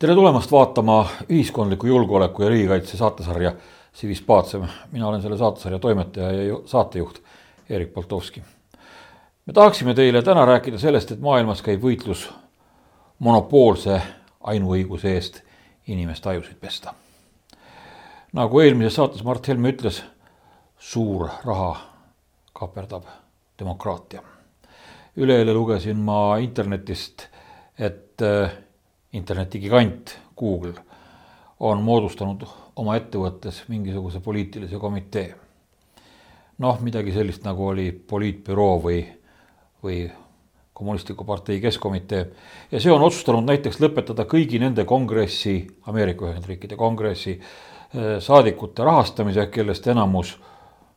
tere 0.00 0.14
tulemast 0.16 0.52
vaatama 0.52 1.06
ühiskondliku 1.28 1.86
julgeoleku 1.86 2.42
ja 2.42 2.48
riigikaitse 2.48 2.96
saatesarja 2.96 3.52
Civis 3.94 4.22
Pacem. 4.22 4.62
mina 4.92 5.08
olen 5.08 5.22
selle 5.22 5.38
saatesarja 5.38 5.78
toimetaja 5.78 6.32
ja 6.32 6.58
saatejuht 6.64 7.18
Erik 7.70 7.92
Poltovski. 7.94 8.42
me 9.46 9.52
tahaksime 9.52 9.94
teile 9.94 10.22
täna 10.22 10.44
rääkida 10.44 10.78
sellest, 10.78 11.12
et 11.12 11.20
maailmas 11.20 11.62
käib 11.62 11.82
võitlus 11.82 12.30
monopoolse 13.18 14.00
ainuõiguse 14.40 15.12
eest 15.14 15.42
inimeste 15.86 16.28
ajusid 16.28 16.56
pesta. 16.60 16.94
nagu 18.32 18.60
eelmises 18.60 18.94
saates 18.94 19.24
Mart 19.24 19.48
Helme 19.48 19.68
ütles, 19.68 20.02
suur 20.78 21.28
raha 21.44 21.76
kaaperdab 22.52 23.04
demokraatia. 23.58 24.22
üleeile 25.16 25.54
lugesin 25.54 25.96
ma 25.96 26.36
internetist, 26.38 27.28
et 27.78 28.22
internetigigant 29.12 30.18
Google 30.38 30.74
on 31.60 31.82
moodustanud 31.84 32.44
oma 32.76 32.96
ettevõttes 32.96 33.64
mingisuguse 33.68 34.20
poliitilise 34.20 34.78
komitee. 34.78 35.34
noh, 36.60 36.80
midagi 36.84 37.12
sellist, 37.12 37.44
nagu 37.44 37.66
oli 37.66 37.90
poliitbüroo 37.92 38.74
või, 38.84 38.98
või 39.82 40.10
kommunistliku 40.72 41.24
partei 41.24 41.60
keskkomitee 41.60 42.20
ja 42.70 42.80
see 42.80 42.92
on 42.92 43.02
otsustanud 43.02 43.44
näiteks 43.48 43.80
lõpetada 43.80 44.26
kõigi 44.28 44.60
nende 44.60 44.84
kongressi, 44.84 45.66
Ameerika 45.88 46.28
Ühendriikide 46.28 46.76
kongressi 46.76 47.32
eh, 47.36 48.20
saadikute 48.20 48.84
rahastamise, 48.84 49.46
kellest 49.46 49.88
enamus 49.88 50.36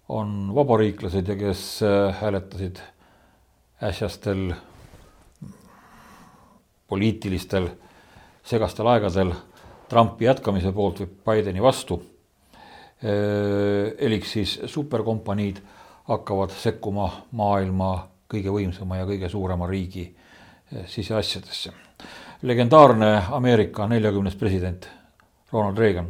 on 0.09 0.51
vabariiklased 0.55 1.27
ja 1.27 1.35
kes 1.39 1.63
eh, 1.81 2.15
hääletasid 2.21 2.83
äsjastel 3.83 4.53
poliitilistel 6.87 7.69
segastel 8.43 8.87
aegadel 8.87 9.33
Trumpi 9.89 10.25
jätkamise 10.25 10.71
poolt 10.71 10.99
või 10.99 11.09
Bideni 11.25 11.61
vastu. 11.61 12.01
elik 13.99 14.25
siis 14.25 14.59
superkompaniid 14.65 15.59
hakkavad 16.07 16.51
sekkuma 16.55 17.09
maailma 17.31 18.07
kõige 18.31 18.51
võimsama 18.51 18.97
ja 18.97 19.05
kõige 19.05 19.29
suurema 19.29 19.67
riigi 19.67 20.15
siseasjadesse. 20.87 21.71
legendaarne 22.41 23.23
Ameerika 23.31 23.87
neljakümnes 23.87 24.35
president 24.35 24.87
Ronald 25.51 25.77
Reagan 25.77 26.07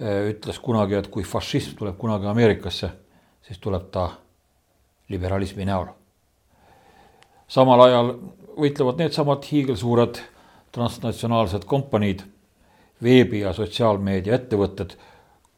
ütles 0.00 0.58
kunagi, 0.60 0.94
et 0.94 1.08
kui 1.08 1.24
fašism 1.24 1.76
tuleb 1.78 1.96
kunagi 1.96 2.26
Ameerikasse, 2.26 2.90
siis 3.42 3.58
tuleb 3.58 3.90
ta 3.90 4.10
liberalismi 5.08 5.64
näol. 5.64 5.86
samal 7.48 7.80
ajal 7.80 8.14
võitlevad 8.58 8.98
needsamad 8.98 9.44
hiigelsuured 9.44 10.18
transnatsionaalsed 10.76 11.64
kompaniid, 11.64 12.20
veebi- 13.02 13.40
ja 13.40 13.52
sotsiaalmeedia 13.56 14.34
ettevõtted 14.36 14.96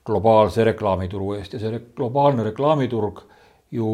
globaalse 0.06 0.64
reklaamituru 0.64 1.32
eest. 1.34 1.52
Ja 1.52 1.62
see 1.62 1.80
globaalne 1.96 2.44
reklaamiturg 2.46 3.24
ju 3.74 3.88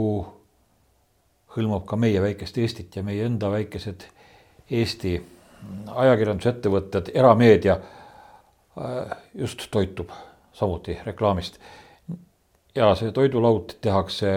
hõlmab 1.57 1.87
ka 1.89 1.97
meie 1.97 2.21
väikest 2.23 2.59
Eestit 2.59 2.97
ja 2.97 3.03
meie 3.07 3.25
enda 3.25 3.51
väikesed 3.51 4.05
Eesti 4.71 5.15
ajakirjandusettevõtted, 5.89 7.11
erameedia 7.15 7.79
äh, 7.79 9.17
just 9.35 9.65
toitub 9.71 10.13
samuti 10.53 10.99
reklaamist. 11.07 11.59
ja 12.75 12.95
see 12.99 13.13
toidulaud 13.13 13.77
tehakse 13.81 14.31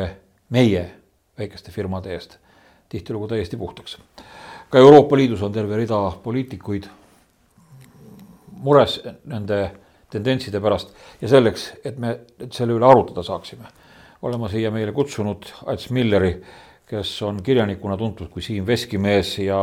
meie 0.50 0.84
väikeste 1.38 1.72
firmade 1.72 2.14
eest. 2.14 2.38
Tihtilugu 2.90 3.28
täiesti 3.28 3.58
puhtaks 3.58 3.98
ka 4.70 4.80
Euroopa 4.80 5.18
Liidus 5.18 5.42
on 5.42 5.54
terve 5.54 5.78
rida 5.80 6.00
poliitikuid 6.24 6.88
mures 8.64 9.00
nende 9.30 9.60
tendentside 10.12 10.60
pärast 10.64 10.94
ja 11.22 11.30
selleks, 11.32 11.72
et 11.86 11.98
me 12.00 12.14
selle 12.52 12.76
üle 12.76 12.88
arutada 12.88 13.24
saaksime, 13.24 13.68
olen 14.22 14.40
ma 14.42 14.50
siia 14.52 14.72
meile 14.74 14.94
kutsunud 14.96 15.50
Ats 15.72 15.90
Milleri, 15.96 16.34
kes 16.88 17.12
on 17.28 17.42
kirjanikuna 17.44 17.98
tuntud 18.00 18.32
kui 18.32 18.44
Siim 18.44 18.68
Veskimees 18.68 19.38
ja 19.44 19.60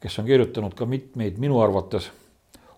kes 0.00 0.18
on 0.22 0.28
kirjutanud 0.28 0.74
ka 0.78 0.86
mitmeid 0.86 1.40
minu 1.42 1.58
arvates 1.62 2.10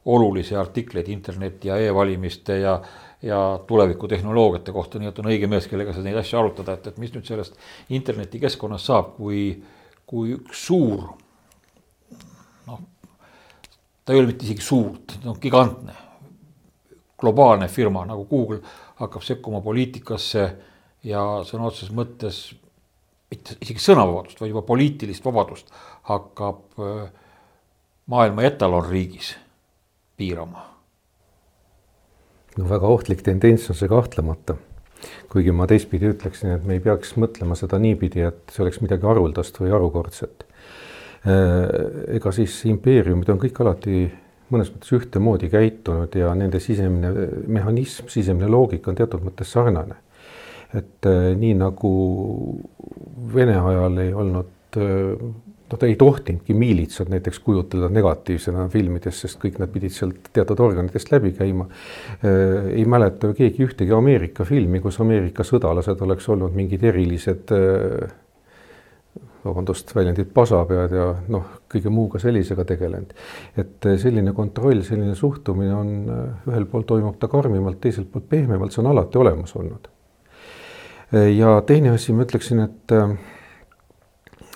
olulisi 0.09 0.57
artikleid 0.57 1.09
interneti 1.13 1.69
ja 1.69 1.77
e-valimiste 1.77 2.59
ja 2.59 2.81
ja 3.23 3.61
tulevikutehnoloogiate 3.67 4.73
kohta, 4.73 4.99
nii 5.03 5.09
et 5.11 5.17
on 5.19 5.27
õige 5.27 5.49
mees, 5.51 5.65
kellega 5.67 5.91
sa 5.91 6.05
neid 6.05 6.15
asju 6.21 6.39
arutada, 6.39 6.77
et, 6.79 6.85
et 6.87 7.01
mis 7.03 7.11
nüüd 7.11 7.27
sellest 7.27 7.57
internetikeskkonnast 7.91 8.87
saab, 8.87 9.09
kui, 9.17 9.57
kui 10.07 10.37
üks 10.37 10.61
suur 10.69 11.09
ta 14.09 14.15
ei 14.15 14.23
ole 14.23 14.31
mitte 14.31 14.47
isegi 14.47 14.65
suurt, 14.65 15.19
ta 15.21 15.29
on 15.29 15.37
gigantne, 15.37 15.93
globaalne 17.21 17.67
firma 17.69 18.07
nagu 18.09 18.25
Google 18.31 18.63
hakkab 19.03 19.27
sekkuma 19.27 19.61
poliitikasse 19.61 20.45
ja 21.05 21.25
sõna 21.45 21.69
otseses 21.69 21.93
mõttes 21.93 22.39
mitte 23.29 23.59
isegi 23.61 23.85
sõnavabadust, 23.85 24.41
vaid 24.41 24.55
juba 24.55 24.65
poliitilist 24.65 25.29
vabadust 25.29 25.69
hakkab 26.09 26.81
äh, 26.81 27.05
maailma 28.09 28.49
etalonriigis 28.49 29.35
piirama. 30.17 30.65
no 32.57 32.73
väga 32.73 32.89
ohtlik 32.97 33.21
tendents 33.29 33.69
on 33.69 33.77
see 33.77 33.93
kahtlemata. 33.93 34.57
kuigi 35.29 35.53
ma 35.53 35.69
teistpidi 35.69 36.15
ütleksin, 36.15 36.57
et 36.57 36.65
me 36.65 36.81
ei 36.81 36.81
peaks 36.81 37.13
mõtlema 37.21 37.61
seda 37.61 37.77
niipidi, 37.77 38.25
et 38.25 38.41
see 38.49 38.65
oleks 38.65 38.81
midagi 38.81 39.05
haruldast 39.05 39.61
või 39.61 39.77
harukordset 39.77 40.48
ega 41.29 42.33
siis 42.33 42.55
impeeriumid 42.71 43.29
on 43.33 43.41
kõik 43.43 43.61
alati 43.61 44.07
mõnes 44.53 44.71
mõttes 44.73 44.95
ühtemoodi 44.97 45.51
käitunud 45.53 46.15
ja 46.17 46.31
nende 46.37 46.61
sisemine 46.63 47.11
mehhanism, 47.51 48.09
sisemine 48.13 48.49
loogika 48.51 48.93
on 48.93 48.99
teatud 48.99 49.25
mõttes 49.27 49.53
sarnane. 49.53 50.05
et 50.75 51.07
äh, 51.07 51.35
nii 51.37 51.55
nagu 51.57 51.91
Vene 53.33 53.57
ajal 53.57 53.99
ei 53.99 54.11
olnud 54.13 54.77
äh, 54.77 55.17
noh, 55.69 55.79
ta 55.79 55.87
ei 55.87 55.97
tohtinudki 56.01 56.55
miilitsad 56.55 57.09
näiteks 57.13 57.41
kujutleda 57.45 57.89
negatiivsena 57.93 58.69
filmides, 58.73 59.21
sest 59.21 59.41
kõik 59.41 59.59
nad 59.61 59.73
pidid 59.73 59.93
sealt 59.93 60.31
teatud 60.33 60.61
organitest 60.61 61.13
läbi 61.13 61.33
käima. 61.33 61.69
ei 62.73 62.85
mäleta 62.85 63.29
ju 63.29 63.35
keegi 63.35 63.65
ühtegi 63.65 63.93
Ameerika 63.97 64.45
filmi, 64.45 64.81
kus 64.81 65.01
Ameerika 65.01 65.45
sõdalased 65.45 66.05
oleks 66.05 66.29
olnud 66.29 66.57
mingid 66.57 66.85
erilised 66.85 67.53
vabandust 69.45 69.95
väljendit, 69.95 70.31
pasapead 70.35 70.95
ja 70.95 71.07
noh, 71.33 71.47
kõige 71.71 71.93
muuga 71.93 72.21
sellisega 72.23 72.65
tegelenud. 72.69 73.15
et 73.57 73.87
eh, 73.87 73.99
selline 74.01 74.33
kontroll, 74.37 74.83
selline 74.87 75.15
suhtumine 75.19 75.75
on, 75.75 75.95
eh, 76.15 76.51
ühel 76.51 76.67
pool 76.71 76.87
toimub 76.89 77.19
ta 77.21 77.31
karmimalt, 77.31 77.81
teiselt 77.81 78.11
poolt 78.13 78.29
pehmemalt, 78.29 78.75
see 78.75 78.83
on 78.83 78.93
alati 78.93 79.19
olemas 79.19 79.55
olnud. 79.57 79.91
Eh, 81.13 81.33
ja 81.37 81.61
teine 81.67 81.95
asi, 81.95 82.13
ma 82.13 82.27
ütleksin, 82.27 82.65
et 82.67 82.97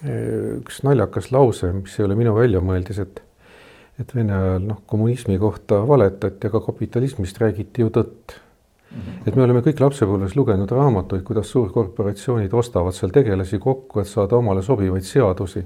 üks 0.03 0.81
naljakas 0.83 1.29
lause, 1.31 1.69
mis 1.77 1.93
ei 1.99 2.09
ole 2.09 2.17
minu 2.19 2.35
väljamõeldis, 2.35 2.99
et 3.05 3.23
et 4.01 4.15
Vene 4.17 4.35
ajal 4.35 4.65
noh, 4.67 4.81
kommunismi 4.89 5.37
kohta 5.39 5.83
valetati, 5.87 6.49
aga 6.49 6.63
kapitalismist 6.65 7.39
räägiti 7.43 7.85
ju 7.85 7.93
tõtt. 7.93 8.39
Et 9.27 9.37
me 9.37 9.45
oleme 9.45 9.63
kõik 9.65 9.81
lapsepõlves 9.81 10.35
lugenud 10.37 10.71
raamatuid, 10.75 11.23
kuidas 11.27 11.51
suurkorporatsioonid 11.55 12.53
ostavad 12.59 12.95
seal 12.97 13.13
tegelasi 13.15 13.61
kokku, 13.63 14.03
et 14.03 14.11
saada 14.11 14.37
omale 14.37 14.63
sobivaid 14.67 15.07
seadusi. 15.07 15.65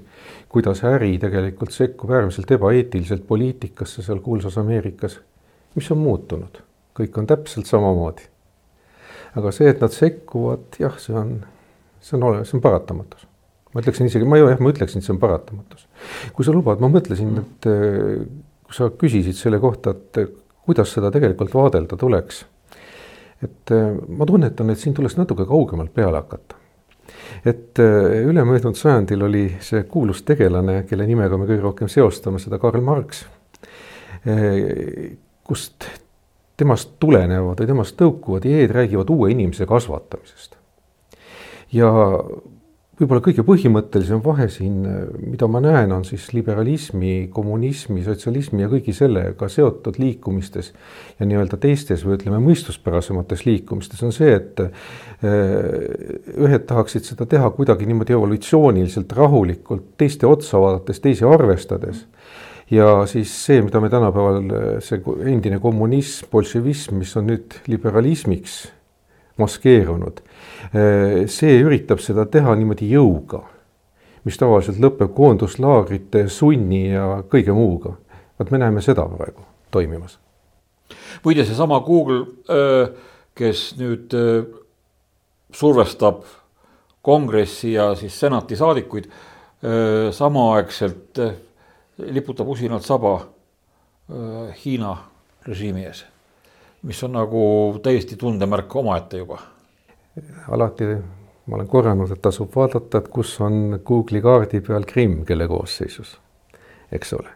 kuidas 0.49 0.85
äri 0.85 1.17
tegelikult 1.19 1.73
sekkub 1.73 2.11
äärmiselt 2.11 2.51
ebaeetiliselt 2.51 3.27
poliitikasse 3.27 4.03
seal 4.03 4.21
kuulsas 4.21 4.59
Ameerikas. 4.59 5.21
mis 5.75 5.91
on 5.91 5.99
muutunud? 5.99 6.63
kõik 6.97 7.19
on 7.19 7.27
täpselt 7.27 7.67
samamoodi. 7.67 8.23
aga 9.37 9.53
see, 9.53 9.69
et 9.69 9.81
nad 9.81 9.93
sekkuvad, 9.93 10.79
jah, 10.79 10.99
see 10.99 11.15
on, 11.17 11.39
see 12.01 12.17
on 12.17 12.23
olemas, 12.31 12.51
see 12.51 12.59
on 12.59 12.63
paratamatus. 12.63 13.27
ma 13.75 13.83
ütleksin 13.83 14.07
isegi, 14.07 14.25
ma 14.25 14.39
jah, 14.39 14.61
ma 14.61 14.71
ütleksin, 14.71 15.03
et 15.03 15.05
see 15.05 15.15
on 15.15 15.23
paratamatus. 15.23 15.89
kui 16.33 16.45
sa 16.45 16.55
lubad, 16.55 16.81
ma 16.81 16.93
mõtlesin, 16.93 17.33
mhm. 17.33 17.39
et 17.57 17.71
eh, 17.73 18.27
kui 18.67 18.75
sa 18.75 18.91
küsisid 18.91 19.35
selle 19.35 19.59
kohta, 19.59 19.97
et 19.97 20.37
kuidas 20.67 20.93
seda 20.93 21.11
tegelikult 21.15 21.55
vaadelda 21.55 21.97
tuleks 21.97 22.45
et 23.43 23.73
äh, 23.75 23.91
ma 24.09 24.27
tunnetan, 24.27 24.71
et 24.73 24.81
siin 24.81 24.95
tuleks 24.97 25.19
natuke 25.19 25.47
kaugemalt 25.49 25.93
peale 25.95 26.23
hakata. 26.23 26.57
et 27.45 27.79
äh, 27.79 28.25
ülemöödunud 28.27 28.79
sajandil 28.79 29.23
oli 29.23 29.45
see 29.61 29.85
kuulus 29.91 30.23
tegelane, 30.27 30.83
kelle 30.89 31.07
nimega 31.07 31.39
me 31.39 31.47
kõige 31.47 31.63
rohkem 31.63 31.89
seostame, 31.93 32.41
seda 32.43 32.59
Karl 32.59 32.83
Marx, 32.85 33.25
äh, 34.27 35.17
kust 35.47 35.89
temast 36.57 36.97
tulenevad 37.01 37.61
või 37.61 37.69
temast 37.69 37.97
tõukuvad 38.01 38.47
ideed 38.49 38.73
räägivad 38.73 39.11
uue 39.13 39.31
inimese 39.35 39.67
kasvatamisest. 39.69 40.57
ja 41.73 41.93
võib-olla 42.97 43.23
kõige 43.25 43.45
põhimõttelisem 43.45 44.23
vahe 44.25 44.47
siin, 44.53 44.79
mida 45.21 45.49
ma 45.51 45.61
näen, 45.61 45.93
on 45.93 46.05
siis 46.09 46.31
liberalismi, 46.33 47.29
kommunismi, 47.33 48.01
sotsialismi 48.07 48.65
ja 48.65 48.71
kõigi 48.73 48.95
sellega 48.97 49.49
seotud 49.53 49.99
liikumistes 50.01 50.73
ja 51.19 51.29
nii-öelda 51.29 51.59
teistes 51.61 52.07
või 52.07 52.17
ütleme, 52.17 52.41
mõistuspärasemates 52.47 53.45
liikumistes 53.49 54.01
on 54.07 54.17
see, 54.17 54.33
et 54.39 54.65
eh, 54.65 54.73
ühed 56.37 56.65
tahaksid 56.69 57.05
seda 57.11 57.29
teha 57.29 57.51
kuidagi 57.57 57.89
niimoodi 57.89 58.17
evolutsiooniliselt 58.17 59.13
rahulikult, 59.19 59.93
teiste 60.01 60.29
otsa 60.29 60.61
vaadates, 60.63 61.03
teisi 61.05 61.29
arvestades. 61.29 62.07
Ja 62.73 63.05
siis 63.07 63.31
see, 63.45 63.61
mida 63.63 63.79
me 63.79 63.87
tänapäeval, 63.93 64.41
see 64.83 64.99
endine 65.31 65.61
kommunism, 65.63 66.27
bolševism, 66.33 66.97
mis 66.99 67.13
on 67.21 67.29
nüüd 67.31 67.61
liberalismiks 67.71 68.65
maskeerunud, 69.39 70.23
see 71.31 71.59
üritab 71.63 72.01
seda 72.03 72.27
teha 72.31 72.55
niimoodi 72.57 72.89
jõuga, 72.91 73.43
mis 74.27 74.39
tavaliselt 74.41 74.81
lõpeb 74.83 75.13
koonduslaagrite, 75.15 76.27
sunni 76.33 76.89
ja 76.91 77.23
kõige 77.31 77.55
muuga. 77.55 77.97
vot 78.39 78.51
me 78.51 78.59
näeme 78.59 78.83
seda 78.83 79.07
praegu 79.09 79.45
toimimas. 79.71 80.19
muide, 81.25 81.45
seesama 81.45 81.81
Google, 81.81 82.27
kes 83.35 83.75
nüüd 83.79 84.15
survestab 85.53 86.25
kongressi 87.03 87.73
ja 87.73 87.95
siis 87.95 88.21
senati 88.21 88.57
saadikuid 88.57 89.07
samaaegselt 90.13 91.19
liputab 91.99 92.49
usinalt 92.49 92.85
saba 92.85 93.21
Hiina 94.65 94.97
režiimi 95.47 95.85
ees, 95.87 96.05
mis 96.87 97.03
on 97.05 97.17
nagu 97.19 97.45
täiesti 97.83 98.17
tundemärk 98.17 98.77
omaette 98.77 99.19
juba. 99.23 99.39
alati 100.51 100.87
ma 101.47 101.57
olen 101.57 101.69
korranud, 101.69 102.11
et 102.11 102.23
tasub 102.23 102.55
vaadata, 102.57 102.99
et 102.99 103.09
kus 103.09 103.37
on 103.41 103.81
Google'i 103.87 104.23
kaardi 104.23 104.61
peal 104.61 104.87
Krimm, 104.87 105.25
kelle 105.25 105.49
koosseisus, 105.49 106.17
eks 106.93 107.13
ole. 107.19 107.35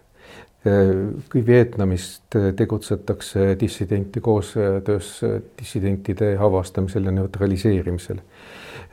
kui 1.33 1.41
Vietnamis 1.47 2.23
tegutsetakse 2.57 3.57
dissidenti 3.61 4.21
koostöös 4.21 5.21
dissidentide 5.59 6.35
avastamisel 6.37 7.05
ja 7.05 7.11
neutraliseerimisel 7.11 8.19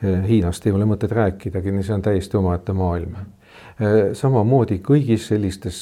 Hiinast 0.02 0.66
ei 0.66 0.72
ole 0.72 0.86
mõtet 0.86 1.10
rääkidagi, 1.12 1.72
see 1.82 1.94
on 1.96 2.02
täiesti 2.02 2.38
omaette 2.38 2.72
maailm. 2.72 3.16
Samamoodi 4.14 4.78
kõigis 4.84 5.26
sellistes, 5.32 5.80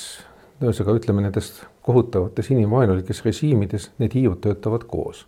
ühesõnaga 0.63 0.97
ütleme 1.01 1.25
nendest 1.25 1.65
kohutavates 1.87 2.51
inimvaenulikes 2.55 3.23
režiimides, 3.27 3.91
need 4.01 4.17
hiiud 4.17 4.41
töötavad 4.45 4.87
koos. 4.89 5.27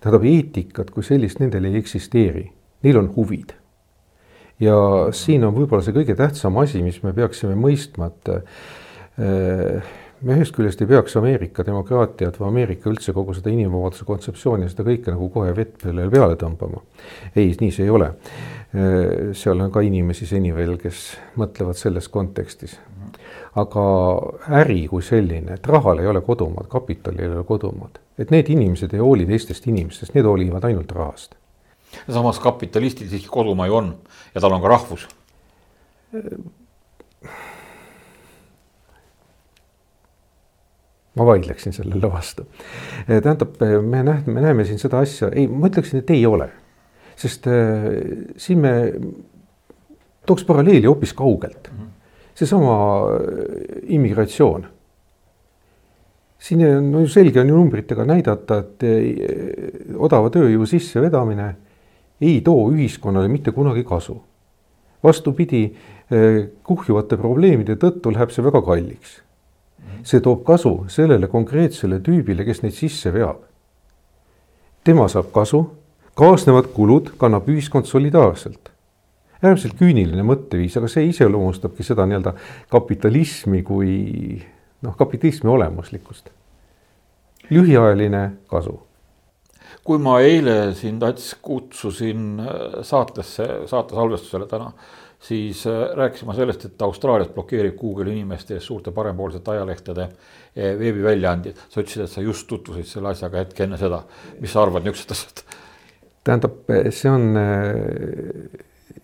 tähendab, 0.00 0.24
eetikat 0.24 0.92
kui 0.94 1.02
sellist 1.02 1.40
nendel 1.42 1.64
ei 1.66 1.80
eksisteeri, 1.80 2.44
neil 2.82 2.98
on 2.98 3.10
huvid. 3.16 3.54
ja 4.60 4.76
siin 5.12 5.44
on 5.44 5.54
võib-olla 5.54 5.82
see 5.82 5.96
kõige 5.96 6.14
tähtsam 6.16 6.56
asi, 6.62 6.82
mis 6.82 7.02
me 7.02 7.12
peaksime 7.12 7.56
mõistma, 7.58 8.12
et 8.12 8.28
äh, 8.36 9.82
me 10.22 10.36
ühest 10.36 10.54
küljest 10.54 10.82
ei 10.82 10.90
peaks 10.90 11.16
Ameerika 11.18 11.64
demokraatiat 11.66 12.38
või 12.38 12.48
Ameerika 12.48 12.90
üldse 12.90 13.14
kogu 13.16 13.34
seda 13.34 13.50
inimvabaduse 13.50 14.06
kontseptsiooni, 14.06 14.68
seda 14.70 14.86
kõike 14.86 15.14
nagu 15.14 15.28
kohe 15.34 15.54
vett 15.56 15.74
peale 15.82 16.06
peale 16.12 16.36
tõmbama. 16.38 16.82
ei, 17.34 17.50
nii 17.60 17.72
see 17.74 17.88
ei 17.88 17.90
ole. 17.90 18.12
seal 19.36 19.60
on 19.60 19.72
ka 19.72 19.82
inimesi 19.84 20.26
seni 20.26 20.54
veel, 20.54 20.78
kes 20.80 21.02
mõtlevad 21.36 21.76
selles 21.76 22.08
kontekstis. 22.08 22.78
Aga 23.56 23.84
äri 24.62 24.86
kui 24.88 25.02
selline, 25.04 25.58
et 25.58 25.66
rahal 25.68 26.00
ei 26.00 26.08
ole 26.08 26.22
kodumaad, 26.24 26.70
kapitalil 26.72 27.20
ei 27.20 27.34
ole 27.36 27.44
kodumaad, 27.44 28.00
et 28.18 28.32
need 28.32 28.48
inimesed 28.54 28.94
ei 28.94 29.02
hooli 29.02 29.26
teistest 29.28 29.66
inimestest, 29.68 30.14
need 30.14 30.28
hoolivad 30.28 30.64
ainult 30.64 30.92
rahast. 30.92 31.36
samas 32.08 32.38
kapitalistil 32.40 33.08
siiski 33.08 33.28
kodumaa 33.28 33.66
ju 33.66 33.74
on 33.76 33.94
ja 34.34 34.40
tal 34.40 34.52
on 34.52 34.62
ka 34.62 34.68
rahvus 34.68 35.08
ma 41.14 41.26
vaidleksin 41.26 41.72
sellele 41.72 42.12
vastu. 42.12 42.46
Eh, 43.08 43.22
tähendab, 43.22 43.62
eh, 43.62 43.80
me 43.82 44.02
näeme, 44.02 44.22
me 44.26 44.40
näeme 44.40 44.64
siin 44.64 44.78
seda 44.78 45.02
asja, 45.04 45.28
ei, 45.32 45.46
ma 45.48 45.68
ütleksin, 45.68 46.02
et 46.02 46.10
ei 46.10 46.26
ole. 46.26 46.50
sest 47.22 47.44
äh, 47.46 47.84
siin 48.40 48.58
me 48.58 48.70
tooks 50.26 50.46
paralleeli 50.48 50.88
hoopis 50.88 51.12
kaugelt. 51.14 51.68
Seesama 52.34 52.76
immigratsioon. 53.82 54.66
siin 56.38 56.66
on 56.66 56.92
no 56.92 57.06
selge 57.06 57.40
on 57.40 57.48
ju 57.48 57.56
numbritega 57.56 58.04
näidata, 58.04 58.58
et 58.58 58.82
äh, 58.82 59.96
odava 59.96 60.30
tööjõu 60.30 60.66
sissevedamine 60.66 61.54
ei 62.20 62.40
too 62.40 62.70
ühiskonnale 62.70 63.28
mitte 63.28 63.52
kunagi 63.52 63.84
kasu. 63.84 64.22
vastupidi 65.02 65.64
äh,, 65.66 66.48
kuhjuvate 66.62 67.16
probleemide 67.16 67.76
tõttu 67.76 68.12
läheb 68.14 68.30
see 68.30 68.44
väga 68.44 68.62
kalliks 68.62 69.20
see 70.02 70.20
toob 70.20 70.42
kasu 70.46 70.72
sellele 70.90 71.28
konkreetsele 71.30 72.00
tüübile, 72.02 72.44
kes 72.46 72.62
neid 72.62 72.74
sisse 72.76 73.12
veab. 73.14 73.42
tema 74.84 75.06
saab 75.08 75.30
kasu, 75.34 75.62
kaasnevad 76.18 76.72
kulud 76.74 77.12
kannab 77.18 77.46
ühiskond 77.48 77.86
solidaarselt. 77.86 78.71
Äärmiselt 79.42 79.74
küüniline 79.78 80.22
mõtteviis, 80.26 80.76
aga 80.78 80.88
see 80.90 81.08
iseloomustabki 81.10 81.86
seda 81.86 82.06
nii-öelda 82.06 82.34
kapitalismi 82.70 83.62
kui 83.66 83.92
noh, 84.82 84.96
kapitalismi 84.96 85.50
olemuslikkust. 85.50 86.30
lühiajaline 87.50 88.30
kasu 88.50 88.78
kui 89.84 89.98
ma 89.98 90.18
eile 90.22 90.74
sind, 90.78 91.02
Ats, 91.02 91.34
kutsusin 91.42 92.40
äh, 92.40 92.82
saatesse, 92.86 93.48
saate 93.66 93.96
salvestusele 93.98 94.46
täna 94.46 94.70
siis 95.22 95.66
äh, 95.66 95.96
rääkisime 95.96 96.34
sellest, 96.34 96.64
et 96.64 96.82
Austraalias 96.82 97.30
blokeerib 97.34 97.76
Google 97.80 98.12
inimeste 98.12 98.54
ees 98.58 98.66
suurte 98.66 98.90
parempoolsete 98.94 99.50
ajalehtede 99.50 100.02
äh, 100.02 100.78
veebiväljaandjaid. 100.78 101.56
sa 101.68 101.80
ütlesid, 101.80 102.04
et 102.04 102.10
sa 102.10 102.22
just 102.22 102.46
tutvusid 102.50 102.88
selle 102.88 103.12
asjaga 103.12 103.42
hetke 103.42 103.66
enne 103.66 103.78
seda. 103.78 104.02
mis 104.40 104.52
sa 104.52 104.62
arvad 104.62 104.86
niisugusest 104.86 105.16
asjast? 105.16 105.44
tähendab, 106.24 106.58
see 106.94 107.10
on, 107.10 107.32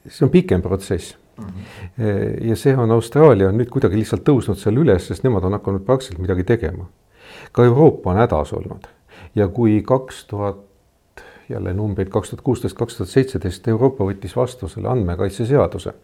see 0.06 0.27
on 0.27 0.31
pikem 0.31 0.62
protsess 0.62 1.17
mm. 1.37 1.45
-hmm. 1.45 2.47
ja 2.49 2.56
see 2.56 2.77
on 2.77 2.91
Austraalia 2.91 3.49
on 3.49 3.59
nüüd 3.59 3.71
kuidagi 3.71 3.97
lihtsalt 3.97 4.23
tõusnud 4.29 4.61
seal 4.61 4.77
üles, 4.77 5.06
sest 5.06 5.25
nemad 5.25 5.45
on 5.45 5.53
hakanud 5.59 5.85
praktiliselt 5.85 6.23
midagi 6.23 6.45
tegema. 6.45 6.87
ka 7.53 7.65
Euroopa 7.65 8.11
on 8.11 8.17
hädas 8.17 8.53
olnud 8.53 8.89
ja 9.35 9.49
kui 9.49 9.83
kaks 9.83 10.25
tuhat 10.27 10.69
jälle 11.49 11.75
numbrid 11.75 12.09
kaks 12.09 12.31
tuhat 12.31 12.45
kuusteist, 12.45 12.77
kaks 12.77 12.97
tuhat 12.97 13.11
seitseteist 13.11 13.69
Euroopa 13.69 14.05
võttis 14.05 14.37
vastu 14.37 14.69
selle 14.69 14.89
andmekaitseseaduse. 14.93 15.95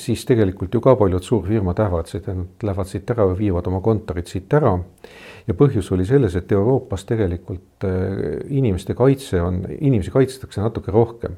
siis 0.00 0.22
tegelikult 0.24 0.74
ju 0.74 0.80
ka 0.80 0.94
paljud 0.96 1.22
suurfirmad 1.22 1.80
ähvardasid, 1.84 2.22
et 2.24 2.36
nad 2.38 2.62
lähevad 2.64 2.88
siit 2.88 3.10
ära 3.12 3.26
või 3.28 3.36
viivad 3.38 3.66
oma 3.68 3.82
kontorid 3.84 4.26
siit 4.26 4.54
ära. 4.56 4.78
ja 5.46 5.54
põhjus 5.54 5.92
oli 5.92 6.06
selles, 6.08 6.36
et 6.36 6.52
Euroopas 6.52 7.04
tegelikult 7.04 7.84
eh, 7.84 8.40
inimeste 8.48 8.94
kaitse 8.94 9.42
on, 9.42 9.66
inimesi 9.80 10.10
kaitstakse 10.10 10.60
natuke 10.60 10.92
rohkem. 10.92 11.36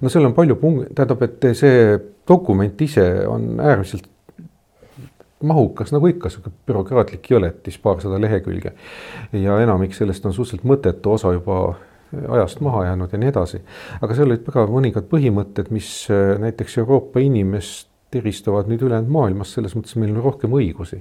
No 0.00 0.12
seal 0.12 0.28
on 0.28 0.34
palju 0.36 0.58
punkte, 0.60 0.92
tähendab, 0.94 1.22
et 1.26 1.48
see 1.58 1.98
dokument 2.28 2.80
ise 2.82 3.06
on 3.30 3.56
äärmiselt 3.60 4.08
mahukas 5.46 5.92
nagu 5.92 6.08
ikka, 6.10 6.30
sihuke 6.32 6.52
bürokraatlik 6.68 7.28
jõletis, 7.30 7.76
paarsada 7.82 8.20
lehekülge. 8.20 8.72
ja 9.32 9.58
enamik 9.60 9.94
sellest 9.94 10.26
on 10.26 10.32
suhteliselt 10.32 10.68
mõttetu, 10.68 11.12
osa 11.12 11.32
juba 11.36 11.76
ajast 12.28 12.60
maha 12.60 12.84
jäänud 12.84 13.12
ja 13.12 13.18
nii 13.18 13.28
edasi. 13.28 13.60
aga 14.00 14.14
seal 14.14 14.30
olid 14.30 14.46
väga 14.46 14.66
mõningad 14.70 15.10
põhimõtted, 15.10 15.70
mis 15.70 15.90
äh, 16.10 16.38
näiteks 16.40 16.78
Euroopa 16.78 17.20
inimest 17.20 17.88
eristavad 18.14 18.68
nüüd 18.70 18.82
ülejäänud 18.86 19.10
maailmas, 19.10 19.50
selles 19.56 19.74
mõttes 19.74 19.96
meil 19.98 20.12
on 20.14 20.22
rohkem 20.22 20.52
õigusi. 20.54 21.00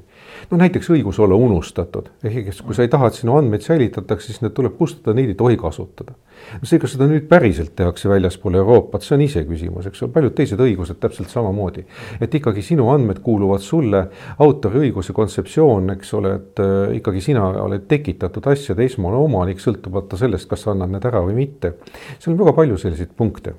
no 0.50 0.58
näiteks 0.58 0.90
õigus 0.90 1.20
olla 1.22 1.38
unustatud, 1.38 2.10
ehk 2.26 2.50
kui 2.66 2.74
sa 2.74 2.82
ei 2.82 2.90
taha, 2.90 3.12
et 3.12 3.20
sinu 3.20 3.36
andmeid 3.38 3.62
säilitatakse, 3.62 4.32
siis 4.32 4.42
need 4.42 4.56
tuleb 4.58 4.74
kustutada, 4.78 5.14
neid 5.14 5.30
ei 5.30 5.38
tohi 5.38 5.58
kasutada. 5.62 6.16
no 6.62 6.66
see, 6.66 6.80
kas 6.82 6.96
seda 6.96 7.06
nüüd 7.10 7.28
päriselt 7.30 7.76
tehakse 7.76 8.10
väljaspool 8.10 8.58
Euroopat, 8.62 9.06
see 9.06 9.16
on 9.20 9.26
iseküsimus, 9.28 9.86
eks 9.92 10.02
ole, 10.02 10.16
paljud 10.16 10.34
teised 10.40 10.66
õigused 10.66 11.00
täpselt 11.00 11.30
samamoodi. 11.30 11.86
et 12.20 12.40
ikkagi 12.42 12.66
sinu 12.66 12.90
andmed 12.90 13.22
kuuluvad 13.22 13.62
sulle, 13.62 14.08
autoriõiguse 14.40 15.14
kontseptsioon, 15.14 15.94
eks 16.00 16.14
ole, 16.18 16.34
et 16.40 16.64
äh, 16.66 16.98
ikkagi 16.98 17.22
sina 17.22 17.46
oled 17.68 17.86
tekitatud 17.88 18.50
asjade 18.50 18.84
esmane 18.84 19.22
omanik, 19.22 19.62
sõltumata 19.62 20.18
sellest, 20.18 20.50
kas 20.50 20.66
sa 20.66 20.74
annad 20.74 20.98
need 20.98 21.06
ära 21.06 21.22
või 21.22 21.38
mitte. 21.46 21.76
seal 22.18 22.34
on 22.34 22.42
väga 22.42 22.58
palju 22.58 22.82
selliseid 22.82 23.14
punkte 23.14 23.54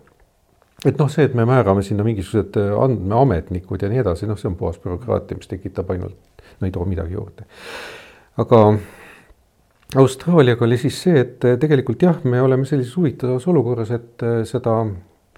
et 0.86 1.00
noh, 1.00 1.08
see, 1.10 1.26
et 1.26 1.34
me 1.34 1.46
määrame 1.48 1.82
sinna 1.86 2.04
mingisugused 2.06 2.58
äh, 2.60 2.74
andmeametnikud 2.84 3.82
ja 3.82 3.90
nii 3.90 4.02
edasi, 4.04 4.28
noh, 4.30 4.38
see 4.40 4.50
on 4.50 4.58
puhas 4.58 4.78
bürokraatia, 4.82 5.38
mis 5.38 5.50
tekitab 5.50 5.90
ainult, 5.94 6.44
no 6.60 6.68
ei 6.68 6.74
too 6.74 6.86
midagi 6.88 7.16
juurde. 7.16 7.46
aga 8.42 8.62
Austraaliaga 9.96 10.64
oli 10.66 10.78
siis 10.82 10.98
see, 11.02 11.18
et 11.20 11.44
äh, 11.46 11.58
tegelikult 11.62 12.02
jah, 12.02 12.18
me 12.24 12.40
oleme 12.42 12.66
sellises 12.66 12.96
huvitavas 12.98 13.46
olukorras, 13.50 13.92
et 13.94 14.22
äh, 14.26 14.40
seda 14.48 14.80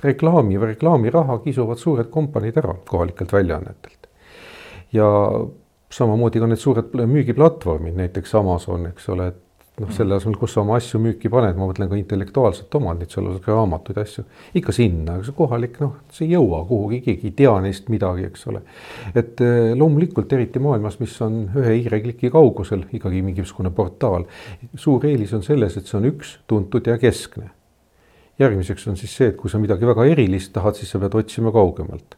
reklaami 0.04 0.58
või 0.58 0.72
reklaamiraha 0.72 1.40
kisuvad 1.44 1.80
suured 1.80 2.10
kompaniid 2.10 2.60
ära 2.60 2.76
kohalikelt 2.88 3.32
väljaannetelt. 3.32 4.08
ja 4.92 5.08
samamoodi 5.92 6.40
ka 6.40 6.46
need 6.48 6.60
suured 6.60 6.94
müügiplatvormid, 7.08 7.96
näiteks 7.96 8.34
Amazon, 8.40 8.86
eks 8.90 9.08
ole, 9.12 9.28
et 9.32 9.42
noh, 9.82 9.90
selle 9.94 10.16
asemel, 10.18 10.36
kus 10.40 10.54
sa 10.54 10.62
oma 10.62 10.76
asju 10.78 11.00
müüki 11.02 11.30
paned, 11.32 11.56
ma 11.58 11.68
mõtlen 11.68 11.90
ka 11.90 11.96
intellektuaalset 11.98 12.74
omandit, 12.78 13.14
ka 13.44 13.54
raamatuid, 13.54 14.00
asju. 14.02 14.24
ikka 14.58 14.74
sinna, 14.74 15.16
aga 15.16 15.26
see 15.28 15.36
kohalik, 15.38 15.78
noh, 15.82 15.96
see 16.14 16.26
ei 16.26 16.34
jõua 16.34 16.64
kuhugi, 16.68 17.00
keegi 17.06 17.30
ei 17.30 17.36
tea 17.40 17.54
neist 17.64 17.90
midagi, 17.92 18.26
eks 18.28 18.46
ole. 18.50 18.62
et 19.14 19.42
eh, 19.44 19.72
loomulikult 19.78 20.32
eriti 20.36 20.62
maailmas, 20.62 20.98
mis 21.02 21.14
on 21.24 21.40
ühe 21.54 21.78
hiirekliki 21.78 22.32
kaugusel 22.34 22.86
ikkagi 22.98 23.22
mingisugune 23.24 23.72
portaal. 23.74 24.26
suur 24.74 25.06
eelis 25.06 25.34
on 25.38 25.46
selles, 25.46 25.78
et 25.78 25.86
see 25.86 25.98
on 26.00 26.10
üks, 26.12 26.38
tuntud 26.50 26.86
ja 26.86 26.98
keskne. 26.98 27.50
järgmiseks 28.38 28.88
on 28.90 28.96
siis 28.96 29.14
see, 29.16 29.32
et 29.32 29.36
kui 29.36 29.50
sa 29.50 29.58
midagi 29.62 29.86
väga 29.86 30.06
erilist 30.10 30.52
tahad, 30.54 30.78
siis 30.78 30.90
sa 30.90 31.02
pead 31.02 31.14
otsima 31.22 31.54
kaugemalt 31.54 32.17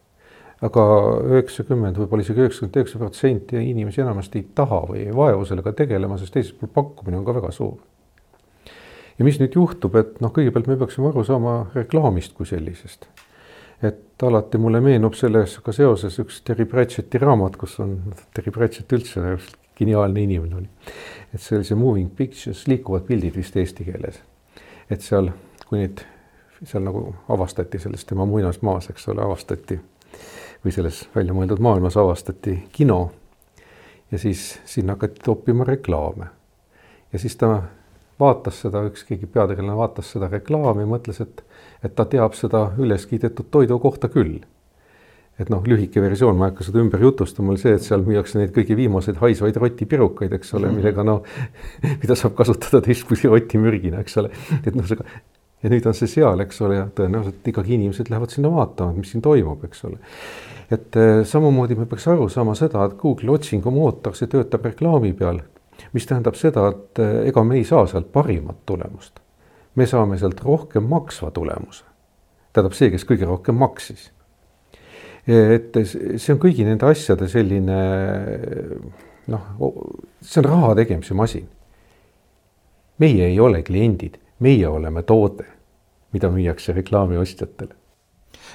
aga 0.64 0.82
üheksakümmend, 1.24 1.96
võib-olla 2.00 2.24
isegi 2.24 2.42
üheksakümmend 2.44 2.76
üheksa 2.76 3.00
protsenti 3.00 3.62
inimesi 3.70 4.02
enamasti 4.04 4.42
ei 4.42 4.48
taha 4.56 4.82
või 4.90 5.06
ei 5.06 5.14
vaevu 5.16 5.46
sellega 5.48 5.72
tegelema, 5.76 6.18
sest 6.20 6.34
teiselt 6.36 6.60
poolt 6.60 6.74
pakkumine 6.74 7.20
on 7.20 7.24
ka 7.24 7.34
väga 7.38 7.52
suur. 7.56 7.78
ja 9.18 9.24
mis 9.24 9.40
nüüd 9.40 9.56
juhtub, 9.56 9.96
et 9.96 10.20
noh, 10.20 10.32
kõigepealt 10.36 10.68
me 10.68 10.76
peaksime 10.80 11.08
aru 11.08 11.24
saama 11.24 11.54
reklaamist 11.74 12.36
kui 12.36 12.46
sellisest. 12.46 13.08
et 13.82 14.22
alati 14.22 14.58
mulle 14.58 14.82
meenub 14.84 15.16
sellega 15.16 15.72
seoses 15.72 16.18
üks 16.20 16.42
Terry 16.44 16.66
Pratchetti 16.68 17.18
raamat, 17.18 17.56
kus 17.56 17.78
on, 17.80 17.96
Terry 18.34 18.52
Pratchett 18.52 18.92
üldse 18.92 19.38
geniaalne 19.80 20.22
inimene 20.22 20.56
oli. 20.56 20.68
et 21.32 21.40
see 21.40 21.76
Moving 21.76 22.10
Pictures, 22.16 22.66
liikuvad 22.68 23.08
pildid 23.08 23.36
vist 23.36 23.56
eesti 23.56 23.84
keeles. 23.88 24.20
et 24.90 25.00
seal, 25.00 25.32
kui 25.68 25.80
neid 25.80 26.04
seal 26.64 26.84
nagu 26.84 27.14
avastati 27.32 27.78
selles 27.80 28.04
tema 28.04 28.26
muinasmaas, 28.28 28.90
eks 28.92 29.08
ole, 29.08 29.24
avastati 29.24 29.78
või 30.64 30.74
selles 30.74 31.02
väljamõeldud 31.14 31.60
maailmas 31.62 31.96
avastati 31.96 32.56
kino. 32.72 33.10
ja 34.10 34.18
siis 34.18 34.60
sinna 34.64 34.92
hakati 34.92 35.20
toppima 35.24 35.64
reklaame. 35.64 36.26
ja 37.12 37.18
siis 37.18 37.36
ta 37.36 37.62
vaatas 38.20 38.60
seda, 38.64 38.84
üks 38.88 39.04
keegi 39.08 39.26
peategelane 39.26 39.76
vaatas 39.76 40.12
seda 40.12 40.28
reklaami, 40.28 40.86
mõtles, 40.88 41.20
et, 41.24 41.42
et 41.84 41.94
ta 41.96 42.04
teab 42.04 42.36
seda 42.38 42.70
üles 42.78 43.06
kiidetud 43.08 43.48
toidu 43.50 43.78
kohta 43.80 44.10
küll. 44.12 44.40
et 45.40 45.48
noh, 45.48 45.62
lühike 45.64 46.02
versioon, 46.04 46.36
ma 46.36 46.46
ei 46.46 46.50
hakka 46.50 46.66
seda 46.66 46.82
ümber 46.82 47.00
jutustama, 47.00 47.54
oli 47.54 47.62
see, 47.62 47.72
et 47.72 47.84
seal 47.84 48.02
müüakse 48.04 48.36
neid 48.36 48.50
kõige 48.52 48.76
viimaseid 48.76 49.16
haisvaid 49.22 49.56
rotipirukaid, 49.56 50.34
eks 50.36 50.52
ole, 50.58 50.68
millega 50.74 51.04
noh, 51.06 51.22
mida 52.02 52.16
saab 52.18 52.34
kasutada 52.36 52.82
teistpidi 52.84 53.30
rotimürgina, 53.32 54.02
eks 54.04 54.18
ole. 54.20 54.34
et 54.60 54.76
noh, 54.76 54.84
ja 55.62 55.70
nüüd 55.72 55.86
on 55.86 55.96
see 55.96 56.08
seal, 56.10 56.40
eks 56.44 56.60
ole, 56.64 56.78
ja 56.78 56.86
tõenäoliselt 56.96 57.48
ikkagi 57.52 57.76
inimesed 57.76 58.10
lähevad 58.10 58.32
sinna 58.32 58.50
vaatama, 58.52 58.94
mis 58.96 59.12
siin 59.12 59.24
toimub, 59.24 59.64
eks 59.68 59.84
ole. 59.88 59.98
et 60.70 60.96
eh, 60.96 61.22
samamoodi 61.26 61.76
me 61.76 61.86
peaks 61.90 62.06
aru 62.08 62.28
saama 62.32 62.54
seda, 62.58 62.86
et 62.86 62.96
Google'i 63.00 63.34
otsingumootor, 63.34 64.16
see 64.16 64.30
töötab 64.30 64.64
reklaami 64.70 65.12
peal, 65.18 65.42
mis 65.96 66.06
tähendab 66.08 66.38
seda, 66.38 66.68
et 66.72 67.02
eh, 67.02 67.18
ega 67.32 67.44
me 67.44 67.58
ei 67.58 67.66
saa 67.68 67.84
sealt 67.90 68.12
parimat 68.12 68.64
tulemust. 68.66 69.20
me 69.74 69.86
saame 69.86 70.18
sealt 70.18 70.40
rohkem 70.44 70.88
maksva 70.88 71.30
tulemuse. 71.30 71.84
tähendab 72.52 72.78
see, 72.78 72.90
kes 72.90 73.04
kõige 73.04 73.28
rohkem 73.28 73.60
maksis. 73.60 74.10
et 75.30 75.76
see 75.84 76.32
on 76.32 76.40
kõigi 76.40 76.64
nende 76.64 76.86
asjade 76.88 77.28
selline 77.28 77.76
noh, 79.30 79.44
see 80.24 80.40
on 80.40 80.48
raha 80.48 80.74
tegemise 80.80 81.14
masin. 81.14 81.48
meie 82.98 83.26
ei 83.26 83.40
ole 83.40 83.62
kliendid 83.62 84.16
meie 84.40 84.68
oleme 84.68 85.02
toode, 85.06 85.47
mida 86.12 86.30
müüakse 86.32 86.75
reklaamiostjatele. 86.76 87.76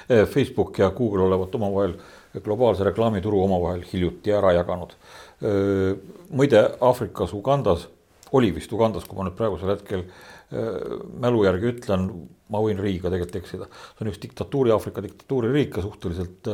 Eh, 0.08 0.26
Facebook 0.28 0.78
ja 0.78 0.90
Google 0.90 1.22
olevat 1.26 1.54
omavahel 1.54 1.96
globaalse 2.44 2.84
reklaamituru 2.84 3.42
omavahel 3.42 3.84
hiljuti 3.92 4.34
ära 4.34 4.52
jaganud. 4.52 4.94
Eh, 5.42 5.96
muide, 6.30 6.62
Aafrikas 6.80 7.32
Ugandas, 7.34 7.88
oli 8.32 8.52
vist 8.54 8.72
Ugandas, 8.72 9.06
kui 9.06 9.18
ma 9.18 9.26
nüüd 9.26 9.38
praegusel 9.38 9.72
hetkel 9.74 10.04
eh, 10.04 10.98
mälu 11.22 11.46
järgi 11.46 11.72
ütlen, 11.72 12.10
ma 12.50 12.62
võin 12.62 12.82
riigiga 12.82 13.10
tegelikult 13.10 13.40
eksida, 13.42 13.70
see 13.94 14.04
on 14.04 14.12
üks 14.12 14.22
diktatuuri, 14.22 14.74
Aafrika 14.74 15.02
diktatuuririik 15.06 15.78
ja 15.78 15.86
suhteliselt 15.86 16.52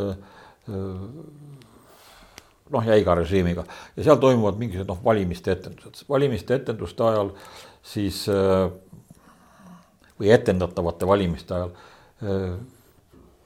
noh, 2.73 2.87
jäiga 2.87 3.17
režiimiga 3.19 3.65
ja 3.97 4.05
seal 4.07 4.21
toimuvad 4.23 4.61
mingisugused 4.61 4.89
noh, 4.89 5.01
valimiste 5.05 5.53
etendused, 5.57 6.05
valimiste 6.09 6.57
etenduste 6.57 7.05
ajal 7.05 7.33
siis 7.83 8.25
äh, 8.31 8.71
või 10.21 10.31
etendatavate 10.35 11.09
valimiste 11.09 11.55
ajal 11.55 11.73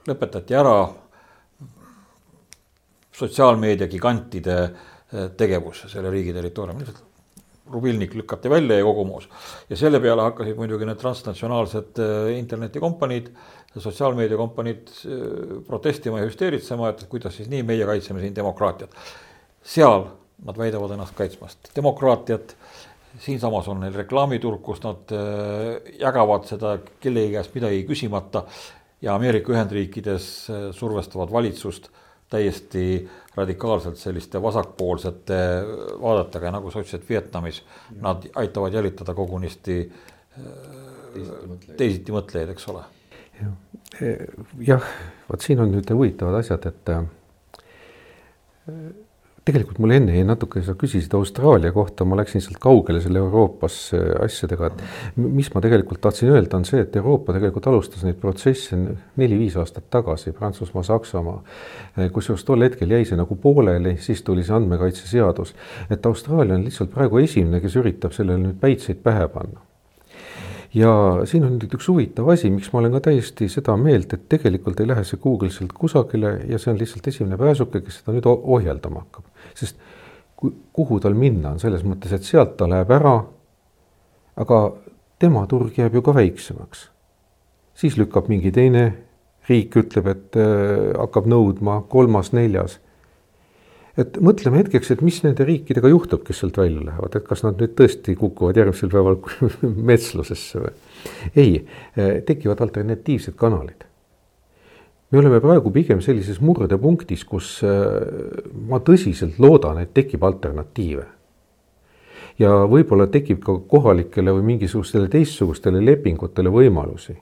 lõpetati 0.07 0.55
ära 0.55 0.77
sotsiaalmeedia 3.17 3.89
gigantide 3.91 4.57
tegevus 5.39 5.85
selle 5.91 6.11
riigi 6.13 6.33
territooriumil. 6.35 6.89
Rubilnik 7.67 8.13
lükati 8.15 8.49
välja 8.49 8.77
ja 8.77 8.83
kogu 8.87 9.03
muus. 9.05 9.25
ja 9.69 9.75
selle 9.75 9.99
peale 9.99 10.23
hakkasid 10.23 10.55
muidugi 10.55 10.85
need 10.87 10.99
transnatsionaalsed 11.01 11.99
internetikompaniid, 12.37 13.27
sotsiaalmeediakompaniid 13.77 14.93
protestima 15.67 16.21
ja 16.21 16.29
hüsteeritsema, 16.29 16.93
et 16.93 17.03
kuidas 17.11 17.35
siis 17.35 17.49
nii, 17.51 17.65
meie 17.67 17.85
kaitseme 17.85 18.23
siin 18.23 18.35
demokraatiat. 18.35 18.95
seal 19.63 20.07
nad 20.45 20.57
väidavad 20.57 20.93
ennast 20.95 21.15
kaitsmast 21.17 21.73
demokraatiat 21.75 22.55
siinsamas 23.19 23.67
on 23.71 23.81
neil 23.81 23.95
reklaamiturg, 23.97 24.61
kus 24.63 24.81
nad 24.83 25.13
äh, 25.15 25.93
jagavad 25.99 26.47
seda 26.49 26.77
kellegi 27.01 27.35
käest 27.35 27.55
midagi 27.55 27.85
küsimata 27.87 28.43
ja 29.01 29.15
Ameerika 29.15 29.53
Ühendriikides 29.53 30.27
äh, 30.51 30.67
survestavad 30.75 31.31
valitsust 31.33 31.89
täiesti 32.29 33.07
radikaalselt 33.37 33.97
selliste 34.01 34.41
vasakpoolsete 34.43 35.39
äh, 35.39 35.63
vaadetega, 36.01 36.51
nagu 36.57 36.71
sa 36.71 36.83
ütlesid 36.83 37.07
Vietnamis, 37.09 37.63
nad 38.01 38.27
aitavad 38.35 38.75
jälitada 38.77 39.15
kogunisti 39.17 39.79
teisiti 41.79 42.13
mõtlejaid, 42.13 42.51
eks 42.53 42.67
ole. 42.69 42.83
jah, 44.61 44.83
vot 45.25 45.41
siin 45.41 45.63
on 45.63 45.71
nüüd 45.73 45.89
huvitavad 45.89 46.35
asjad, 46.43 46.67
et 46.69 46.91
tegelikult 49.47 49.79
mul 49.81 49.93
enne 49.95 50.15
jäi 50.15 50.25
natuke, 50.27 50.61
sa 50.65 50.75
küsisid 50.79 51.13
Austraalia 51.17 51.71
kohta, 51.75 52.05
ma 52.07 52.17
läksin 52.19 52.43
sealt 52.43 52.59
kaugele 52.63 52.99
selle 53.03 53.21
Euroopas 53.23 53.77
äh, 53.95 54.09
asjadega, 54.25 54.71
et 54.71 55.21
mis 55.21 55.49
ma 55.53 55.61
tegelikult 55.63 56.01
tahtsin 56.03 56.33
öelda, 56.33 56.59
on 56.59 56.67
see, 56.67 56.81
et 56.83 56.95
Euroopa 56.99 57.35
tegelikult 57.37 57.69
alustas 57.71 58.03
neid 58.07 58.19
protsesse 58.21 58.77
neli-viis 58.77 59.55
aastat 59.61 59.87
tagasi, 59.93 60.33
Prantsusmaa, 60.37 60.83
Saksamaa. 60.87 61.39
Äh, 61.95 62.11
kusjuures 62.15 62.43
tol 62.47 62.67
hetkel 62.67 62.91
jäi 62.97 63.05
see 63.07 63.19
nagu 63.19 63.39
pooleli, 63.41 63.95
siis 64.03 64.23
tuli 64.27 64.45
see 64.47 64.57
andmekaitseseadus, 64.57 65.55
et 65.93 66.11
Austraalia 66.11 66.59
on 66.59 66.67
lihtsalt 66.67 66.93
praegu 66.93 67.23
esimene, 67.23 67.63
kes 67.63 67.79
üritab 67.79 68.15
sellele 68.15 68.43
nüüd 68.43 68.61
päitseid 68.61 69.01
pähe 69.05 69.31
panna 69.31 69.63
ja 70.75 70.91
siin 71.29 71.45
on 71.47 71.55
nüüd 71.57 71.73
üks 71.77 71.87
huvitav 71.89 72.27
asi, 72.33 72.51
miks 72.53 72.69
ma 72.73 72.81
olen 72.81 72.97
ka 72.97 73.07
täiesti 73.09 73.47
seda 73.51 73.77
meelt, 73.79 74.13
et 74.13 74.27
tegelikult 74.29 74.81
ei 74.81 74.89
lähe 74.89 75.05
see 75.07 75.19
Google 75.23 75.49
sealt 75.53 75.73
kusagile 75.77 76.37
ja 76.49 76.59
see 76.61 76.73
on 76.73 76.79
lihtsalt 76.81 77.07
esimene 77.13 77.39
pääsuke, 77.39 77.81
kes 77.85 78.01
seda 78.01 78.15
nüüd 78.17 78.27
ohjeldama 78.27 79.05
hakkab. 79.05 79.26
Sest 79.57 79.79
kuhu 80.73 80.99
tal 81.01 81.17
minna 81.17 81.55
on 81.55 81.61
selles 81.61 81.83
mõttes, 81.87 82.13
et 82.13 82.25
sealt 82.25 82.57
ta 82.57 82.67
läheb 82.69 82.91
ära. 82.93 83.17
aga 84.37 84.57
tema 85.19 85.47
turg 85.49 85.77
jääb 85.77 85.93
ju 85.93 86.01
ka 86.01 86.13
väiksemaks. 86.13 86.89
siis 87.73 87.97
lükkab 87.97 88.29
mingi 88.29 88.51
teine 88.51 88.93
riik, 89.49 89.75
ütleb, 89.75 90.07
et 90.07 90.35
äh, 90.35 90.93
hakkab 90.97 91.25
nõudma, 91.25 91.81
kolmas, 91.89 92.33
neljas 92.33 92.79
et 93.97 94.19
mõtleme 94.21 94.61
hetkeks, 94.61 94.91
et 94.93 95.01
mis 95.05 95.17
nende 95.25 95.45
riikidega 95.47 95.89
juhtub, 95.89 96.21
kes 96.25 96.43
sealt 96.43 96.59
välja 96.61 96.83
lähevad, 96.85 97.17
et 97.17 97.25
kas 97.27 97.41
nad 97.45 97.57
nüüd 97.57 97.73
tõesti 97.77 98.13
kukuvad 98.17 98.59
järgmisel 98.59 98.91
päeval 98.93 99.17
metslusesse 99.91 100.61
või? 100.61 100.73
ei, 101.33 101.53
tekivad 102.27 102.61
alternatiivsed 102.65 103.37
kanalid. 103.39 103.86
Me 105.11 105.19
oleme 105.19 105.39
praegu 105.43 105.71
pigem 105.71 106.01
sellises 106.01 106.41
murdepunktis, 106.43 107.23
kus 107.25 107.61
äh, 107.63 107.85
ma 108.67 108.81
tõsiselt 108.83 109.39
loodan, 109.39 109.79
et 109.81 109.93
tekib 109.93 110.23
alternatiive. 110.23 111.05
ja 112.39 112.51
võib-olla 112.69 113.07
tekib 113.09 113.39
ka 113.41 113.55
kohalikele 113.69 114.31
või 114.31 114.43
mingisugustele 114.53 115.07
teistsugustele 115.09 115.81
lepingutele 115.85 116.49
võimalusi. 116.49 117.17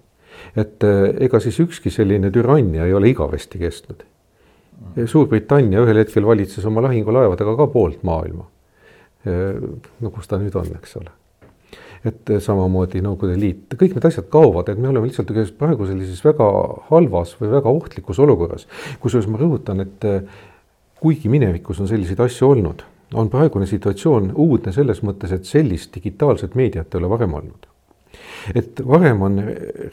et 0.56 0.84
äh, 0.84 1.14
ega 1.30 1.40
siis 1.40 1.60
ükski 1.60 1.90
selline 1.90 2.32
türannia 2.32 2.86
ei 2.86 2.94
ole 2.94 3.10
igavesti 3.10 3.60
kestnud 3.60 4.06
Suurbritannia 5.06 5.84
ühel 5.84 6.00
hetkel 6.02 6.26
valitses 6.28 6.66
oma 6.68 6.84
lahingulaevadega 6.86 7.56
ka 7.60 7.68
poolt 7.72 8.04
maailma. 8.08 8.48
no 10.02 10.12
kus 10.14 10.28
ta 10.30 10.38
nüüd 10.38 10.56
on, 10.60 10.68
eks 10.78 10.98
ole. 11.00 11.12
Et 12.06 12.32
samamoodi 12.44 13.02
Nõukogude 13.04 13.38
Liit, 13.40 13.76
kõik 13.80 13.96
need 13.96 14.08
asjad 14.08 14.28
kaovad, 14.34 14.70
et 14.70 14.82
me 14.82 14.90
oleme 14.92 15.10
lihtsalt 15.10 15.32
praegu 15.60 15.88
sellises 15.90 16.22
väga 16.26 16.48
halvas 16.90 17.36
või 17.40 17.54
väga 17.56 17.72
ohtlikus 17.72 18.20
olukorras. 18.22 18.68
kusjuures 19.00 19.30
ma 19.32 19.42
rõhutan, 19.42 19.82
et 19.82 20.06
kuigi 21.02 21.30
minevikus 21.30 21.80
on 21.82 21.90
selliseid 21.90 22.20
asju 22.20 22.50
olnud, 22.50 22.84
on 23.14 23.30
praegune 23.30 23.68
situatsioon 23.70 24.32
uudne 24.36 24.74
selles 24.74 25.02
mõttes, 25.06 25.34
et 25.34 25.46
sellist 25.46 25.94
digitaalset 25.96 26.56
meediat 26.56 26.94
ei 26.94 27.02
ole 27.02 27.10
varem 27.10 27.34
olnud. 27.34 27.72
et 28.56 28.82
varem 28.88 29.22
on 29.22 29.42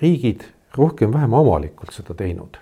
riigid 0.01 0.45
rohkem-vähem 0.77 1.35
avalikult 1.35 1.93
seda 1.93 2.15
teinud 2.15 2.61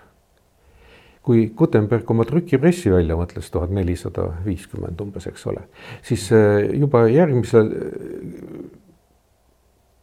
kui 1.23 1.50
Gutenberg 1.57 2.09
oma 2.11 2.25
trükipressi 2.26 2.90
välja 2.92 3.16
mõtles 3.19 3.50
tuhat 3.52 3.73
nelisada 3.75 4.30
viiskümmend 4.45 5.00
umbes, 5.04 5.26
eks 5.28 5.47
ole, 5.50 5.66
siis 6.07 6.26
äh, 6.33 6.64
juba 6.80 7.04
järgmisel, 7.12 7.69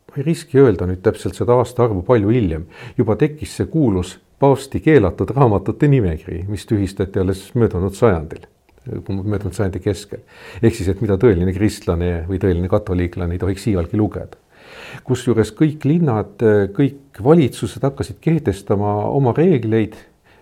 ma 0.08 0.20
ei 0.20 0.26
riski 0.26 0.60
öelda 0.62 0.88
nüüd 0.90 1.02
täpselt 1.06 1.38
seda 1.38 1.58
aastaarvu 1.62 2.04
palju 2.08 2.32
hiljem, 2.34 2.68
juba 2.98 3.18
tekkis 3.20 3.58
see 3.60 3.70
kuulus 3.72 4.18
paavsti 4.40 4.82
keelatud 4.86 5.34
raamatute 5.36 5.90
nimekiri, 5.90 6.44
mis 6.48 6.66
tühistati 6.70 7.20
alles 7.24 7.50
möödunud 7.56 7.96
sajandil 7.98 8.46
möödunud 8.88 9.52
sajandi 9.52 9.82
keskel. 9.84 10.22
ehk 10.64 10.76
siis, 10.76 10.88
et 10.88 11.02
mida 11.02 11.18
tõeline 11.20 11.52
kristlane 11.52 12.24
või 12.28 12.40
tõeline 12.40 12.70
katoliiklane 12.72 13.36
ei 13.36 13.42
tohiks 13.42 13.68
iialgi 13.68 13.98
lugeda. 14.00 14.38
kusjuures 15.04 15.52
kõik 15.52 15.84
linnad, 15.84 16.40
kõik 16.78 17.20
valitsused 17.24 17.84
hakkasid 17.84 18.22
kehtestama 18.22 18.94
oma 19.12 19.34
reegleid 19.36 19.98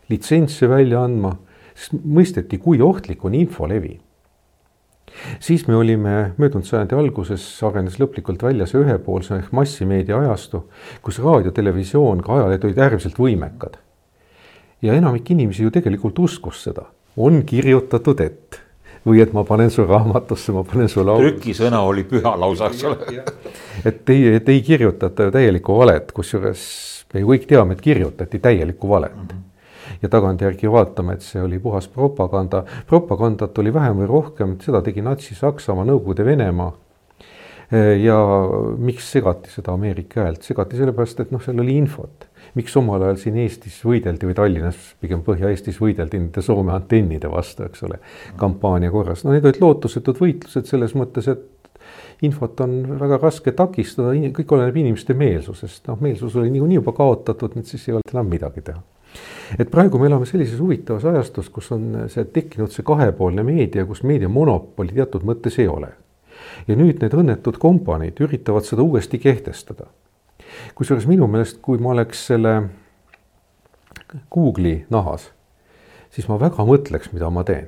litsentse 0.10 0.70
välja 0.70 1.02
andma 1.04 1.38
sest 1.76 1.98
mõisteti, 2.06 2.60
kui 2.62 2.82
ohtlik 2.82 3.24
on 3.26 3.36
infolevi 3.36 4.00
siis 5.40 5.68
me 5.68 5.76
olime 5.76 6.16
möödunud 6.38 6.68
sajandi 6.68 6.98
alguses, 6.98 7.46
arenes 7.64 8.00
lõplikult 8.02 8.44
välja 8.44 8.68
see 8.70 8.82
ühepoolse 8.84 9.40
ehk 9.40 9.54
massimeedia 9.56 10.20
ajastu, 10.20 10.66
kus 11.06 11.20
raadio, 11.24 11.54
televisioon, 11.56 12.24
ka 12.26 12.40
ajalehed 12.40 12.68
olid 12.70 12.84
äärmiselt 12.88 13.20
võimekad. 13.20 13.80
ja 14.82 14.94
enamik 14.94 15.32
inimesi 15.32 15.64
ju 15.64 15.72
tegelikult 15.72 16.20
uskus 16.20 16.64
seda, 16.64 16.86
on 17.18 17.44
kirjutatud, 17.48 18.20
et 18.22 18.60
või 19.06 19.22
et 19.22 19.34
ma 19.34 19.44
panen 19.46 19.72
su 19.72 19.86
raamatusse, 19.86 20.52
ma 20.52 20.64
panen 20.64 20.90
su 20.90 21.06
laulu. 21.06 21.30
trükisõna 21.30 21.82
oli 21.86 22.04
püha 22.10 22.36
lausa, 22.40 22.70
eks 22.74 22.84
ole. 22.84 23.24
et 23.86 24.10
ei, 24.10 24.28
et 24.36 24.50
ei 24.50 24.62
kirjutata 24.62 25.30
ju 25.30 25.36
täielikku 25.36 25.78
valet, 25.78 26.12
kusjuures 26.12 26.62
me 27.14 27.24
ju 27.24 27.34
kõik 27.34 27.50
teame, 27.50 27.78
et 27.78 27.82
kirjutati 27.82 28.40
täielikku 28.40 28.90
valet 28.90 29.16
mm. 29.16 29.28
-hmm 29.28 29.45
ja 30.06 30.12
tagantjärgi 30.14 30.72
vaatame, 30.72 31.18
et 31.18 31.26
see 31.26 31.42
oli 31.42 31.60
puhas 31.60 31.88
propaganda. 31.92 32.64
propagandat 32.88 33.58
oli 33.60 33.74
vähem 33.74 34.04
või 34.04 34.10
rohkem, 34.12 34.58
seda 34.64 34.82
tegi 34.86 35.04
Natsi-Saksamaa, 35.06 35.88
Nõukogude 35.90 36.26
Venemaa. 36.26 36.74
ja 37.98 38.16
miks 38.78 39.08
segati 39.12 39.50
seda 39.50 39.74
Ameerika 39.74 40.22
häält, 40.22 40.44
segati 40.46 40.78
sellepärast, 40.78 41.24
et 41.24 41.32
noh, 41.34 41.42
seal 41.42 41.60
oli 41.60 41.80
infot 41.82 42.28
miks 42.56 42.76
omal 42.80 43.04
ajal 43.04 43.18
siin 43.20 43.40
Eestis 43.44 43.82
võideldi 43.86 44.30
või 44.30 44.38
Tallinnas, 44.38 44.94
pigem 45.02 45.24
Põhja-Eestis 45.26 45.80
võideldi 45.82 46.22
nende 46.22 46.44
Soome 46.46 46.72
antennide 46.76 47.32
vastu, 47.32 47.66
eks 47.68 47.84
ole, 47.88 48.00
kampaania 48.40 48.92
korras. 48.94 49.26
no 49.26 49.36
need 49.36 49.46
olid 49.46 49.62
lootusetud 49.62 50.22
võitlused 50.22 50.72
selles 50.72 50.96
mõttes, 50.96 51.28
et 51.32 52.24
infot 52.26 52.64
on 52.64 52.78
väga 53.00 53.20
raske 53.22 53.52
takistada, 53.52 54.16
kõik 54.40 54.56
oleneb 54.56 54.84
inimeste 54.86 55.18
meelsusest, 55.18 55.84
noh, 55.92 56.00
meelsus 56.02 56.36
oli 56.40 56.54
niikuinii 56.54 56.80
juba 56.80 56.96
kaotatud, 56.96 57.58
nüüd 57.60 57.68
siis 57.70 57.90
ei 57.90 57.98
olnud 57.98 58.16
enam 58.16 58.32
midagi 58.32 58.64
teha 58.70 58.84
et 59.60 59.70
praegu 59.72 60.00
me 60.00 60.10
elame 60.10 60.28
sellises 60.30 60.60
huvitavas 60.60 61.06
ajastus, 61.06 61.50
kus 61.50 61.72
on 61.76 62.08
see 62.12 62.26
tekkinud 62.36 62.74
see 62.74 62.86
kahepoolne 62.86 63.44
meedia, 63.46 63.86
kus 63.86 64.04
meediamonopoli 64.04 64.96
teatud 64.96 65.28
mõttes 65.28 65.60
ei 65.62 65.68
ole. 65.72 65.94
ja 66.68 66.76
nüüd 66.76 67.00
need 67.02 67.14
õnnetud 67.16 67.58
kompanid 67.62 68.20
üritavad 68.20 68.66
seda 68.68 68.84
uuesti 68.84 69.20
kehtestada. 69.20 69.88
kusjuures 70.76 71.08
minu 71.08 71.28
meelest, 71.28 71.62
kui 71.62 71.78
ma 71.78 71.94
oleks 71.96 72.28
selle 72.28 72.58
Google'i 74.32 74.86
nahas, 74.90 75.32
siis 76.12 76.28
ma 76.28 76.40
väga 76.40 76.64
mõtleks, 76.68 77.12
mida 77.14 77.30
ma 77.30 77.44
teen. 77.44 77.68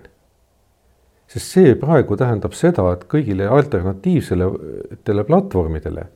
sest 1.28 1.52
see 1.52 1.76
praegu 1.76 2.16
tähendab 2.18 2.54
seda, 2.54 2.92
et 2.94 3.08
kõigile 3.12 3.48
alternatiivsetele 3.52 5.24
platvormidele 5.28 6.08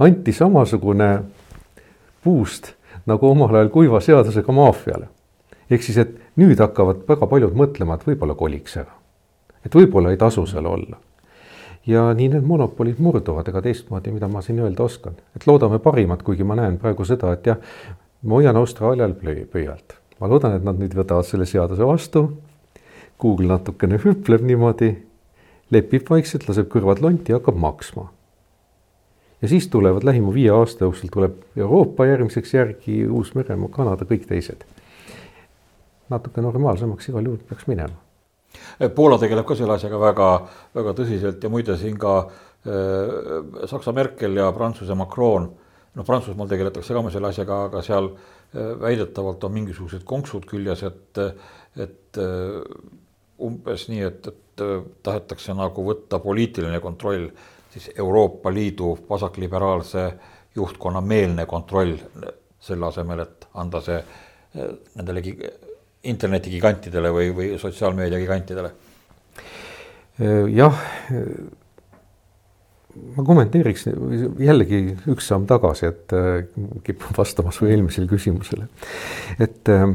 anti 0.00 0.32
samasugune 0.32 1.10
boost 2.24 2.74
nagu 3.10 3.30
omal 3.30 3.54
ajal 3.54 3.70
kuiva 3.74 4.00
seadusega 4.04 4.52
maffiale. 4.54 5.08
ehk 5.70 5.84
siis, 5.86 5.98
et 6.02 6.16
nüüd 6.40 6.58
hakkavad 6.58 7.04
väga 7.08 7.28
paljud 7.30 7.54
mõtlema, 7.54 7.94
et 7.94 8.06
võib-olla 8.06 8.34
koliks 8.34 8.76
ära. 8.80 8.92
et 9.64 9.74
võib-olla 9.74 10.10
ei 10.10 10.20
tasu 10.20 10.46
seal 10.46 10.66
olla. 10.66 10.98
ja 11.86 12.10
nii 12.14 12.28
need 12.34 12.46
monopolid 12.46 12.98
murduvad, 12.98 13.48
ega 13.48 13.62
teistmoodi, 13.62 14.12
mida 14.12 14.28
ma 14.28 14.42
siin 14.42 14.60
öelda 14.60 14.82
oskan, 14.82 15.16
et 15.36 15.46
loodame 15.46 15.78
parimat, 15.78 16.22
kuigi 16.22 16.44
ma 16.44 16.56
näen 16.58 16.78
praegu 16.78 17.04
seda, 17.04 17.32
et 17.32 17.46
jah, 17.46 17.58
ma 18.22 18.40
hoian 18.40 18.56
Austraalial 18.56 19.14
pöialt. 19.52 19.98
ma 20.20 20.28
loodan, 20.28 20.56
et 20.56 20.64
nad 20.64 20.78
nüüd 20.78 20.94
võtavad 20.94 21.24
selle 21.24 21.46
seaduse 21.46 21.86
vastu. 21.86 22.30
Google 23.20 23.46
natukene 23.48 23.98
hüpleb 24.00 24.40
niimoodi, 24.40 24.94
lepib 25.70 26.08
vaikselt, 26.08 26.48
laseb 26.48 26.68
kõrvad 26.72 27.02
lonti 27.04 27.32
ja 27.32 27.36
hakkab 27.36 27.56
maksma 27.56 28.08
ja 29.42 29.48
siis 29.48 29.68
tulevad 29.68 30.04
lähima 30.04 30.34
viie 30.34 30.50
aasta 30.50 30.84
jooksul 30.84 31.08
tuleb 31.12 31.40
Euroopa 31.56 32.06
järgmiseks 32.06 32.54
järgi, 32.54 33.06
Uus-Meremaa, 33.08 33.68
Kanada, 33.72 34.04
kõik 34.04 34.26
teised. 34.28 34.64
natuke 36.10 36.42
normaalsemaks 36.42 37.08
igal 37.08 37.24
juhul 37.24 37.42
peaks 37.48 37.68
minema. 37.70 37.94
Poola 38.94 39.18
tegeleb 39.18 39.46
ka 39.46 39.54
selle 39.54 39.76
asjaga 39.76 40.00
väga, 40.00 40.30
väga 40.74 40.94
tõsiselt 40.98 41.44
ja 41.44 41.50
muide 41.52 41.76
siin 41.78 41.98
ka 41.98 42.14
äh, 42.20 43.66
Saksa 43.70 43.92
Merkel 43.92 44.36
ja 44.36 44.48
Prantsuse 44.52 44.94
Macron, 44.98 45.46
noh, 45.94 46.06
Prantsusmaal 46.06 46.50
tegeletakse 46.50 46.96
ka 46.96 47.04
selle 47.14 47.30
asjaga, 47.30 47.60
aga 47.68 47.82
seal 47.86 48.10
äh, 48.10 48.72
väidetavalt 48.80 49.44
on 49.46 49.54
mingisugused 49.54 50.02
konksud 50.04 50.48
küljes, 50.50 50.82
et, 50.88 51.22
et 51.78 52.18
äh, 52.18 52.58
umbes 53.46 53.86
nii, 53.92 54.02
et, 54.08 54.28
et 54.32 54.66
äh, 54.66 54.76
tahetakse 55.06 55.54
nagu 55.56 55.86
võtta 55.86 56.20
poliitiline 56.22 56.82
kontroll 56.82 57.30
siis 57.70 57.90
Euroopa 57.98 58.54
Liidu 58.54 58.98
vasakliberaalse 59.10 60.12
juhtkonna 60.56 61.00
meelne 61.00 61.46
kontroll 61.46 61.96
selle 62.60 62.86
asemel, 62.86 63.24
et 63.24 63.46
anda 63.54 63.80
see 63.84 63.96
eh, 63.98 64.74
nendele 64.98 65.22
internetigigantidele 66.10 67.12
või, 67.14 67.30
või 67.36 67.54
sotsiaalmeedia 67.60 68.18
gigantidele. 68.20 68.72
jah, 70.52 70.76
ma 73.16 73.24
kommenteeriks 73.24 73.86
jällegi 74.42 74.80
üks 75.12 75.30
samm 75.30 75.46
tagasi, 75.48 75.88
et 75.88 76.14
eh, 76.16 76.48
kipun 76.84 77.16
vastama 77.16 77.52
su 77.54 77.68
eelmisele 77.70 78.10
küsimusele. 78.10 78.68
et 79.38 79.68
eh, 79.68 79.86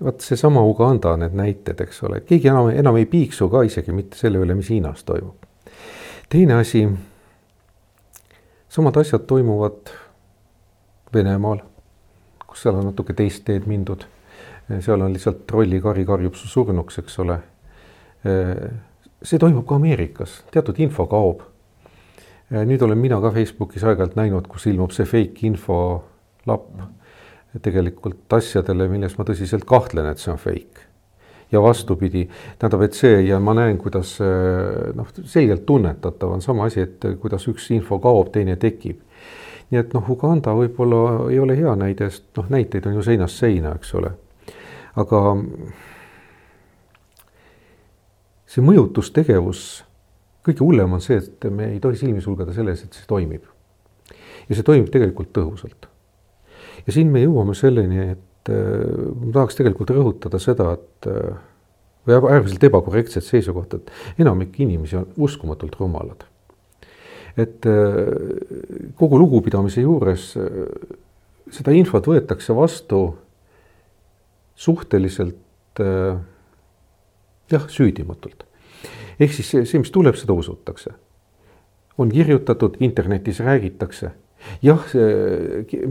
vot 0.00 0.20
seesama 0.22 0.64
Uganda, 0.66 1.16
need 1.16 1.36
näited, 1.38 1.80
eks 1.86 2.02
ole, 2.08 2.20
keegi 2.26 2.50
enam, 2.50 2.72
enam 2.74 2.98
ei 2.98 3.06
piiksu 3.06 3.48
ka 3.52 3.64
isegi 3.66 3.94
mitte 3.94 4.18
selle 4.18 4.42
üle, 4.42 4.58
mis 4.58 4.70
Hiinas 4.74 5.06
toimub 5.08 5.47
teine 6.28 6.54
asi, 6.54 6.88
samad 8.68 8.96
asjad 8.96 9.24
toimuvad 9.26 9.92
Venemaal, 11.14 11.62
kus 12.46 12.62
seal 12.62 12.76
on 12.76 12.90
natuke 12.90 13.14
teist 13.16 13.46
teed 13.46 13.64
mindud. 13.66 14.04
seal 14.84 15.00
on 15.00 15.12
lihtsalt 15.12 15.46
trollikari 15.48 16.04
karjub 16.04 16.34
su 16.36 16.48
surnuks, 16.48 16.98
eks 17.00 17.18
ole. 17.24 17.38
see 19.22 19.38
toimub 19.38 19.64
ka 19.66 19.78
Ameerikas, 19.80 20.42
teatud 20.52 20.76
info 20.84 21.06
kaob. 21.06 21.40
nüüd 22.50 22.82
olen 22.82 22.98
mina 22.98 23.20
ka 23.20 23.32
Facebookis 23.32 23.84
aeg-ajalt 23.84 24.16
näinud, 24.16 24.48
kus 24.48 24.66
ilmub 24.66 24.92
see 24.92 25.08
fake 25.08 25.46
info 25.46 26.04
lapp 26.46 26.68
tegelikult 27.62 28.32
asjadele, 28.32 28.88
milles 28.88 29.16
ma 29.16 29.24
tõsiselt 29.24 29.64
kahtlen, 29.64 30.06
et 30.12 30.20
see 30.20 30.32
on 30.32 30.38
fake 30.38 30.87
ja 31.52 31.62
vastupidi, 31.62 32.28
tähendab, 32.58 32.82
et 32.84 32.96
see 32.96 33.22
ja 33.26 33.40
ma 33.40 33.54
näen, 33.56 33.78
kuidas 33.80 34.16
noh, 34.94 35.10
selgelt 35.24 35.64
tunnetatav 35.66 36.36
on 36.36 36.42
sama 36.44 36.68
asi, 36.68 36.84
et 36.84 37.06
kuidas 37.20 37.48
üks 37.48 37.70
info 37.74 37.98
kaob, 38.04 38.32
teine 38.32 38.56
tekib. 38.60 39.00
nii 39.70 39.80
et 39.80 39.92
noh, 39.92 40.10
Uganda 40.10 40.54
võib-olla 40.56 41.28
ei 41.32 41.38
ole 41.40 41.56
hea 41.56 41.74
näide, 41.76 42.10
sest 42.10 42.28
noh, 42.36 42.48
näiteid 42.52 42.86
on 42.88 42.96
ju 42.96 43.04
seinast 43.04 43.40
seina, 43.40 43.74
eks 43.76 43.94
ole. 43.94 44.12
aga 44.96 45.22
see 48.48 48.64
mõjutustegevus, 48.64 49.66
kõige 50.44 50.64
hullem 50.64 50.96
on 50.96 51.04
see, 51.04 51.20
et 51.20 51.50
me 51.52 51.72
ei 51.74 51.80
tohi 51.80 52.00
silmi 52.00 52.24
sulgeda 52.24 52.54
selles, 52.56 52.84
et 52.84 52.96
see 52.96 53.08
toimib. 53.08 53.44
ja 54.48 54.56
see 54.56 54.64
toimib 54.64 54.88
tegelikult 54.92 55.32
tõhusalt. 55.36 55.88
ja 56.86 56.92
siin 56.92 57.12
me 57.12 57.24
jõuame 57.24 57.56
selleni, 57.56 58.10
et 58.12 58.27
et 58.48 58.54
äh, 58.54 59.12
ma 59.20 59.32
tahaks 59.34 59.58
tegelikult 59.58 59.92
rõhutada 59.92 60.40
seda, 60.40 60.72
et 60.78 61.08
äh, 61.10 61.36
või 62.08 62.16
äärmiselt 62.32 62.64
ebakorrektset 62.64 63.26
seisukohta, 63.26 63.76
et 63.76 64.22
enamik 64.24 64.56
inimesi 64.64 64.96
on 64.96 65.08
uskumatult 65.16 65.76
rumalad. 65.80 66.24
et 67.36 67.66
äh, 67.66 68.92
kogu 68.96 69.18
lugupidamise 69.18 69.84
juures 69.84 70.32
seda 71.50 71.72
infot 71.72 72.06
võetakse 72.06 72.54
vastu 72.56 73.16
suhteliselt 74.56 75.78
jah, 75.78 77.68
süüdimatult. 77.68 78.44
ehk 79.20 79.32
siis 79.32 79.50
see, 79.50 79.66
see, 79.66 79.78
mis 79.78 79.92
tuleb, 79.92 80.16
seda 80.16 80.32
usutakse. 80.32 80.90
on 81.98 82.08
kirjutatud, 82.08 82.76
internetis 82.80 83.40
räägitakse 83.40 84.10
jah, 84.62 84.84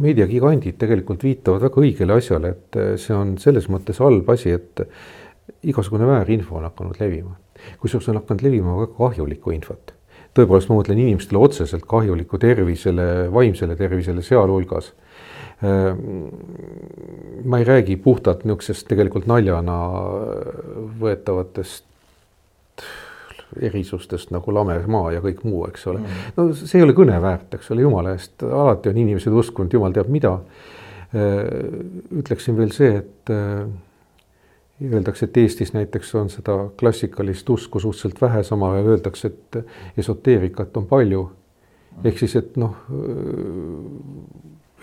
meediagigandid 0.02 0.78
tegelikult 0.80 1.24
viitavad 1.26 1.66
väga 1.68 1.84
õigele 1.84 2.18
asjale, 2.18 2.54
et 2.56 2.80
eh, 2.80 2.94
see 3.02 3.16
on 3.16 3.36
selles 3.42 3.70
mõttes 3.72 4.02
halb 4.04 4.30
asi, 4.34 4.54
et 4.56 4.84
igasugune 5.68 6.08
väärinfo 6.08 6.58
on 6.60 6.68
hakanud 6.68 7.00
levima. 7.02 7.38
kusjuures 7.82 8.10
on 8.12 8.20
hakanud 8.22 8.44
levima 8.46 8.76
väga 8.82 8.94
kahjulikku 8.98 9.54
infot. 9.56 9.94
tõepoolest, 10.38 10.70
ma 10.70 10.78
mõtlen 10.78 11.00
inimestele 11.02 11.40
otseselt 11.42 11.86
kahjulikku 11.90 12.38
tervisele, 12.38 13.32
vaimsele 13.34 13.76
tervisele 13.76 14.22
sealhulgas. 14.22 14.94
Eh, 15.64 15.94
ma 17.44 17.58
ei 17.58 17.66
räägi 17.66 17.98
puhtalt 17.98 18.46
niisugusest 18.46 18.88
tegelikult 18.88 19.26
naljana 19.26 19.78
võetavatest 21.02 21.84
erisustest 23.62 24.32
nagu 24.36 24.54
lame 24.54 24.78
maa 24.88 25.12
ja 25.16 25.24
kõik 25.24 25.44
muu, 25.48 25.66
eks 25.70 25.88
ole 25.88 26.04
mm.. 26.04 26.30
no 26.38 26.48
see 26.54 26.80
ei 26.80 26.86
ole 26.86 26.96
kõne 26.98 27.18
väärt, 27.22 27.54
eks 27.58 27.72
ole, 27.74 27.86
jumala 27.86 28.16
eest, 28.18 28.44
alati 28.44 28.92
on 28.92 29.02
inimesed 29.04 29.34
uskunud 29.44 29.74
jumal 29.74 29.96
teab 29.96 30.12
mida. 30.14 30.38
Äh, 31.16 31.44
ütleksin 32.20 32.58
veel 32.58 32.74
see, 32.76 32.98
et 33.00 33.32
äh, 33.34 33.68
öeldakse, 34.84 35.26
et 35.26 35.38
Eestis 35.38 35.74
näiteks 35.74 36.14
on 36.16 36.30
seda 36.30 36.58
klassikalist 36.80 37.50
usku 37.50 37.80
suhteliselt 37.80 38.22
vähe, 38.22 38.44
samal 38.44 38.76
ajal 38.76 38.94
öeldakse, 38.94 39.32
et 39.32 39.98
esoteerikat 39.98 40.78
on 40.78 40.86
palju. 40.86 41.30
ehk 42.06 42.20
siis, 42.20 42.36
et 42.36 42.58
noh, 42.62 42.76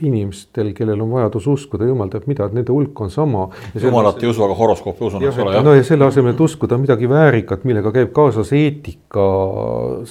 inimestel, 0.02 0.72
kellel 0.74 1.00
on 1.04 1.10
vajadus 1.14 1.46
uskuda 1.52 1.86
jumal 1.86 2.10
teab 2.10 2.26
mida, 2.26 2.48
et 2.48 2.56
nende 2.56 2.72
hulk 2.74 3.00
on 3.04 3.12
sama. 3.14 3.44
jumalat 3.78 4.22
ei 4.22 4.30
usu, 4.30 4.42
aga 4.46 4.56
horoskoopi 4.58 5.06
usun, 5.06 5.22
eks 5.28 5.38
ole. 5.44 5.60
no 5.62 5.74
ja 5.76 5.84
selle 5.86 6.08
asemel, 6.08 6.34
et 6.34 6.42
uskuda 6.42 6.78
midagi 6.82 7.08
väärikat, 7.10 7.62
millega 7.68 7.92
käib 7.94 8.10
kaasas 8.16 8.50
eetika, 8.58 9.26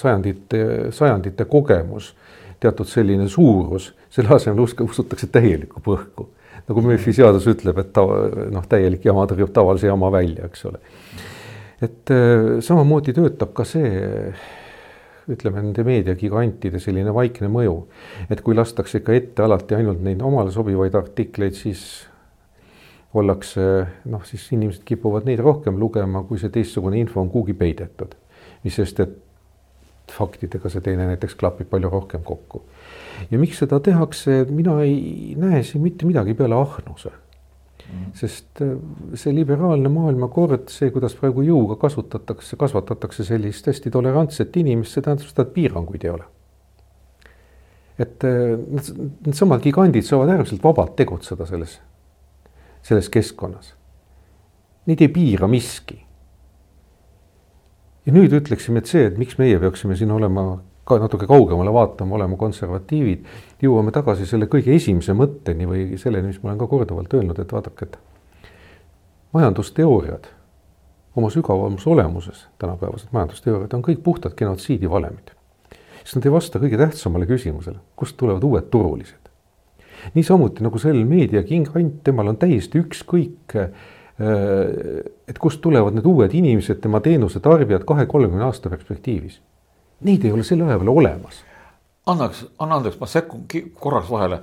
sajandite, 0.00 0.62
sajandite 0.96 1.44
kogemus, 1.50 2.14
teatud 2.64 2.88
selline 2.88 3.28
suurus, 3.28 3.92
selle 4.12 4.32
asemel 4.36 4.64
usk-, 4.64 4.80
usutakse 4.88 5.28
täielikku 5.32 5.84
põhku. 5.84 6.30
nagu 6.64 6.80
Murphy 6.80 7.12
seadus 7.12 7.44
ütleb, 7.50 7.76
et 7.82 7.92
ta 7.92 8.06
noh, 8.08 8.64
täielik 8.68 9.04
jama 9.04 9.26
tõrjub 9.28 9.52
tavalise 9.52 9.90
jama 9.90 10.08
välja, 10.12 10.48
eks 10.48 10.64
ole. 10.70 10.80
et 11.84 12.14
äh, 12.14 12.60
samamoodi 12.64 13.12
töötab 13.12 13.52
ka 13.52 13.68
see 13.68 14.32
ütleme, 15.30 15.62
nende 15.62 15.84
meediagigantide 15.86 16.80
selline 16.82 17.14
vaikne 17.14 17.48
mõju. 17.52 17.76
et 18.30 18.40
kui 18.44 18.54
lastakse 18.54 19.00
ikka 19.00 19.14
ette 19.14 19.42
alati 19.42 19.74
ainult 19.78 20.02
neid 20.04 20.22
omale 20.22 20.52
sobivaid 20.52 20.94
artikleid, 20.94 21.54
siis 21.56 22.06
ollakse 23.14 23.86
noh, 24.10 24.24
siis 24.26 24.46
inimesed 24.52 24.82
kipuvad 24.84 25.26
neid 25.28 25.40
rohkem 25.40 25.78
lugema, 25.78 26.24
kui 26.28 26.38
see 26.38 26.50
teistsugune 26.52 26.98
info 26.98 27.20
on 27.22 27.30
kuhugi 27.30 27.54
peidetud. 27.54 28.14
mis 28.64 28.76
sest, 28.80 29.00
et 29.00 29.20
faktidega 30.12 30.70
see 30.72 30.84
teine 30.84 31.06
näiteks 31.08 31.36
klapib 31.40 31.68
palju 31.70 31.90
rohkem 31.90 32.22
kokku. 32.24 32.62
ja 33.30 33.38
miks 33.38 33.62
seda 33.62 33.80
tehakse, 33.80 34.44
mina 34.50 34.80
ei 34.82 35.34
näe 35.38 35.62
siin 35.62 35.82
mitte 35.82 36.06
midagi 36.06 36.34
peale 36.34 36.58
ahnuse. 36.58 37.12
Sest 38.16 38.62
äh, 38.62 38.76
see 39.18 39.34
liberaalne 39.34 39.90
maailmakord, 39.92 40.68
see, 40.72 40.90
kuidas 40.94 41.16
praegu 41.18 41.44
jõuga 41.44 41.76
kasutatakse, 41.80 42.56
kasvatatakse 42.60 43.26
sellist 43.26 43.68
hästi 43.68 43.92
tolerantset 43.94 44.56
inimest, 44.60 44.94
see 44.94 45.04
tähendab 45.04 45.28
seda, 45.28 45.46
et 45.46 45.54
piiranguid 45.56 46.06
ei 46.06 46.14
ole. 46.14 46.30
et 47.98 48.24
äh, 48.26 48.56
needsamad 49.26 49.62
gigandid 49.62 50.06
saavad 50.06 50.32
äärmiselt 50.34 50.64
vabalt 50.64 50.96
tegutseda 50.98 51.46
selles, 51.46 51.76
selles 52.82 53.10
keskkonnas. 53.12 53.74
Neid 54.86 55.00
ei 55.00 55.08
piira 55.08 55.46
miski. 55.48 56.00
ja 58.06 58.12
nüüd 58.12 58.34
ütleksime, 58.36 58.82
et 58.82 58.90
see, 58.90 59.06
et 59.06 59.18
miks 59.18 59.38
meie 59.38 59.60
peaksime 59.60 59.96
siin 59.96 60.10
olema 60.10 60.58
ka 60.84 60.98
natuke 61.00 61.26
kaugemale 61.26 61.72
vaatama, 61.72 62.18
olema 62.18 62.36
konservatiivid, 62.36 63.24
jõuame 63.64 63.92
tagasi 63.94 64.26
selle 64.28 64.48
kõige 64.52 64.74
esimese 64.76 65.16
mõtteni 65.16 65.68
või 65.68 65.84
selleni, 66.00 66.32
mis 66.32 66.42
ma 66.42 66.50
olen 66.50 66.60
ka 66.60 66.68
korduvalt 66.68 67.16
öelnud, 67.16 67.40
et 67.40 67.52
vaadake, 67.56 67.88
et 67.88 67.98
majandusteooriad 69.34 70.28
oma 71.16 71.30
sügavamas 71.30 71.86
olemuses, 71.86 72.46
tänapäevased 72.58 73.14
majandusteooriad 73.14 73.76
on 73.76 73.84
kõik 73.86 74.02
puhtad 74.04 74.36
genotsiidi 74.36 74.90
valemid. 74.90 75.32
sest 76.04 76.18
nad 76.18 76.26
ei 76.26 76.32
vasta 76.32 76.60
kõige 76.60 76.76
tähtsamale 76.76 77.26
küsimusele, 77.26 77.78
kust 77.96 78.16
tulevad 78.16 78.44
uued 78.44 78.68
turulised. 78.70 79.30
niisamuti 80.14 80.62
nagu 80.62 80.78
sellel 80.78 81.06
meediakingant, 81.08 82.02
temal 82.04 82.28
on 82.28 82.36
täiesti 82.36 82.78
ükskõik, 82.78 83.56
äh, 83.56 83.70
et 85.28 85.38
kust 85.38 85.60
tulevad 85.60 85.94
need 85.94 86.06
uued 86.06 86.34
inimesed, 86.34 86.80
tema 86.80 87.00
teenuse 87.00 87.40
tarbijad 87.40 87.84
kahe-kolmekümne 87.88 88.44
aasta 88.44 88.70
perspektiivis 88.70 89.40
Neid 90.00 90.24
ei 90.24 90.32
ole 90.32 90.44
selle 90.44 90.66
aja 90.66 90.78
peal 90.78 90.92
olemas. 90.92 91.42
annaks, 92.06 92.44
anna 92.58 92.76
andeks, 92.76 92.98
ma 93.00 93.06
sekkun 93.08 93.46
korraks 93.80 94.10
vahele. 94.10 94.40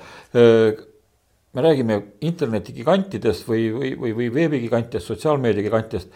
me 1.54 1.62
räägime 1.62 2.02
internetigigantidest 2.22 3.48
või, 3.48 3.68
või, 3.74 3.96
või, 4.00 4.14
või 4.16 4.34
veebigigantidest, 4.34 5.08
sotsiaalmeediagigantidest. 5.08 6.10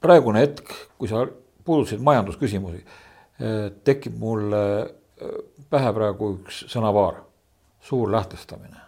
praegune 0.00 0.40
hetk, 0.40 0.70
kui 0.98 1.08
sa 1.08 1.26
puudutasid 1.64 2.00
majandusküsimusi, 2.04 2.84
tekib 3.84 4.16
mul 4.20 4.54
pähe 5.70 5.92
praegu 5.96 6.30
üks 6.38 6.64
sõnapaar, 6.72 7.22
suur 7.82 8.12
lähtestamine. 8.12 8.80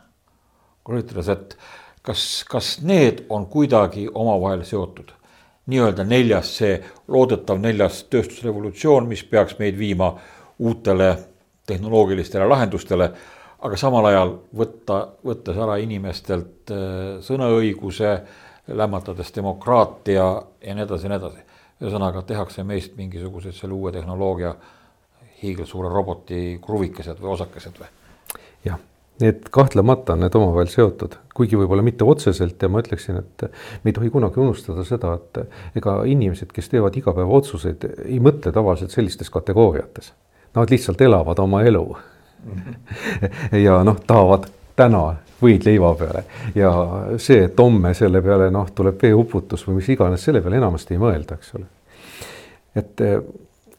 kurjutades, 0.87 1.29
et 1.29 1.57
kas, 2.03 2.45
kas 2.49 2.77
need 2.83 3.25
on 3.29 3.47
kuidagi 3.51 4.07
omavahel 4.15 4.63
seotud? 4.65 5.11
Nii-öelda 5.67 6.05
neljas, 6.07 6.51
see 6.61 6.77
loodetav 7.09 7.59
neljas 7.63 8.05
tööstusrevolutsioon, 8.11 9.09
mis 9.11 9.25
peaks 9.27 9.59
meid 9.59 9.79
viima 9.79 10.13
uutele 10.59 11.11
tehnoloogilistele 11.67 12.47
lahendustele, 12.47 13.11
aga 13.67 13.79
samal 13.81 14.07
ajal 14.11 14.35
võtta, 14.57 15.01
võttes 15.27 15.59
ära 15.59 15.79
inimestelt 15.83 16.71
äh, 16.71 17.19
sõnaõiguse, 17.27 18.17
lämmatades 18.67 19.31
demokraatia 19.35 20.25
ja 20.63 20.75
nii 20.75 20.87
edasi 20.87 21.07
ja 21.07 21.13
nii 21.13 21.21
edasi. 21.21 21.45
ühesõnaga 21.83 22.23
tehakse 22.27 22.65
meist 22.65 22.97
mingisugused 22.97 23.55
selle 23.55 23.75
uue 23.77 23.93
tehnoloogia 23.93 24.55
hiigelsuure 25.43 25.89
roboti 25.93 26.59
kruvikesed 26.65 27.21
või 27.21 27.35
osakesed 27.37 27.79
või? 27.79 27.91
jah 28.65 28.79
Need 29.21 29.49
kahtlemata 29.51 30.13
on 30.13 30.21
need 30.27 30.35
omavahel 30.37 30.69
seotud, 30.69 31.15
kuigi 31.37 31.57
võib-olla 31.57 31.81
mitte 31.85 32.05
otseselt 32.05 32.61
ja 32.61 32.69
ma 32.69 32.83
ütleksin, 32.83 33.17
et 33.23 33.47
me 33.81 33.89
ei 33.89 33.97
tohi 33.97 34.11
kunagi 34.13 34.43
unustada 34.43 34.85
seda, 34.85 35.15
et 35.17 35.81
ega 35.81 36.03
inimesed, 36.05 36.51
kes 36.53 36.69
teevad 36.73 36.99
igapäevaotsuseid, 37.01 37.87
ei 38.05 38.21
mõtle 38.21 38.53
tavaliselt 38.53 38.93
sellistes 38.93 39.33
kategooriates. 39.33 40.13
Nad 40.57 40.73
lihtsalt 40.73 41.01
elavad 41.01 41.41
oma 41.41 41.63
elu 41.65 41.87
ja 43.67 43.81
noh, 43.89 44.05
tahavad 44.05 44.51
täna 44.77 45.03
võid 45.41 45.65
leiva 45.65 45.95
peale 45.97 46.25
ja 46.57 46.71
see, 47.17 47.47
et 47.49 47.61
homme 47.61 47.93
selle 47.97 48.21
peale 48.25 48.51
noh, 48.53 48.69
tuleb 48.77 49.01
veeuputus 49.01 49.65
või 49.67 49.81
mis 49.81 49.93
iganes, 49.97 50.25
selle 50.29 50.45
peale 50.45 50.61
enamasti 50.61 50.97
ei 50.97 51.01
mõelda, 51.01 51.41
eks 51.41 51.55
ole. 51.57 51.69
et 52.77 53.05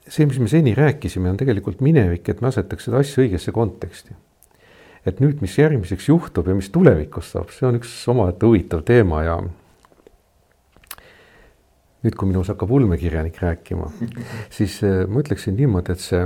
see, 0.08 0.26
mis 0.26 0.40
me 0.42 0.50
seni 0.50 0.74
rääkisime, 0.78 1.30
on 1.30 1.38
tegelikult 1.38 1.86
minevik, 1.86 2.30
et 2.30 2.42
me 2.42 2.50
asetaks 2.50 2.90
seda 2.90 3.06
asja 3.06 3.22
õigesse 3.22 3.54
konteksti 3.54 4.18
et 5.08 5.22
nüüd, 5.24 5.40
mis 5.44 5.56
järgmiseks 5.58 6.10
juhtub 6.10 6.50
ja 6.50 6.56
mis 6.58 6.70
tulevikus 6.74 7.32
saab, 7.34 7.52
see 7.56 7.68
on 7.70 7.80
üks 7.80 7.94
omaette 8.12 8.48
huvitav 8.48 8.84
teema 8.88 9.24
ja 9.24 9.38
nüüd, 12.04 12.16
kui 12.16 12.30
minus 12.30 12.52
hakkab 12.52 12.72
ulmekirjanik 12.78 13.40
rääkima, 13.42 13.90
siis 14.54 14.80
äh, 14.86 15.06
ma 15.10 15.24
ütleksin 15.24 15.58
niimoodi, 15.60 15.96
et 15.96 16.04
see 16.04 16.26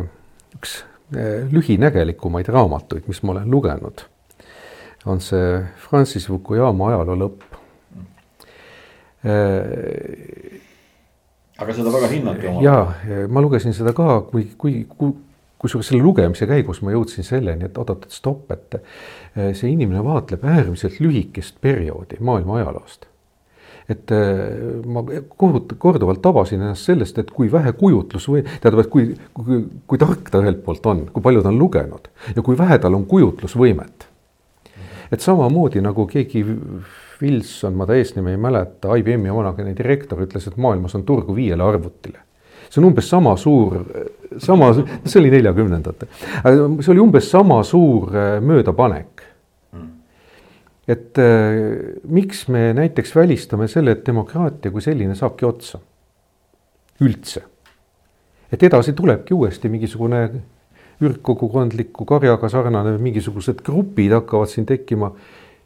üks 0.57 0.81
äh, 1.15 1.47
lühinägelikumaid 1.53 2.49
raamatuid, 2.51 3.07
mis 3.09 3.21
ma 3.25 3.37
olen 3.37 3.49
lugenud, 3.53 4.05
on 5.09 5.21
see 5.23 5.61
Francis 5.85 6.27
Fukuyama 6.29 6.91
ajaloo 6.91 7.17
lõpp. 7.23 7.47
Äh, 9.21 10.59
aga 11.61 11.73
seda 11.77 11.93
väga 11.93 12.09
hinnati 12.09 12.47
omal 12.49 12.63
ajal? 12.65 12.65
jaa, 12.65 13.27
ma 13.29 13.43
lugesin 13.45 13.77
seda 13.77 13.93
ka, 13.93 14.23
kui, 14.31 14.47
kui, 14.57 14.81
kui 14.97 15.13
kusjuures 15.61 15.91
selle 15.91 16.03
lugemise 16.03 16.47
käigus 16.49 16.81
ma 16.81 16.93
jõudsin 16.95 17.25
selleni, 17.25 17.67
et 17.67 17.77
oot-oot, 17.77 18.07
stopp, 18.13 18.49
et 18.55 18.77
eh, 18.79 19.51
see 19.57 19.71
inimene 19.71 20.03
vaatleb 20.05 20.43
äärmiselt 20.47 20.99
lühikest 21.03 21.59
perioodi 21.61 22.19
maailma 22.19 22.61
ajaloost. 22.61 23.07
et 23.91 24.11
eh, 24.15 24.81
ma 24.87 25.03
kohut-, 25.41 25.75
korduvalt 25.81 26.21
tabasin 26.23 26.61
ennast 26.61 26.89
sellest, 26.89 27.17
et 27.21 27.31
kui 27.35 27.51
vähe 27.51 27.73
kujutlus 27.77 28.27
või 28.31 28.45
tähendab, 28.45 28.85
et 28.85 28.91
kui, 28.93 29.11
kui, 29.37 29.59
kui 29.87 30.01
tark 30.01 30.31
ta 30.31 30.41
ühelt 30.41 30.63
poolt 30.65 30.85
on, 30.89 31.05
kui 31.13 31.25
palju 31.27 31.43
ta 31.43 31.51
on 31.51 31.59
lugenud 31.59 32.09
ja 32.35 32.45
kui 32.45 32.57
vähe 32.57 32.79
tal 32.81 32.97
on 32.97 33.05
kujutlusvõimet. 33.09 34.07
et 35.11 35.21
samamoodi 35.21 35.83
nagu 35.83 36.07
keegi 36.07 36.45
Wilson, 37.21 37.75
ma 37.77 37.85
ta 37.85 37.93
eesnime 37.93 38.31
ei 38.33 38.37
mäleta, 38.41 38.95
IBM-i 38.97 39.29
omanagene 39.29 39.75
direktor 39.77 40.23
ütles, 40.23 40.47
et 40.47 40.57
maailmas 40.57 40.95
on 40.97 41.03
turgu 41.05 41.35
viiele 41.37 41.63
arvutile 41.63 42.23
see 42.71 42.79
on 42.79 42.87
umbes 42.87 43.09
sama 43.09 43.35
suur, 43.37 43.81
sama, 44.39 44.71
see 45.03 45.19
oli 45.19 45.31
neljakümnendatel, 45.33 46.07
see 46.79 46.93
oli 46.93 47.03
umbes 47.03 47.27
sama 47.31 47.59
suur 47.67 48.15
äh, 48.15 48.37
möödapanek. 48.43 49.27
et 50.87 51.17
äh, 51.19 52.01
miks 52.07 52.47
me 52.47 52.71
näiteks 52.73 53.15
välistame 53.15 53.67
selle, 53.67 53.91
et 53.91 54.05
demokraatia 54.07 54.71
kui 54.71 54.81
selline 54.81 55.15
saabki 55.15 55.45
otsa, 55.45 55.79
üldse. 57.01 57.43
et 58.51 58.63
edasi 58.63 58.93
tulebki 58.93 59.33
uuesti 59.33 59.69
mingisugune 59.69 60.23
ürgkogukondliku 61.01 62.05
karjaga 62.05 62.49
sarnane, 62.49 62.97
mingisugused 62.97 63.61
grupid 63.65 64.13
hakkavad 64.15 64.49
siin 64.51 64.67
tekkima 64.69 65.11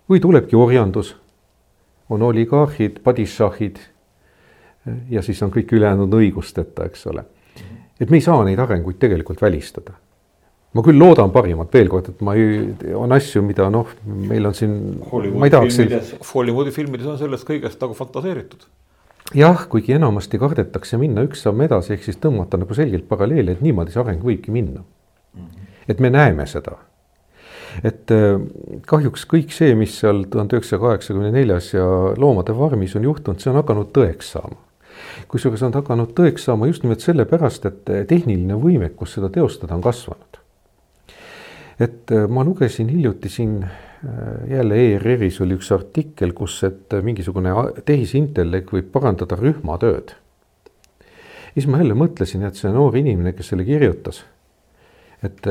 või 0.10 0.22
tulebki 0.22 0.56
orjandus, 0.56 1.16
on 2.10 2.22
oligarhid, 2.22 3.02
padishahid 3.04 3.80
ja 5.10 5.22
siis 5.26 5.42
on 5.44 5.52
kõik 5.54 5.74
ülejäänud 5.76 6.14
õigusteta, 6.14 6.86
eks 6.90 7.08
ole. 7.12 7.26
et 8.00 8.10
me 8.10 8.20
ei 8.20 8.26
saa 8.26 8.44
neid 8.46 8.60
arenguid 8.60 9.00
tegelikult 9.02 9.42
välistada. 9.42 9.96
ma 10.76 10.84
küll 10.84 11.00
loodan 11.00 11.32
parimat, 11.32 11.74
veel 11.74 11.90
kord, 11.90 12.10
et 12.12 12.22
ma 12.22 12.34
ei, 12.36 12.74
on 12.96 13.12
asju, 13.16 13.42
mida 13.48 13.70
noh, 13.72 13.88
meil 14.06 14.46
on 14.46 14.54
siin. 14.54 14.74
Hollywoodi 16.34 16.74
filmides 16.76 17.08
on 17.08 17.20
sellest 17.22 17.48
kõigest 17.48 17.82
nagu 17.82 17.96
fantaseeritud 17.98 18.66
jah, 19.34 19.64
kuigi 19.70 19.96
enamasti 19.96 20.38
kardetakse 20.38 21.00
minna 21.02 21.24
üks 21.26 21.42
samm 21.46 21.64
edasi, 21.66 21.96
ehk 21.96 22.04
siis 22.06 22.20
tõmmata 22.22 22.60
nagu 22.62 22.76
selgelt 22.78 23.08
paralleeli, 23.10 23.56
et 23.56 23.64
niimoodi 23.66 23.96
see 23.96 24.04
areng 24.04 24.22
võibki 24.22 24.52
minna. 24.54 24.84
-hmm. 24.84 25.72
et 25.88 26.00
me 26.00 26.10
näeme 26.10 26.46
seda. 26.46 26.78
et 27.84 28.12
äh, 28.12 28.40
kahjuks 28.88 29.26
kõik 29.26 29.52
see, 29.52 29.74
mis 29.76 29.98
seal 30.00 30.26
tuhande 30.30 30.56
üheksasaja 30.56 30.80
kaheksakümne 30.80 31.32
neljas 31.32 31.74
ja 31.74 31.86
Loomade 32.18 32.54
farmis 32.54 32.96
on 32.96 33.04
juhtunud, 33.04 33.40
see 33.40 33.50
on 33.50 33.64
hakanud 33.64 33.90
tõeks 33.92 34.32
saama 34.36 34.56
kusjuures 35.36 35.66
nad 35.66 35.76
hakanud 35.76 36.14
tõeks 36.16 36.48
saama 36.48 36.70
just 36.70 36.86
nimelt 36.86 37.04
sellepärast, 37.04 37.68
et 37.68 37.94
tehniline 38.10 38.58
võimekus 38.60 39.18
seda 39.18 39.30
teostada 39.34 39.76
on 39.76 39.84
kasvanud. 39.84 40.42
et 41.80 42.12
äh, 42.16 42.28
ma 42.32 42.44
lugesin 42.48 42.88
hiljuti 42.90 43.30
siin 43.30 43.64
äh, 43.64 43.72
jälle 44.50 44.78
ERR-is 44.80 45.42
oli 45.44 45.58
üks 45.60 45.72
artikkel, 45.76 46.32
kus, 46.34 46.62
et 46.64 46.94
mingisugune 47.04 47.52
tehisintellekt 47.86 48.72
võib 48.72 48.88
parandada 48.94 49.36
rühmatööd. 49.36 50.16
siis 51.54 51.68
ma 51.68 51.84
jälle 51.84 52.00
mõtlesin, 52.00 52.48
et 52.48 52.56
see 52.56 52.72
noor 52.72 52.96
inimene, 52.96 53.36
kes 53.36 53.52
selle 53.52 53.68
kirjutas, 53.68 54.24
et 55.24 55.44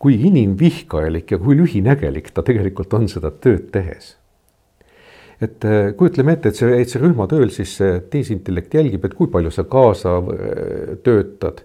kui 0.00 0.16
inimvihkajalik 0.28 1.30
ja 1.30 1.38
kui 1.38 1.56
lühinägelik 1.56 2.32
ta 2.34 2.42
tegelikult 2.44 2.92
on 2.96 3.08
seda 3.08 3.30
tööd 3.30 3.68
tehes 3.72 4.19
et 5.40 5.64
äh, 5.64 5.94
kujutleme 5.96 6.34
ette, 6.36 6.50
et 6.50 6.58
see, 6.58 6.68
et 6.82 6.90
see 6.90 7.00
rühmatööl 7.00 7.50
siis 7.54 7.72
tehisintellekt 8.12 8.74
jälgib, 8.76 9.06
et 9.06 9.16
kui 9.16 9.30
palju 9.32 9.52
sa 9.54 9.64
kaasa 9.68 10.18
äh, 10.20 10.92
töötad. 11.04 11.64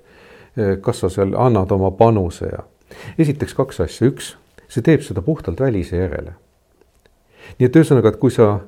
Äh, 0.55 0.77
kas 0.83 1.03
sa 1.03 1.11
seal 1.11 1.35
annad 1.39 1.73
oma 1.75 1.91
panuse 1.97 2.49
ja 2.53 2.63
esiteks 3.19 3.55
kaks 3.57 3.81
asja, 3.83 4.09
üks, 4.11 4.33
see 4.71 4.85
teeb 4.85 5.03
seda 5.03 5.23
puhtalt 5.25 5.59
välise 5.59 5.99
järele. 5.99 6.37
nii 7.59 7.67
et 7.67 7.75
ühesõnaga, 7.77 8.13
et 8.13 8.19
kui 8.21 8.31
sa 8.33 8.59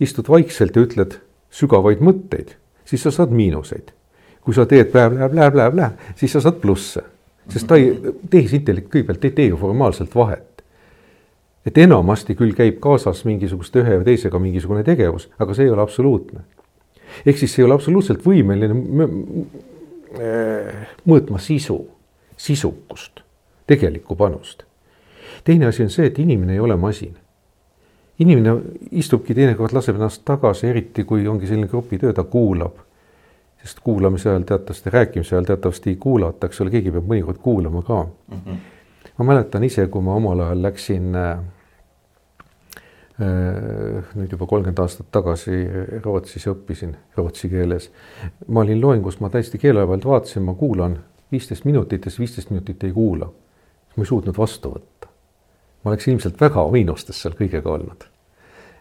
istud 0.00 0.28
vaikselt 0.30 0.76
ja 0.76 0.84
ütled 0.86 1.18
sügavaid 1.52 2.00
mõtteid, 2.04 2.54
siis 2.86 3.02
sa 3.02 3.10
saad 3.10 3.34
miinuseid. 3.34 3.92
kui 4.46 4.54
sa 4.54 4.62
teed 4.66 4.92
blä-blä-blä-blä-blä, 4.92 5.90
siis 6.14 6.32
sa 6.32 6.40
saad 6.40 6.60
plusse, 6.62 7.02
sest 7.50 7.66
ta 7.66 7.74
ei, 7.74 7.96
tehisintellekt 8.30 8.92
kõigepealt 8.92 9.24
ei 9.26 9.34
tee 9.34 9.48
ju 9.50 9.58
formaalselt 9.58 10.14
vahet 10.14 10.55
et 11.66 11.78
enamasti 11.78 12.36
küll 12.38 12.54
käib 12.54 12.78
kaasas 12.80 13.24
mingisuguste 13.26 13.82
ühe 13.82 13.98
või 13.98 14.06
teisega 14.10 14.38
mingisugune 14.38 14.84
tegevus, 14.86 15.28
aga 15.38 15.54
see 15.54 15.66
ei 15.66 15.74
ole 15.74 15.82
absoluutne. 15.82 16.40
ehk 17.26 17.38
siis 17.38 17.54
see 17.54 17.62
ei 17.62 17.66
ole 17.66 17.74
absoluutselt 17.74 18.24
võimeline 18.26 18.76
mõõtma 21.06 21.38
sisu, 21.42 21.80
sisukust, 22.36 23.20
tegelikku 23.66 24.16
panust. 24.16 24.64
teine 25.44 25.66
asi 25.66 25.82
on 25.82 25.90
see, 25.90 26.06
et 26.06 26.18
inimene 26.18 26.52
ei 26.52 26.60
ole 26.60 26.76
masin. 26.76 27.16
inimene 28.18 28.60
istubki 28.90 29.34
teinekord, 29.34 29.72
laseb 29.72 29.96
ennast 29.96 30.24
tagasi, 30.24 30.66
eriti 30.66 31.04
kui 31.04 31.26
ongi 31.26 31.46
selline 31.46 31.68
grupitöö, 31.68 32.12
ta 32.12 32.24
kuulab 32.24 32.86
sest 33.66 33.80
kuulamise 33.82 34.28
ajal 34.30 34.42
teatavasti, 34.46 34.90
rääkimise 34.90 35.34
ajal 35.34 35.44
teatavasti 35.44 35.90
ei 35.90 35.96
kuulata, 35.96 36.46
eks 36.46 36.60
ole, 36.60 36.70
keegi 36.70 36.92
peab 36.94 37.08
mõnikord 37.10 37.40
kuulama 37.42 37.82
ka 37.82 38.02
mm. 38.04 38.40
-hmm. 38.46 38.56
ma 39.18 39.24
mäletan 39.24 39.64
ise, 39.64 39.86
kui 39.86 40.02
ma 40.02 40.14
omal 40.14 40.40
ajal 40.40 40.62
läksin 40.62 41.16
äh, 41.16 41.38
nüüd 43.16 44.32
juba 44.32 44.44
kolmkümmend 44.44 44.80
aastat 44.82 45.06
tagasi 45.14 45.62
Rootsis 46.04 46.44
õppisin 46.50 46.92
rootsi 47.16 47.48
keeles. 47.48 47.88
ma 48.48 48.60
olin 48.60 48.80
loengus, 48.80 49.20
ma 49.20 49.30
täiesti 49.32 49.58
keele 49.58 49.86
pealt 49.88 50.04
vaatasin, 50.04 50.44
ma 50.44 50.54
kuulan 50.54 50.98
viisteist 51.32 51.64
minutit 51.64 52.04
ja 52.04 52.10
siis 52.10 52.18
viisteist 52.18 52.50
minutit 52.50 52.84
ei 52.84 52.92
kuula. 52.92 53.30
ma 53.96 54.04
ei 54.04 54.06
suutnud 54.06 54.36
vastu 54.36 54.74
võtta. 54.74 55.08
ma 55.84 55.90
oleks 55.90 56.08
ilmselt 56.08 56.40
väga 56.40 56.66
miinustes 56.70 57.22
seal 57.22 57.34
kõigega 57.38 57.72
olnud. 57.72 58.04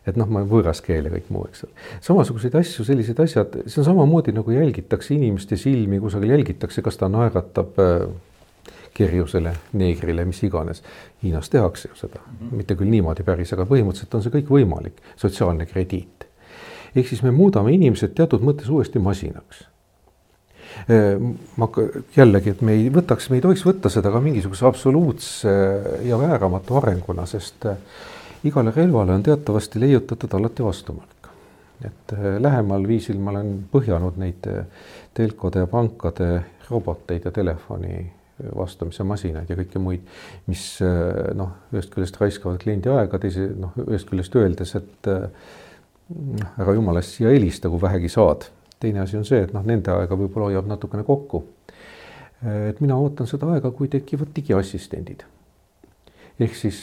et 0.06 0.20
noh, 0.20 0.28
ma 0.28 0.44
võõras 0.44 0.84
keel 0.84 1.08
ja 1.08 1.16
kõik 1.16 1.32
muu, 1.32 1.48
eks 1.48 1.64
ole. 1.64 1.72
samasuguseid 2.02 2.60
asju, 2.60 2.86
sellised 2.86 3.20
asjad, 3.20 3.56
see 3.66 3.82
on 3.82 3.88
samamoodi 3.88 4.36
nagu 4.36 4.52
jälgitakse 4.52 5.16
inimeste 5.16 5.58
silmi, 5.58 6.00
kusagil 6.00 6.36
jälgitakse, 6.36 6.82
kas 6.82 7.00
ta 7.00 7.08
naeratab 7.10 7.80
äh, 7.80 8.10
kerjusele, 8.96 9.54
neegrile, 9.74 10.26
mis 10.26 10.42
iganes. 10.48 10.84
Hiinas 11.24 11.50
tehakse 11.50 11.90
ju 11.90 12.00
seda 12.00 12.20
-hmm. 12.20 12.56
mitte 12.56 12.76
küll 12.76 12.90
niimoodi 12.90 13.24
päris, 13.24 13.54
aga 13.54 13.68
põhimõtteliselt 13.70 14.16
on 14.16 14.24
see 14.24 14.36
kõik 14.40 14.52
võimalik, 14.58 15.00
sotsiaalne 15.16 15.66
krediit. 15.66 16.28
ehk 16.96 17.08
siis 17.08 17.24
me 17.24 17.32
muudame 17.32 17.74
inimesed 17.74 18.16
teatud 18.16 18.42
mõttes 18.42 18.70
uuesti 18.70 19.00
masinaks 19.00 19.66
ma 21.58 21.70
jällegi, 22.18 22.50
et 22.50 22.62
me 22.62 22.76
ei 22.76 22.90
võtaks, 22.94 23.30
me 23.30 23.40
ei 23.40 23.44
tohiks 23.44 23.64
võtta 23.66 23.90
seda 23.90 24.12
ka 24.12 24.20
mingisuguse 24.24 24.66
absoluutse 24.68 25.52
ja 26.06 26.20
vääramatu 26.20 26.78
arenguna, 26.82 27.26
sest 27.30 27.68
igale 28.46 28.74
relvale 28.76 29.16
on 29.16 29.24
teatavasti 29.24 29.80
leiutatud 29.80 30.34
alati 30.34 30.64
vastumark. 30.64 31.12
et 31.86 32.14
lähemal 32.40 32.86
viisil 32.88 33.18
ma 33.20 33.34
olen 33.34 33.50
põhjanud 33.72 34.16
neid 34.18 34.46
telkode 35.14 35.60
ja 35.60 35.68
pankade 35.68 36.30
roboteid 36.70 37.26
ja 37.26 37.32
telefoni 37.32 38.12
vastamise 38.56 39.06
masinaid 39.08 39.50
ja 39.50 39.56
kõike 39.58 39.80
muid, 39.80 40.04
mis 40.50 40.64
eh, 40.84 41.32
noh, 41.38 41.54
ühest 41.74 41.94
küljest 41.94 42.20
raiskavad 42.20 42.60
kliendi 42.62 42.92
aega, 42.92 43.20
teise 43.22 43.48
noh, 43.56 43.76
ühest 43.86 44.10
küljest 44.10 44.36
öeldes, 44.36 44.76
et 44.80 45.10
noh, 45.10 46.52
ära 46.62 46.76
jumala 46.76 47.04
eest 47.04 47.16
siia 47.16 47.32
helista, 47.32 47.72
kui 47.72 47.82
vähegi 47.82 48.12
saad. 48.12 48.50
teine 48.80 49.00
asi 49.02 49.18
on 49.18 49.24
see, 49.26 49.40
et 49.42 49.54
noh, 49.56 49.64
nende 49.66 49.90
aega 49.94 50.18
võib-olla 50.20 50.50
hoiab 50.50 50.68
natukene 50.68 51.06
kokku. 51.08 51.46
Eh, 52.44 52.70
et 52.74 52.82
mina 52.84 52.98
ootan 53.00 53.28
seda 53.28 53.54
aega, 53.54 53.72
kui 53.72 53.88
tekivad 53.88 54.34
digiassistendid. 54.36 55.24
ehk 56.40 56.56
siis 56.60 56.82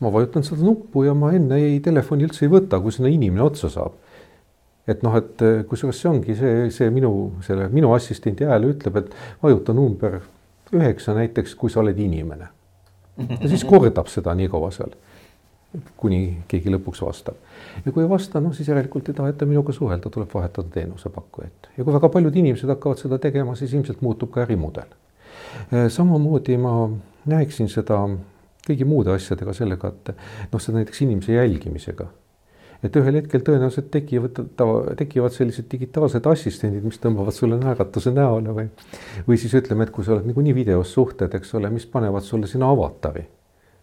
ma 0.00 0.10
vajutan 0.14 0.44
seda 0.46 0.62
nuppu 0.62 1.02
ja 1.02 1.14
ma 1.18 1.32
enne 1.34 1.56
ei 1.58 1.80
telefoni 1.82 2.28
üldse 2.28 2.44
ei 2.46 2.52
võta, 2.52 2.78
kui 2.78 2.94
sinna 2.94 3.10
inimene 3.10 3.42
otsa 3.42 3.66
saab 3.68 3.96
et 4.90 5.04
noh, 5.06 5.16
et 5.18 5.44
eh, 5.46 5.60
kusjuures 5.68 5.96
see 5.96 6.10
ongi 6.10 6.36
see, 6.38 6.70
see 6.74 6.90
minu, 6.94 7.12
selle 7.46 7.68
minu 7.72 7.92
assistendi 7.94 8.48
hääl 8.48 8.70
ütleb, 8.72 9.00
et 9.02 9.14
vajuta 9.42 9.74
number 9.76 10.20
üheksa 10.74 11.14
näiteks, 11.16 11.54
kui 11.58 11.70
sa 11.70 11.82
oled 11.82 11.98
inimene. 11.98 12.48
ja 13.20 13.48
siis 13.48 13.64
kordab 13.68 14.08
seda 14.08 14.34
nii 14.38 14.48
kaua 14.48 14.70
seal, 14.74 14.94
kuni 16.00 16.20
keegi 16.50 16.72
lõpuks 16.74 17.02
vastab. 17.04 17.38
ja 17.84 17.92
kui 17.92 18.04
ei 18.04 18.10
vasta, 18.10 18.40
noh 18.40 18.54
siis 18.56 18.68
järelikult 18.70 19.10
ei 19.10 19.18
taheta 19.18 19.46
minuga 19.46 19.74
suhelda, 19.76 20.10
tuleb 20.10 20.34
vahetada 20.34 20.68
teenusepakkujat. 20.78 21.70
ja 21.76 21.84
kui 21.84 21.94
väga 21.94 22.08
paljud 22.08 22.36
inimesed 22.42 22.74
hakkavad 22.74 23.02
seda 23.02 23.18
tegema, 23.18 23.54
siis 23.58 23.74
ilmselt 23.74 24.02
muutub 24.02 24.32
ka 24.34 24.44
ärimudel. 24.46 24.90
Eh, 25.72 25.88
samamoodi 25.90 26.56
ma 26.60 26.74
näeksin 27.30 27.68
seda 27.68 28.02
kõigi 28.66 28.86
muude 28.86 29.12
asjadega 29.14 29.52
sellega, 29.56 29.88
et 29.88 30.14
noh, 30.52 30.60
seda 30.62 30.80
näiteks 30.80 31.06
inimese 31.06 31.38
jälgimisega 31.38 32.08
et 32.84 32.96
ühel 32.96 33.18
hetkel 33.20 33.44
tõenäoliselt 33.44 33.90
tekivad, 33.92 34.40
tekivad 34.98 35.34
sellised 35.34 35.68
digitaalsed 35.72 36.26
assistendid, 36.30 36.84
mis 36.86 37.00
tõmbavad 37.02 37.36
sulle 37.36 37.58
naeratuse 37.60 38.12
näole 38.16 38.54
või, 38.56 38.66
või 39.28 39.40
siis 39.40 39.54
ütleme, 39.60 39.86
et 39.86 39.94
kui 39.94 40.06
sa 40.06 40.16
oled 40.16 40.28
niikuinii 40.30 40.56
videos 40.56 40.94
suhted, 40.96 41.34
eks 41.36 41.54
ole, 41.60 41.70
mis 41.74 41.86
panevad 41.90 42.26
sulle 42.26 42.50
sinna 42.50 42.70
avatari. 42.72 43.26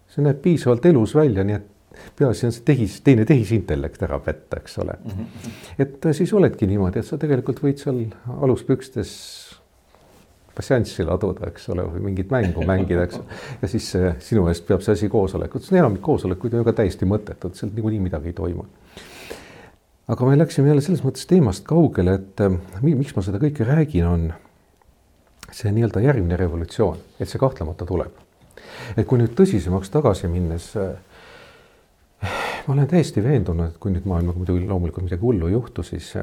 see 0.07 0.23
näeb 0.23 0.39
piisavalt 0.41 0.85
elus 0.87 1.15
välja, 1.15 1.43
nii 1.43 1.55
et 1.55 1.73
peaasi 2.17 2.45
on 2.47 2.53
see 2.55 2.63
tehis, 2.65 3.01
teine 3.05 3.25
tehisintellekt 3.25 4.03
ära 4.07 4.19
petta, 4.23 4.61
eks 4.61 4.77
ole 4.79 4.95
mm. 5.03 5.11
-hmm. 5.11 5.51
et 5.79 6.07
siis 6.11 6.33
oledki 6.33 6.67
niimoodi, 6.67 6.99
et 6.99 7.05
sa 7.05 7.17
tegelikult 7.17 7.61
võid 7.63 7.81
seal 7.81 8.05
aluspükstes 8.41 9.11
passianssi 10.57 11.05
laduda, 11.05 11.51
eks 11.51 11.69
ole, 11.73 11.85
või 11.93 12.07
mingit 12.09 12.33
mängu 12.33 12.65
mängida, 12.65 13.05
eks. 13.05 13.21
ja 13.61 13.69
siis 13.71 13.91
sinu 14.25 14.47
eest 14.51 14.65
peab 14.67 14.81
see 14.85 14.97
asi 14.97 15.09
koosolekut, 15.13 15.63
sest 15.63 15.77
enamik 15.77 16.01
koosolekuid 16.05 16.57
on 16.57 16.63
ju 16.63 16.67
ka 16.67 16.79
täiesti 16.81 17.09
mõttetud, 17.09 17.55
sealt 17.57 17.77
niikuinii 17.77 18.01
midagi 18.09 18.33
ei 18.33 18.37
toimu 18.37 18.65
aga 20.07 20.25
me 20.25 20.37
läksime 20.37 20.71
jälle 20.71 20.81
selles 20.81 21.03
mõttes 21.03 21.27
teemast 21.27 21.65
kaugele, 21.67 22.13
et 22.21 22.43
äh, 22.43 22.53
miks 22.83 23.15
ma 23.15 23.23
seda 23.25 23.41
kõike 23.41 23.67
räägin, 23.67 24.07
on 24.07 24.29
see 25.51 25.71
nii-öelda 25.75 26.03
järgmine 26.03 26.37
revolutsioon, 26.39 27.01
et 27.19 27.29
see 27.29 27.41
kahtlemata 27.41 27.85
tuleb. 27.87 28.23
et 28.97 29.07
kui 29.07 29.19
nüüd 29.19 29.33
tõsisemaks 29.35 29.91
tagasi 29.91 30.29
minnes 30.31 30.69
äh,, 30.79 30.95
ma 32.67 32.75
olen 32.75 32.87
täiesti 32.87 33.23
veendunud, 33.23 33.73
et 33.73 33.79
kui 33.83 33.91
nüüd 33.91 34.07
maailmaga 34.07 34.39
muidugi 34.39 34.67
loomulikult 34.67 35.07
midagi 35.07 35.23
hullu 35.23 35.47
ei 35.47 35.57
juhtu, 35.57 35.83
siis 35.83 36.13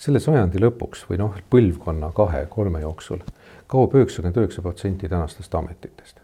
selle 0.00 0.20
sajandi 0.22 0.62
lõpuks 0.62 1.04
või 1.10 1.20
noh, 1.20 1.36
põlvkonna 1.52 2.12
kahe-kolme 2.16 2.80
jooksul 2.80 3.20
kaob 3.70 3.94
üheksakümmend 3.94 4.40
üheksa 4.40 4.64
protsenti 4.64 5.08
tänastest 5.08 5.54
ametitest. 5.54 6.22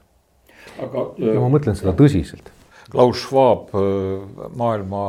aga 0.83 1.07
ja 1.23 1.39
ma 1.41 1.53
mõtlen 1.53 1.77
seda 1.79 1.93
tõsiselt. 1.97 2.51
Klaus 2.91 3.19
Schwab, 3.19 3.73
äh, 3.75 4.51
maailma 4.57 5.07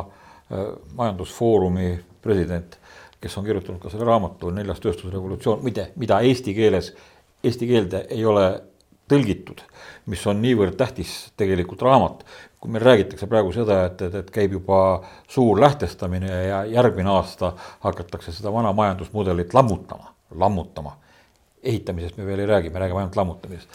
Äh, 0.52 0.68
majandusfoorumi 0.96 2.00
president, 2.24 2.78
kes 3.20 3.34
on 3.38 3.44
kirjutanud 3.44 3.82
ka 3.84 3.90
selle 3.92 4.06
raamatu 4.08 4.48
Neljas 4.56 4.80
tööstusrevolutsioon, 4.80 5.60
muide, 5.60 5.90
mida 6.00 6.22
eesti 6.24 6.54
keeles, 6.56 6.94
eesti 7.44 7.68
keelde 7.68 8.06
ei 8.16 8.24
ole 8.24 8.46
tõlgitud, 9.10 9.62
mis 10.12 10.24
on 10.28 10.42
niivõrd 10.44 10.78
tähtis 10.80 11.32
tegelikult 11.38 11.82
raamat. 11.82 12.26
kui 12.60 12.72
meil 12.74 12.84
räägitakse 12.84 13.28
praegu 13.30 13.52
seda, 13.54 13.84
et, 13.86 14.02
et, 14.02 14.16
et 14.16 14.30
käib 14.34 14.56
juba 14.58 15.04
suur 15.30 15.60
lähtestamine 15.62 16.32
ja 16.48 16.64
järgmine 16.66 17.10
aasta 17.10 17.52
hakatakse 17.86 18.32
seda 18.34 18.54
vana 18.54 18.72
majandusmudelit 18.74 19.54
lammutama, 19.54 20.14
lammutama 20.36 20.96
ehitamisest 21.64 22.18
me 22.18 22.26
veel 22.26 22.40
ei 22.40 22.50
räägi, 22.50 22.70
me 22.70 22.80
räägime 22.80 23.02
ainult 23.02 23.16
lammutamisest. 23.16 23.70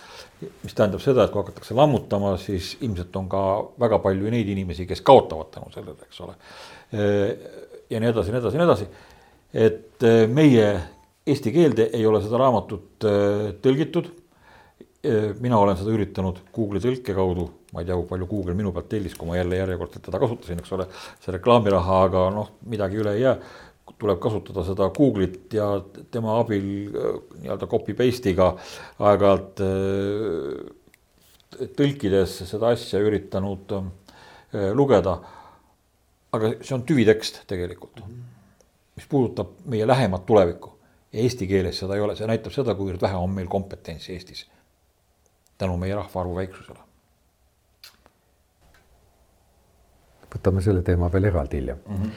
mis 0.63 0.75
tähendab 0.75 1.01
seda, 1.01 1.25
et 1.25 1.31
kui 1.31 1.43
hakatakse 1.43 1.75
lammutama, 1.75 2.37
siis 2.37 2.77
ilmselt 2.81 3.17
on 3.17 3.29
ka 3.31 3.43
väga 3.81 3.99
palju 4.03 4.31
neid 4.31 4.49
inimesi, 4.49 4.87
kes 4.87 5.03
kaotavad 5.07 5.53
tänu 5.55 5.71
sellele, 5.75 6.09
eks 6.09 6.21
ole. 6.25 6.35
ja 7.91 8.01
nii 8.01 8.11
edasi, 8.11 8.33
nii 8.33 8.41
edasi, 8.41 8.59
nii 8.59 8.67
edasi. 8.67 8.89
et 9.53 10.09
meie 10.33 10.67
eesti 11.27 11.53
keelde 11.55 11.91
ei 11.95 12.07
ole 12.07 12.23
seda 12.25 12.41
raamatut 12.43 13.07
eh, 13.07 13.47
tõlgitud. 13.63 14.11
Mina 15.03 15.59
olen 15.59 15.75
seda 15.75 15.91
üritanud 15.91 16.37
Google'i 16.55 16.83
tõlke 16.83 17.15
kaudu, 17.17 17.49
ma 17.75 17.83
ei 17.83 17.89
tea, 17.89 17.97
kui 17.99 18.07
palju 18.07 18.27
Google 18.31 18.53
minu 18.55 18.71
pealt 18.75 18.87
tellis, 18.93 19.17
kui 19.19 19.27
ma 19.27 19.35
jälle 19.35 19.59
järjekordselt 19.59 20.05
teda 20.07 20.21
kasutasin, 20.23 20.61
eks 20.63 20.75
ole, 20.77 20.87
see 21.25 21.35
reklaamiraha, 21.35 21.97
aga 22.07 22.23
noh, 22.31 22.53
midagi 22.71 23.01
üle 23.03 23.17
ei 23.17 23.25
jää. 23.25 23.35
Tuleb 23.99 24.21
kasutada 24.23 24.63
seda 24.67 24.87
Google'it 24.95 25.57
ja 25.59 25.67
tema 26.15 26.37
abil 26.39 26.63
nii-öelda 26.93 27.67
copy 27.71 27.97
paste'iga 27.99 28.53
aeg-ajalt 29.03 29.65
tõlkides 31.83 32.39
seda 32.47 32.71
asja 32.71 33.03
üritanud 33.03 33.75
lugeda. 34.79 35.19
aga 36.33 36.55
see 36.63 36.79
on 36.79 36.87
tüvitekst 36.87 37.43
tegelikult, 37.51 37.99
mis 38.97 39.11
puudutab 39.11 39.59
meie 39.67 39.87
lähemat 39.87 40.25
tulevikku. 40.27 40.71
Eesti 41.13 41.51
keeles 41.51 41.83
seda 41.83 41.99
ei 41.99 42.07
ole, 42.07 42.15
see 42.17 42.31
näitab 42.31 42.55
seda, 42.55 42.79
kuivõrd 42.79 43.03
vähe 43.03 43.19
on 43.19 43.35
meil 43.35 43.51
kompetentsi 43.51 44.15
Eestis 44.15 44.47
tänu 45.63 45.77
meie 45.81 45.99
rahvaarvu 45.99 46.41
väiksusele. 46.41 46.89
võtame 50.33 50.63
selle 50.65 50.81
teema 50.81 51.11
veel 51.13 51.29
eraldi 51.29 51.59
hiljem 51.61 51.81
mm. 51.85 51.97
-hmm. 51.97 52.13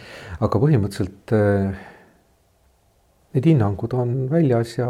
aga 0.47 0.59
põhimõtteliselt 0.63 1.33
äh, 1.35 1.81
need 3.35 3.49
hinnangud 3.49 3.93
on 3.93 4.13
väljas 4.31 4.77
ja 4.77 4.87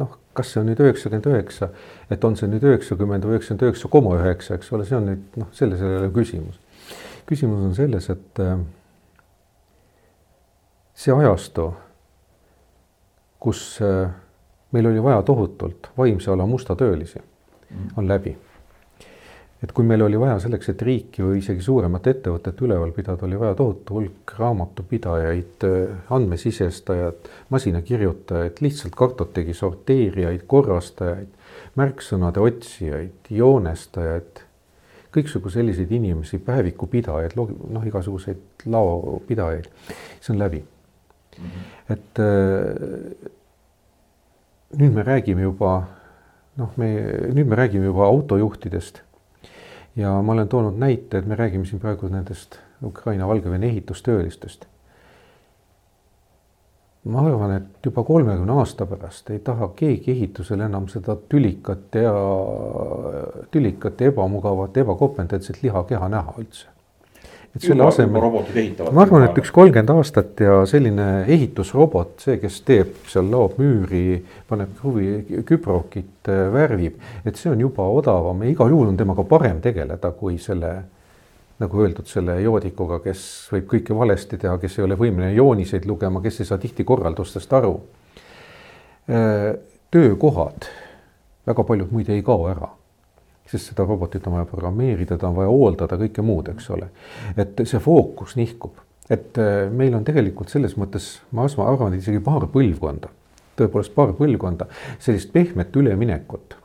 noh, 0.00 0.14
kas 0.32 0.54
see 0.54 0.62
on 0.62 0.70
nüüd 0.70 0.80
üheksakümmend 0.80 1.28
üheksa, 1.28 1.68
et 2.10 2.24
on 2.24 2.36
see 2.40 2.48
nüüd 2.48 2.64
üheksakümmend 2.64 3.26
või 3.28 3.36
üheksakümmend 3.36 3.66
üheksa 3.68 3.90
koma 3.92 4.14
üheksa, 4.16 4.56
eks 4.56 4.72
ole, 4.72 4.86
see 4.88 4.96
on 4.96 5.10
nüüd 5.10 5.36
noh, 5.42 5.50
selles 5.56 5.82
ei 5.84 5.98
ole 5.98 6.08
küsimus. 6.16 6.56
küsimus 7.28 7.66
on 7.68 7.74
selles, 7.76 8.08
et 8.14 8.40
äh, 8.40 8.56
see 10.96 11.12
ajastu, 11.12 11.68
kus 13.40 13.62
äh, 13.84 14.08
meil 14.72 14.88
oli 14.88 15.02
vaja 15.04 15.20
tohutult 15.28 15.92
vaimse 15.98 16.32
ala 16.32 16.48
mustatöölisi 16.48 17.20
on 17.96 18.08
läbi. 18.08 18.36
et 19.62 19.72
kui 19.76 19.84
meil 19.84 20.00
oli 20.00 20.16
vaja 20.16 20.38
selleks, 20.40 20.70
et 20.72 20.82
riiki 20.82 21.20
või 21.20 21.42
isegi 21.42 21.60
suuremat 21.60 22.06
ettevõtet 22.08 22.62
üleval 22.64 22.94
pidada, 22.96 23.26
oli 23.26 23.36
vaja 23.38 23.54
tohutu 23.58 23.98
hulk 23.98 24.32
raamatupidajaid, 24.38 25.66
andmesisestajaid, 26.16 27.28
masinakirjutajaid, 27.52 28.62
lihtsalt 28.64 28.96
kartoteki 28.96 29.52
sorteerijaid, 29.52 30.46
korrastajaid, 30.48 31.28
märksõnade 31.76 32.40
otsijaid, 32.40 33.28
joonestajaid, 33.36 34.40
kõiksugu 35.12 35.52
selliseid 35.52 35.92
inimesi, 35.92 36.40
päevikupidajaid, 36.46 37.36
noh, 37.36 37.86
igasuguseid 37.92 38.64
laopidajaid, 38.64 39.68
see 40.20 40.32
on 40.32 40.40
läbi. 40.40 40.64
-hmm. 41.40 41.92
et 41.92 42.18
äh, 42.18 43.30
nüüd 44.78 44.94
me 44.94 45.02
räägime 45.02 45.42
juba 45.42 45.99
noh, 46.56 46.72
me 46.76 46.88
nüüd 47.34 47.46
me 47.46 47.56
räägime 47.56 47.84
juba 47.84 48.06
autojuhtidest. 48.06 49.02
ja 49.96 50.22
ma 50.22 50.32
olen 50.32 50.48
toonud 50.48 50.78
näite, 50.78 51.18
et 51.18 51.26
me 51.26 51.36
räägime 51.36 51.66
siin 51.66 51.80
praegu 51.80 52.08
nendest 52.08 52.58
Ukraina-Valgevene 52.82 53.66
ehitustöölistest. 53.66 54.66
ma 57.04 57.26
arvan, 57.26 57.56
et 57.56 57.86
juba 57.86 58.04
kolmekümne 58.04 58.52
aasta 58.52 58.86
pärast 58.86 59.30
ei 59.30 59.38
taha 59.38 59.68
keegi 59.76 60.10
ehitusel 60.10 60.60
enam 60.60 60.88
seda 60.88 61.16
tülikat 61.16 61.94
ja 61.94 62.12
tülikat 63.50 64.00
ja 64.00 64.12
ebamugavat, 64.12 64.76
ebakompetentset 64.76 65.62
lihakeha 65.62 66.08
näha 66.08 66.34
üldse 66.38 66.68
et 67.56 67.64
selle 67.64 67.82
asemel, 67.82 68.22
ma 68.94 69.02
arvan, 69.02 69.24
et 69.26 69.38
üks 69.42 69.50
kolmkümmend 69.54 69.90
aastat 69.96 70.38
ja 70.44 70.60
selline 70.70 71.08
ehitusrobot, 71.26 72.14
see, 72.22 72.38
kes 72.42 72.60
teeb 72.66 73.08
seal, 73.10 73.26
laob 73.32 73.58
müüri, 73.58 74.20
paneb 74.48 74.76
kruvi, 74.78 75.42
küprokit, 75.48 76.30
värvib, 76.54 77.00
et 77.26 77.40
see 77.40 77.50
on 77.50 77.66
juba 77.66 77.88
odavam 77.90 78.44
ja 78.44 78.52
igal 78.54 78.70
juhul 78.70 78.92
on 78.92 79.00
temaga 79.00 79.26
parem 79.26 79.58
tegeleda 79.64 80.12
kui 80.14 80.38
selle 80.42 80.74
nagu 81.60 81.82
öeldud, 81.84 82.06
selle 82.08 82.38
joodikuga, 82.40 83.02
kes 83.04 83.22
võib 83.52 83.66
kõike 83.74 83.96
valesti 83.96 84.38
teha, 84.40 84.54
kes 84.62 84.78
ei 84.78 84.86
ole 84.86 84.96
võimeline 84.96 85.34
jooniseid 85.36 85.84
lugema, 85.90 86.22
kes 86.24 86.40
ei 86.40 86.48
saa 86.48 86.60
tihti 86.62 86.86
korraldustest 86.88 87.52
aru. 87.58 87.74
töökohad, 89.90 90.68
väga 91.50 91.64
paljud 91.66 91.90
muide 91.92 92.14
ei 92.14 92.22
kao 92.22 92.46
ära 92.48 92.70
sest 93.50 93.72
seda 93.72 93.84
robotit 93.86 94.26
on 94.26 94.36
vaja 94.38 94.46
programmeerida, 94.48 95.18
ta 95.18 95.28
on 95.28 95.38
vaja 95.40 95.50
hooldada, 95.50 95.98
kõike 96.00 96.22
muud, 96.22 96.50
eks 96.52 96.70
ole. 96.70 96.90
et 97.36 97.62
see 97.64 97.82
fookus 97.82 98.36
nihkub, 98.38 98.78
et 99.10 99.38
äh, 99.42 99.66
meil 99.72 99.94
on 99.98 100.06
tegelikult 100.06 100.52
selles 100.52 100.76
mõttes, 100.78 101.12
ma 101.34 101.46
arvan, 101.46 101.96
isegi 101.98 102.22
paar 102.24 102.46
põlvkonda, 102.52 103.10
tõepoolest 103.58 103.94
paar 103.96 104.14
põlvkonda 104.18 104.68
sellist 104.98 105.32
pehmet 105.34 105.76
üleminekut, 105.76 106.56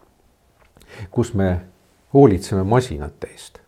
kus 1.12 1.34
me 1.34 1.50
hoolitseme 2.13 2.63
masinate 2.63 3.34
eest. 3.34 3.60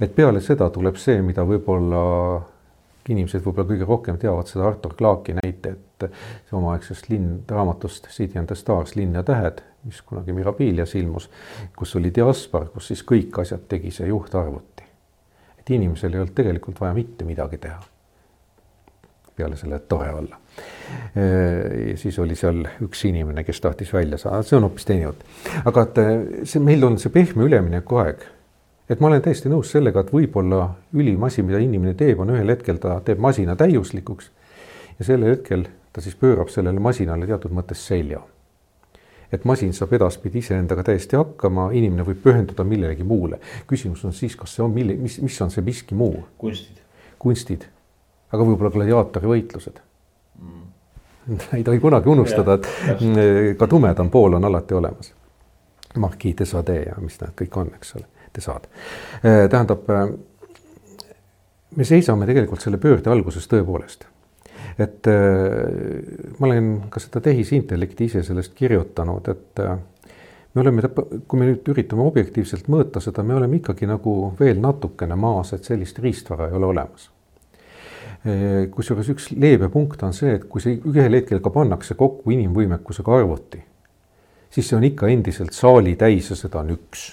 et 0.00 0.14
peale 0.14 0.40
seda 0.44 0.68
tuleb 0.70 0.96
see, 1.00 1.22
mida 1.24 1.42
võib-olla 1.42 2.02
inimesed 3.08 3.42
võib-olla 3.42 3.68
kõige 3.70 3.88
rohkem 3.88 4.18
teavad 4.20 4.50
seda 4.50 4.66
Artur 4.68 4.94
Clarke'i 4.98 5.38
näite, 5.40 5.72
et 5.72 5.87
see 6.06 6.56
omaaegsest 6.58 7.08
linn 7.08 7.42
raamatust 7.48 8.08
City 8.14 8.38
and 8.38 8.46
the 8.46 8.56
Stars, 8.56 8.96
linn 8.96 9.14
ja 9.14 9.22
tähed 9.22 9.62
mis 9.84 10.02
kunagi 10.02 10.32
Mirabilias 10.32 10.94
ilmus, 10.94 11.30
kus 11.76 11.96
oli 11.96 12.12
Diaspar, 12.14 12.68
kus 12.72 12.90
siis 12.92 13.04
kõik 13.06 13.40
asjad 13.40 13.68
tegi 13.68 13.90
see 13.94 14.08
juhtarvuti. 14.08 14.82
et 15.58 15.70
inimesel 15.70 16.14
ei 16.14 16.20
olnud 16.20 16.34
tegelikult 16.34 16.80
vaja 16.80 16.94
mitte 16.94 17.24
midagi 17.24 17.58
teha. 17.58 17.80
peale 19.36 19.56
selle, 19.56 19.76
et 19.76 19.88
tore 19.88 20.10
olla. 20.12 20.40
siis 21.94 22.18
oli 22.18 22.34
seal 22.34 22.64
üks 22.82 23.04
inimene, 23.08 23.44
kes 23.44 23.60
tahtis 23.60 23.92
välja 23.92 24.18
saada, 24.18 24.42
see 24.42 24.56
on 24.56 24.66
hoopis 24.66 24.84
teine 24.84 25.06
jutt. 25.06 25.22
aga 25.64 25.86
et 25.86 26.02
see, 26.44 26.60
meil 26.60 26.84
on 26.84 26.98
see 26.98 27.14
pehme 27.14 27.46
üleminekuaeg 27.46 28.26
et 28.90 29.00
ma 29.00 29.06
olen 29.06 29.22
täiesti 29.22 29.48
nõus 29.52 29.70
sellega, 29.70 30.00
et 30.00 30.12
võib-olla 30.12 30.74
ülim 30.96 31.22
asi, 31.24 31.42
mida 31.42 31.60
inimene 31.60 31.94
teeb, 31.94 32.20
on 32.20 32.32
ühel 32.34 32.56
hetkel 32.56 32.80
ta 32.82 33.00
teeb 33.04 33.20
masina 33.20 33.56
täiuslikuks 33.56 34.30
ja 34.98 35.04
sellel 35.04 35.36
hetkel 35.36 35.68
ta 35.92 36.00
siis 36.04 36.16
pöörab 36.16 36.50
sellele 36.52 36.80
masinale 36.80 37.26
teatud 37.26 37.54
mõttes 37.54 37.86
selja 37.90 38.22
et 39.32 39.44
masin 39.44 39.72
saab 39.76 39.92
edaspidi 39.98 40.40
iseendaga 40.42 40.84
täiesti 40.88 41.18
hakkama, 41.18 41.68
inimene 41.76 42.04
võib 42.06 42.22
pühenduda 42.24 42.64
millelegi 42.64 43.04
muule. 43.04 43.40
küsimus 43.68 44.04
on 44.08 44.12
siis, 44.16 44.36
kas 44.36 44.54
see 44.56 44.64
on 44.64 44.72
mille, 44.72 44.96
mis, 44.96 45.18
mis 45.22 45.40
on 45.44 45.52
see 45.52 45.64
miski 45.64 45.94
muu? 45.94 46.24
kunstid. 46.38 46.80
kunstid, 47.18 47.66
aga 48.32 48.48
võib-olla 48.48 48.72
gladiaatorivõitlused 48.74 49.80
mm. 50.40 50.64
ei 51.58 51.64
tohi 51.64 51.80
kunagi 51.80 52.08
unustada, 52.08 52.56
et 52.58 53.58
ka 53.58 53.68
tumedam 53.68 54.10
pool 54.10 54.38
on 54.38 54.48
alati 54.48 54.74
olemas. 54.74 55.12
Marquis 55.98 56.36
de 56.36 56.44
Sade 56.46 56.76
ja 56.86 56.94
mis 57.00 57.16
nad 57.20 57.32
kõik 57.36 57.56
on, 57.60 57.70
eks 57.76 57.94
ole, 57.96 58.06
de 58.34 58.44
Sade. 58.44 58.68
tähendab, 59.22 59.88
me 61.76 61.84
seisame 61.84 62.28
tegelikult 62.28 62.64
selle 62.64 62.80
pöörde 62.80 63.12
alguses 63.12 63.48
tõepoolest 63.50 64.06
et 64.78 65.06
äh, 65.10 66.34
ma 66.38 66.46
olen 66.46 66.72
ka 66.90 67.02
seda 67.02 67.22
tehisintellekti 67.24 68.06
ise 68.06 68.22
sellest 68.26 68.54
kirjutanud, 68.58 69.28
et 69.32 69.62
äh, 69.64 69.78
me 70.54 70.62
oleme, 70.62 70.90
kui 71.26 71.40
me 71.40 71.48
nüüd 71.50 71.70
üritame 71.74 72.06
objektiivselt 72.06 72.70
mõõta 72.70 73.02
seda, 73.02 73.24
me 73.26 73.34
oleme 73.38 73.58
ikkagi 73.58 73.88
nagu 73.90 74.32
veel 74.38 74.62
natukene 74.62 75.18
maas, 75.18 75.52
et 75.56 75.66
sellist 75.66 75.98
riistvara 76.02 76.48
ei 76.48 76.58
ole 76.58 76.70
olemas. 76.70 77.08
Äh, 78.22 78.68
kusjuures 78.74 79.10
üks 79.14 79.32
leebe 79.34 79.70
punkt 79.74 80.02
on 80.06 80.14
see, 80.14 80.38
et 80.38 80.46
kui 80.50 80.62
see 80.62 80.78
ühel 80.78 81.18
hetkel 81.18 81.42
ka 81.42 81.52
pannakse 81.54 81.98
kokku 81.98 82.34
inimvõimekusega 82.34 83.18
arvuti, 83.18 83.64
siis 84.54 84.70
see 84.70 84.78
on 84.78 84.86
ikka 84.86 85.10
endiselt 85.10 85.56
saali 85.56 85.98
täis 85.98 86.30
ja 86.30 86.38
seda 86.38 86.62
on 86.62 86.76
üks 86.78 87.10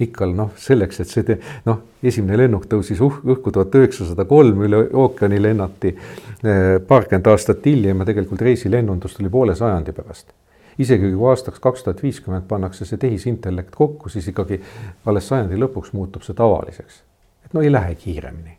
ikka 0.00 0.26
noh, 0.30 0.52
selleks, 0.56 1.00
et 1.02 1.10
see 1.10 1.36
noh, 1.66 1.80
esimene 2.02 2.38
lennuk 2.38 2.68
tõusis 2.70 3.00
uh, 3.02 3.18
õhku 3.34 3.52
tuhat 3.54 3.74
üheksasada 3.74 4.26
kolm, 4.30 4.62
üle 4.68 4.84
ookeani 4.94 5.40
lennati 5.42 5.90
eh, 5.94 6.76
paarkümmend 6.86 7.30
aastat 7.32 7.66
hiljem 7.66 8.04
ja 8.04 8.08
tegelikult 8.08 8.44
reisilennundus 8.46 9.18
tuli 9.18 9.32
poole 9.32 9.56
sajandi 9.58 9.94
pärast. 9.96 10.30
isegi 10.78 11.10
kui 11.10 11.30
aastaks 11.30 11.58
kaks 11.58 11.82
tuhat 11.82 12.02
viiskümmend 12.02 12.46
pannakse 12.48 12.86
see 12.86 12.98
tehisintellekt 12.98 13.74
kokku, 13.74 14.08
siis 14.08 14.28
ikkagi 14.30 14.60
alles 15.06 15.28
sajandi 15.28 15.58
lõpuks 15.58 15.92
muutub 15.92 16.22
see 16.22 16.34
tavaliseks. 16.34 17.02
et 17.44 17.54
no 17.54 17.62
ei 17.62 17.72
lähe 17.72 17.94
kiiremini. 17.94 18.58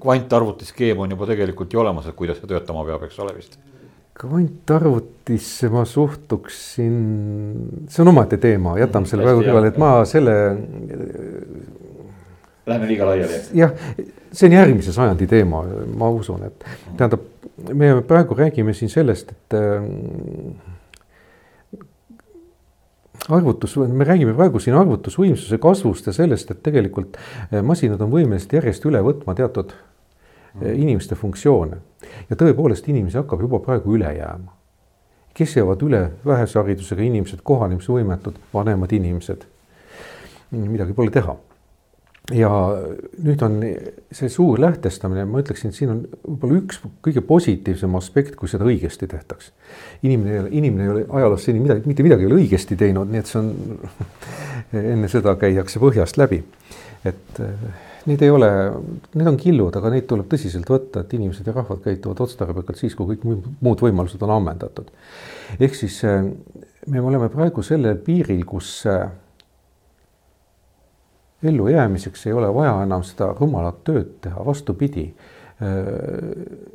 kvantarvutiskeem 0.00 0.98
on 0.98 1.10
juba 1.10 1.26
tegelikult 1.26 1.72
ju 1.72 1.80
olemas, 1.80 2.06
et 2.06 2.18
kuidas 2.18 2.42
see 2.42 2.50
töötama 2.50 2.84
peab, 2.84 3.06
eks 3.06 3.22
ole 3.22 3.36
vist 3.38 3.58
kvantarvutisse 4.20 5.70
ma 5.72 5.84
suhtuksin, 5.88 6.96
see 7.88 8.02
on 8.04 8.10
omaette 8.12 8.38
teema, 8.42 8.76
jätame 8.80 9.08
selle 9.08 9.24
praegu 9.26 9.44
kõrvale, 9.46 9.70
et 9.72 9.78
ma 9.80 9.92
selle. 10.08 10.34
Läheme 12.68 12.90
liiga 12.90 13.08
laiali. 13.08 13.40
jah, 13.58 13.72
see 14.30 14.50
on 14.50 14.58
järgmise 14.58 14.94
sajandi 14.94 15.26
teema, 15.30 15.64
ma 15.98 16.10
usun, 16.14 16.44
et 16.46 16.68
tähendab, 16.98 17.24
me 17.72 17.94
praegu 18.06 18.36
räägime 18.38 18.74
siin 18.76 18.92
sellest, 18.92 19.32
et 19.34 19.56
äh, 19.58 19.82
arvutus, 23.32 23.76
me 23.76 24.06
räägime 24.06 24.36
praegu 24.36 24.60
siin 24.62 24.76
arvutusvõimsuse 24.78 25.58
kasvust 25.62 26.06
ja 26.10 26.14
sellest, 26.16 26.52
et 26.52 26.62
tegelikult 26.62 27.18
masinad 27.64 28.00
on 28.04 28.12
võimelised 28.12 28.54
järjest 28.60 28.86
üle 28.88 29.02
võtma 29.04 29.34
teatud 29.38 29.74
inimeste 30.60 31.14
funktsioone 31.14 31.78
ja 32.30 32.38
tõepoolest 32.38 32.88
inimesi 32.90 33.20
hakkab 33.20 33.44
juba 33.46 33.60
praegu 33.64 33.96
üle 33.96 34.10
jääma. 34.16 34.58
kes 35.34 35.56
jäävad 35.56 35.82
üle, 35.86 36.00
vähese 36.28 36.58
haridusega 36.58 37.02
inimesed, 37.02 37.40
kohanemisvõimetud, 37.42 38.36
vanemad 38.54 38.92
inimesed. 38.92 39.46
midagi 40.50 40.92
pole 40.92 41.10
teha. 41.10 41.36
ja 42.32 42.50
nüüd 43.24 43.42
on 43.42 43.56
see 44.12 44.28
suur 44.28 44.60
lähtestamine, 44.60 45.24
ma 45.24 45.40
ütleksin, 45.42 45.72
siin 45.72 45.90
on 45.90 46.02
võib-olla 46.22 46.60
üks 46.60 46.78
kõige 47.02 47.20
positiivsem 47.26 47.94
aspekt, 47.98 48.36
kui 48.36 48.48
seda 48.48 48.64
õigesti 48.68 49.08
tehtaks. 49.08 49.52
inimene 50.02 50.48
inimene 50.50 50.84
ei 50.84 50.90
ole 50.90 51.06
ajaloos 51.08 51.44
seni 51.44 51.60
midagi, 51.60 51.86
mitte 51.86 52.02
midagi 52.02 52.26
ei 52.26 52.32
ole 52.32 52.42
õigesti 52.42 52.76
teinud, 52.76 53.10
nii 53.10 53.24
et 53.24 53.32
see 53.32 53.40
on 53.40 53.54
enne 54.92 55.08
seda 55.08 55.34
käiakse 55.36 55.80
põhjast 55.80 56.20
läbi. 56.20 56.44
et 57.04 57.42
eh, 58.02 58.08
need 58.10 58.22
ei 58.22 58.30
ole, 58.30 58.50
need 59.14 59.28
on 59.28 59.38
killud, 59.38 59.76
aga 59.78 59.90
neid 59.92 60.06
tuleb 60.10 60.28
tõsiselt 60.30 60.68
võtta, 60.70 61.02
et 61.02 61.14
inimesed 61.16 61.46
ja 61.46 61.54
rahvad 61.56 61.82
käituvad 61.84 62.22
otstarbekalt 62.24 62.80
siis, 62.80 62.96
kui 62.98 63.14
kõik 63.14 63.24
muud 63.60 63.84
võimalused 63.84 64.22
on 64.22 64.34
ammendatud. 64.36 64.90
ehk 65.58 65.74
siis 65.78 66.02
eh, 66.04 66.22
me 66.86 67.00
oleme 67.00 67.28
praegu 67.32 67.62
sellel 67.62 68.00
piiril, 68.02 68.44
kus 68.48 68.86
eh, 68.90 69.06
ellujäämiseks 71.42 72.26
ei 72.26 72.32
ole 72.32 72.52
vaja 72.54 72.82
enam 72.82 73.02
seda 73.06 73.32
rumalat 73.38 73.84
tööd 73.84 74.18
teha, 74.20 74.44
vastupidi. 74.46 75.12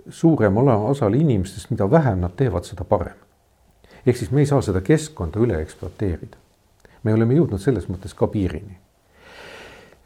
suuremal 0.09 0.67
osal 0.87 1.13
inimestest, 1.13 1.69
mida 1.73 1.89
vähem 1.91 2.21
nad 2.23 2.31
teevad, 2.39 2.63
seda 2.63 2.85
parem. 2.87 3.17
ehk 4.05 4.17
siis 4.17 4.31
me 4.31 4.39
ei 4.39 4.45
saa 4.45 4.61
seda 4.61 4.79
keskkonda 4.81 5.39
üle 5.43 5.59
ekspluateerida. 5.61 6.37
me 7.03 7.13
oleme 7.13 7.35
jõudnud 7.35 7.59
selles 7.59 7.89
mõttes 7.89 8.15
ka 8.15 8.27
piirini. 8.27 8.86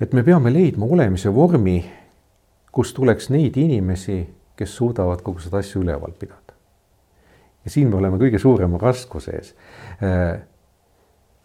Et 0.01 0.13
me 0.13 0.23
peame 0.23 0.53
leidma 0.53 0.85
olemise 0.85 1.29
vormi, 1.33 1.79
kus 2.71 2.93
tuleks 2.93 3.29
neid 3.29 3.57
inimesi, 3.57 4.21
kes 4.57 4.75
suudavad 4.75 5.21
kogu 5.21 5.39
seda 5.43 5.61
asja 5.61 5.81
üleval 5.81 6.13
pidada. 6.17 6.55
ja 7.65 7.71
siin 7.71 7.89
me 7.89 7.95
oleme 7.95 8.17
kõige 8.17 8.39
suurema 8.41 8.79
raskuse 8.81 9.35
ees 9.37 9.53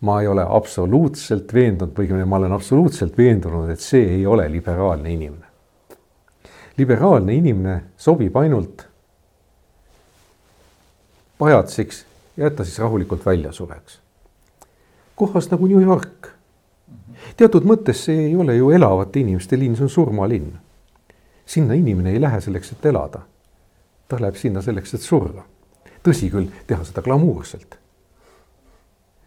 ma 0.00 0.20
ei 0.20 0.28
ole 0.28 0.44
absoluutselt 0.48 1.52
veendunud 1.54 1.94
või 1.96 2.06
õigemini 2.06 2.28
ma 2.28 2.40
olen 2.40 2.52
absoluutselt 2.52 3.16
veendunud, 3.18 3.70
et 3.72 3.80
see 3.80 4.04
ei 4.18 4.26
ole 4.26 4.48
liberaalne 4.52 5.12
inimene. 5.12 5.46
liberaalne 6.76 7.34
inimene 7.34 7.76
sobib 7.96 8.36
ainult 8.36 8.84
pajatsiks 11.38 12.04
ja 12.36 12.46
et 12.46 12.56
ta 12.56 12.64
siis 12.64 12.78
rahulikult 12.78 13.26
välja 13.26 13.52
sureks. 13.52 14.00
kohas 15.14 15.50
nagu 15.50 15.66
New 15.66 15.82
York. 15.82 16.35
Teatud 17.36 17.64
mõttes 17.64 18.04
see 18.08 18.28
ei 18.28 18.36
ole 18.36 18.56
ju 18.56 18.70
elavate 18.70 19.20
inimeste 19.20 19.58
linn, 19.58 19.76
see 19.76 19.84
on 19.84 19.90
surmalinn. 19.90 20.52
sinna 21.46 21.74
inimene 21.74 22.12
ei 22.12 22.20
lähe 22.20 22.40
selleks, 22.40 22.72
et 22.72 22.86
elada. 22.86 23.20
ta 24.08 24.20
läheb 24.20 24.36
sinna 24.36 24.62
selleks, 24.62 24.94
et 24.94 25.00
surra. 25.00 25.44
tõsi 26.02 26.30
küll, 26.30 26.48
teha 26.66 26.84
seda 26.84 27.02
glamuurselt 27.02 27.78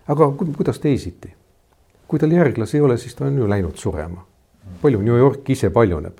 aga 0.10 0.32
kuidas 0.58 0.80
teisiti? 0.80 1.34
kui 2.08 2.20
tal 2.20 2.32
järglasi 2.34 2.78
ei 2.78 2.82
ole, 2.82 2.98
siis 2.98 3.14
ta 3.16 3.28
on 3.28 3.38
ju 3.38 3.50
läinud 3.50 3.78
surema. 3.78 4.26
palju 4.82 5.02
New 5.02 5.18
York 5.18 5.50
ise 5.50 5.70
paljuneb, 5.70 6.18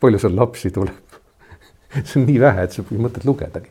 palju 0.00 0.18
seal 0.18 0.36
lapsi 0.36 0.70
tuleb 0.70 1.18
see 2.04 2.20
on 2.20 2.26
nii 2.28 2.40
vähe, 2.40 2.66
et 2.66 2.72
sa 2.72 2.84
mõtet 2.90 3.26
lugedagi. 3.26 3.70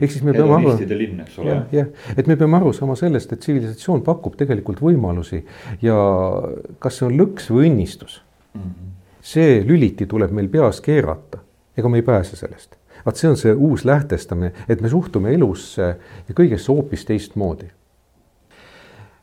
Ehk 0.00 0.10
siis 0.12 0.24
me 0.26 0.34
peame 0.36 0.56
aru. 0.58 0.74
linn, 0.98 1.20
eks 1.24 1.38
ole. 1.42 1.58
jah, 1.72 1.90
et 2.16 2.26
me 2.26 2.36
peame 2.36 2.60
aru 2.60 2.72
saama 2.76 2.96
sellest, 2.98 3.32
et 3.32 3.42
tsivilisatsioon 3.44 4.02
pakub 4.06 4.36
tegelikult 4.38 4.82
võimalusi 4.84 5.42
ja 5.82 5.96
kas 6.82 7.00
see 7.00 7.08
on 7.08 7.16
lõks 7.20 7.50
või 7.52 7.70
õnnistus 7.70 8.20
mm. 8.54 8.60
-hmm. 8.60 8.92
see 9.34 9.62
lüliti 9.66 10.06
tuleb 10.06 10.34
meil 10.34 10.48
peas 10.48 10.80
keerata, 10.80 11.42
ega 11.76 11.88
me 11.88 12.02
ei 12.02 12.06
pääse 12.06 12.36
sellest. 12.36 12.76
vaat 13.06 13.16
see 13.16 13.30
on 13.30 13.36
see 13.36 13.54
uus 13.54 13.84
lähtestamine, 13.84 14.52
et 14.68 14.80
me 14.80 14.88
suhtume 14.88 15.34
elusse 15.34 15.96
ja 16.28 16.34
kõigesse 16.34 16.72
hoopis 16.72 17.04
teistmoodi 17.04 17.70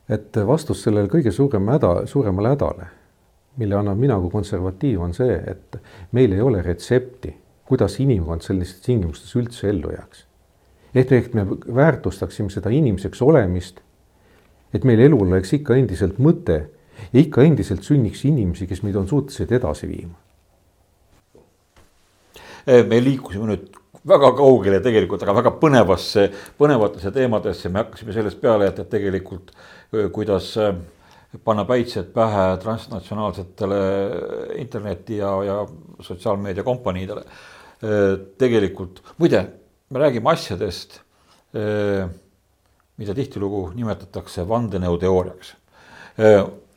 et 0.09 0.37
vastus 0.47 0.83
sellele 0.83 1.09
kõige 1.11 1.31
suurem 1.31 1.69
häda, 1.71 1.93
suuremale 2.09 2.53
hädale, 2.53 2.89
mille 3.61 3.77
annan 3.77 3.99
mina 3.99 4.17
kui 4.21 4.31
konservatiiv, 4.33 5.01
on 5.05 5.15
see, 5.15 5.35
et 5.47 5.77
meil 6.11 6.33
ei 6.35 6.41
ole 6.41 6.61
retsepti, 6.65 7.33
kuidas 7.67 7.99
inimkond 8.03 8.43
sellistes 8.43 8.83
tingimustes 8.85 9.35
üldse 9.39 9.69
ellu 9.69 9.93
jääks. 9.93 10.25
Ehk, 10.95 11.11
ehk 11.11 11.33
me 11.33 11.45
väärtustaksime 11.49 12.53
seda 12.53 12.71
inimeseks 12.73 13.21
olemist, 13.21 13.81
et 14.73 14.85
meil 14.87 15.03
elul 15.05 15.27
oleks 15.27 15.53
ikka 15.57 15.77
endiselt 15.77 16.19
mõte 16.21 16.59
ja 17.11 17.21
ikka 17.21 17.45
endiselt 17.45 17.85
sünniks 17.85 18.23
inimesi, 18.29 18.67
kes 18.69 18.83
meid 18.85 18.97
on 18.99 19.07
suutelised 19.09 19.51
edasi 19.51 19.89
viima. 19.89 20.17
me 22.63 22.99
liikusime 23.03 23.47
nüüd 23.49 23.71
väga 24.07 24.29
kaugele 24.37 24.79
tegelikult, 24.83 25.23
aga 25.23 25.35
väga 25.35 25.51
põnevasse, 25.59 26.29
põnevatesse 26.59 27.11
teemadesse, 27.11 27.69
me 27.69 27.83
hakkasime 27.83 28.15
sellest 28.15 28.39
peale, 28.41 28.69
et, 28.71 28.79
et 28.79 28.89
tegelikult 28.89 29.51
kuidas 30.15 30.53
panna 31.43 31.65
päitsed 31.65 32.11
pähe 32.13 32.45
transnatsionaalsetele 32.61 33.81
interneti 34.61 35.17
ja, 35.17 35.33
ja 35.43 35.57
sotsiaalmeedia 35.99 36.63
kompaniidele. 36.63 37.25
tegelikult, 38.37 39.01
muide, 39.19 39.41
me 39.93 40.01
räägime 40.01 40.31
asjadest, 40.33 40.97
mida 41.53 43.13
tihtilugu 43.13 43.67
nimetatakse 43.77 44.45
vandenõuteooriaks 44.49 45.53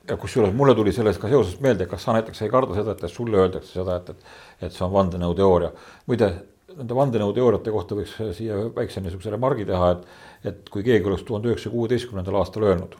ja 0.09 0.17
kusjuures 0.17 0.55
mulle 0.55 0.75
tuli 0.75 0.93
sellest 0.95 1.21
ka 1.21 1.31
seoses 1.31 1.59
meelde, 1.61 1.87
kas 1.91 2.05
sa 2.07 2.15
näiteks 2.17 2.43
ei 2.45 2.53
karda 2.53 2.77
seda, 2.77 2.95
et 2.95 3.13
sulle 3.13 3.41
öeldakse 3.43 3.79
seda, 3.81 3.97
et, 4.01 4.13
et, 4.13 4.29
et 4.69 4.75
see 4.75 4.85
on 4.87 4.93
vandenõuteooria. 4.95 5.73
muide, 6.07 6.31
nende 6.77 6.99
vandenõuteooriate 6.99 7.75
kohta 7.75 7.99
võiks 7.99 8.15
siia 8.37 8.59
väikse 8.77 9.03
niisuguse 9.03 9.33
remargi 9.35 9.67
teha, 9.67 9.91
et, 9.97 10.05
et 10.53 10.71
kui 10.71 10.85
keegi 10.87 11.11
oleks 11.11 11.25
tuhande 11.27 11.51
üheksasaja 11.51 11.75
kuueteistkümnendal 11.75 12.39
aastal 12.43 12.69
öelnud, 12.69 12.95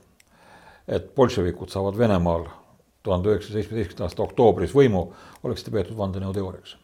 et 0.89 1.13
bolševikud 1.15 1.71
saavad 1.71 1.99
Venemaal 1.99 2.49
tuhande 3.07 3.35
üheksasaja 3.35 3.61
seitsmeteistkümnenda 3.61 4.11
aasta 4.11 4.27
oktoobris 4.27 4.75
võimu, 4.75 5.07
oleks 5.47 5.63
ta 5.63 5.75
peetud 5.75 5.99
vandenõuteooriaks. 5.99 6.77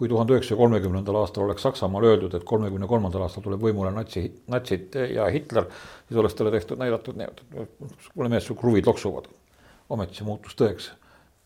Kui 0.00 0.08
tuhande 0.08 0.32
üheksasaja 0.32 0.56
kolmekümnendal 0.56 1.18
aastal 1.20 1.44
oleks 1.44 1.66
Saksamaal 1.66 2.06
öeldud, 2.08 2.32
et 2.32 2.44
kolmekümne 2.48 2.86
kolmandal 2.88 3.26
aastal 3.26 3.44
tuleb 3.44 3.60
võimule 3.66 3.90
natsi, 3.92 4.22
natsid 4.48 4.96
ja 5.12 5.26
Hitler, 5.28 5.66
siis 6.08 6.20
oleks 6.22 6.38
talle 6.38 6.54
tehtud, 6.54 6.80
näidatud, 6.80 7.20
mulle 8.14 8.30
meeles, 8.32 8.46
su 8.48 8.56
kruvid 8.56 8.88
loksuvad. 8.88 9.28
ometi 9.90 10.14
see 10.16 10.24
muutus 10.24 10.54
tõeks 10.56 10.86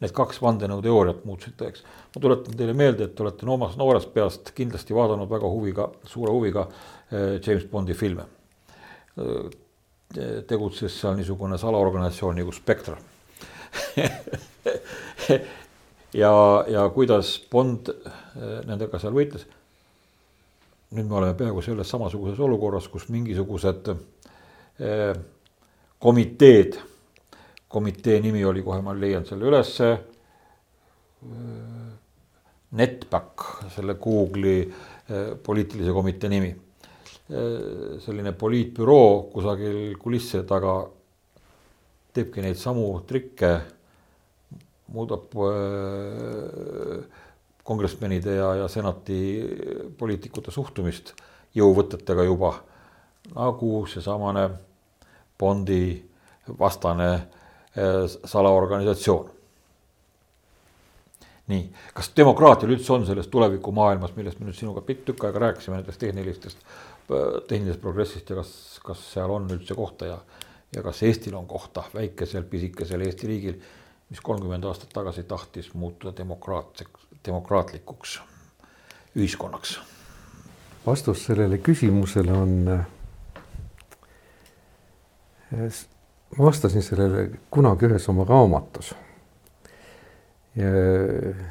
need 0.03 0.13
kaks 0.15 0.39
vandenõuteooriat 0.43 1.25
muutusid 1.25 1.57
tõeks. 1.59 1.83
ma 2.15 2.21
tuletan 2.21 2.57
teile 2.59 2.75
meelde, 2.77 3.09
et 3.09 3.15
te 3.17 3.23
olete 3.25 3.47
omast 3.51 3.79
noorest 3.81 4.13
peast 4.15 4.53
kindlasti 4.55 4.95
vaadanud 4.95 5.31
väga 5.31 5.51
huviga, 5.51 5.89
suure 6.05 6.33
huviga 6.35 6.69
eh, 6.69 7.41
James 7.47 7.65
Bondi 7.71 7.95
filme. 7.95 8.27
Eh, 9.19 9.51
tegutses 10.47 11.01
seal 11.01 11.17
niisugune 11.19 11.59
salaorganisatsioon 11.59 12.37
nagu 12.39 12.53
Spectre 12.55 12.95
ja, 16.15 16.33
ja 16.71 16.87
kuidas 16.95 17.37
Bond 17.51 17.91
eh, 17.91 18.57
nendega 18.69 19.01
seal 19.03 19.15
võitles. 19.17 19.47
nüüd 20.95 21.09
me 21.11 21.19
oleme 21.19 21.35
peaaegu 21.35 21.63
selles 21.63 21.91
samasuguses 21.91 22.39
olukorras, 22.39 22.87
kus 22.89 23.09
mingisugused 23.11 23.89
komiteed 25.99 26.77
komitee 27.75 28.21
nimi 28.23 28.45
oli, 28.47 28.63
kohe 28.63 28.83
ma 28.87 28.95
leian 28.95 29.25
selle 29.27 29.49
ülesse. 29.51 29.89
Netback, 32.79 33.47
selle 33.75 33.97
Google'i 34.03 34.61
eh, 34.63 35.33
poliitilise 35.43 35.95
komitee 35.95 36.31
nimi. 36.31 36.51
Eh, 36.55 37.97
selline 38.05 38.35
poliitbüroo 38.39 39.09
kusagil 39.33 39.97
kulisside 40.03 40.45
taga 40.47 40.77
teebki 42.15 42.45
neid 42.45 42.59
samu 42.61 42.87
trikke, 43.09 43.55
muudab 44.93 45.37
eh, 45.49 47.05
kongressmenide 47.65 48.35
ja, 48.37 48.55
ja 48.63 48.69
senati 48.69 49.19
poliitikute 49.99 50.53
suhtumist 50.53 51.15
jõuvõtetega 51.57 52.27
juba 52.27 52.53
nagu 53.35 53.87
seesamane 53.89 54.49
Bondi 55.39 55.87
vastane 56.59 57.09
Äh, 57.79 58.11
salaorganisatsioon. 58.25 59.31
nii, 61.51 61.65
kas 61.93 62.13
demokraatial 62.17 62.71
üldse 62.71 62.93
on 62.95 63.03
selles 63.05 63.27
tulevikumaailmas, 63.29 64.13
millest 64.17 64.39
me 64.39 64.47
nüüd 64.47 64.57
sinuga 64.57 64.81
pikk 64.87 65.03
tükk 65.09 65.27
aega 65.27 65.43
rääkisime, 65.43 65.81
nendest 65.81 65.99
tehnilistest, 66.01 66.63
äh, 66.63 67.25
tehnilisest 67.51 67.83
progressist 67.83 68.31
ja 68.31 68.37
kas, 68.39 68.53
kas 68.87 69.03
seal 69.17 69.35
on 69.35 69.51
üldse 69.51 69.75
kohta 69.75 70.07
ja, 70.07 70.21
ja 70.77 70.85
kas 70.87 71.03
Eestil 71.03 71.35
on 71.35 71.49
kohta, 71.51 71.83
väikesel 71.97 72.47
pisikesel 72.47 73.03
Eesti 73.09 73.33
riigil, 73.33 73.59
mis 74.11 74.21
kolmkümmend 74.21 74.65
aastat 74.65 74.93
tagasi 74.93 75.23
tahtis 75.29 75.75
muutuda 75.75 76.17
demokraatseks, 76.17 77.09
demokraatlikuks 77.27 78.21
ühiskonnaks? 79.17 79.79
vastus 80.87 81.25
sellele 81.25 81.59
küsimusele 81.59 82.33
on 82.33 82.69
äh, 82.69 82.87
ma 86.37 86.45
vastasin 86.45 86.83
sellele 86.83 87.31
kunagi 87.51 87.87
ühes 87.89 88.09
oma 88.09 88.27
raamatus. 88.29 88.95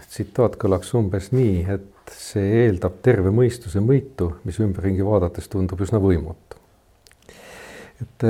tsitaat 0.08 0.54
kõlaks 0.62 0.94
umbes 0.96 1.34
nii, 1.36 1.66
et 1.74 2.14
see 2.16 2.62
eeldab 2.64 3.02
terve 3.04 3.34
mõistuse 3.36 3.82
mõitu, 3.84 4.30
mis 4.48 4.60
ümberringi 4.64 5.04
vaadates 5.04 5.50
tundub 5.52 5.82
üsna 5.84 6.00
võimatu. 6.04 6.62
et 8.02 8.28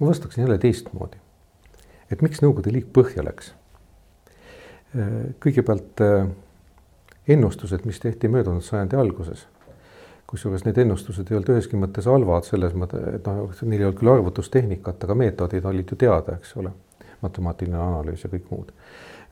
ma 0.00 0.06
vastaksin 0.06 0.44
jälle 0.44 0.58
teistmoodi. 0.58 1.16
et 2.10 2.22
miks 2.22 2.42
Nõukogude 2.42 2.72
Liit 2.72 2.92
põhja 2.92 3.24
läks? 3.24 3.54
kõigepealt 5.42 6.00
ennustused, 7.28 7.84
mis 7.84 8.00
tehti 8.00 8.28
möödunud 8.28 8.62
sajandi 8.62 8.96
alguses 8.96 9.46
kusjuures 10.34 10.64
need 10.66 10.78
ennustused 10.82 11.30
ei 11.30 11.38
olnud 11.38 11.50
üheski 11.54 11.78
mõttes 11.78 12.08
halvad 12.10 12.46
selles 12.46 12.74
mõttes, 12.78 13.02
et 13.18 13.26
noh, 13.28 13.50
neil 13.62 13.82
ei 13.82 13.88
olnud 13.88 13.98
küll 14.00 14.12
arvutustehnikat, 14.14 15.04
aga 15.06 15.16
meetodid 15.20 15.66
olid 15.70 15.92
ju 15.92 15.98
teada, 16.00 16.38
eks 16.40 16.56
ole. 16.62 16.72
matemaatiline 17.24 17.78
analüüs 17.80 18.24
ja 18.24 18.28
kõik 18.28 18.50
muud. 18.50 18.72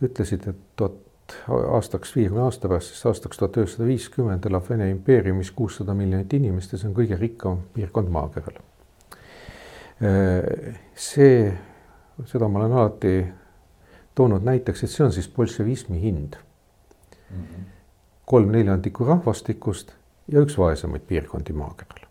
ütlesid, 0.03 0.47
et 0.49 0.61
tuhat 0.77 1.35
aastaks 1.77 2.15
viiekümne 2.17 2.45
aasta 2.47 2.69
pärast, 2.69 2.93
siis 2.93 3.07
aastaks 3.11 3.41
tuhat 3.41 3.57
üheksasada 3.57 3.89
viiskümmend 3.89 4.47
elab 4.49 4.69
Vene 4.69 4.91
impeeriumis 4.91 5.51
kuussada 5.51 5.95
miljonit 5.95 6.33
inimest 6.33 6.73
ja 6.73 6.79
see 6.79 6.89
on 6.89 6.97
kõige 6.97 7.19
rikkam 7.21 7.65
piirkond 7.75 8.09
maakeral. 8.13 8.57
See, 10.03 11.53
seda 12.27 12.49
ma 12.49 12.59
olen 12.59 12.73
alati 12.73 13.13
toonud 14.15 14.45
näiteks, 14.45 14.85
et 14.85 14.91
see 14.91 15.05
on 15.05 15.13
siis 15.13 15.29
bolševismi 15.29 16.01
hind. 16.01 16.37
Mhm. 17.31 17.69
kolm 18.27 18.53
neljandikku 18.53 19.05
rahvastikust 19.05 19.91
ja 20.33 20.41
üks 20.41 20.57
vaesemaid 20.59 21.03
piirkondi 21.09 21.53
maakeral. 21.53 22.07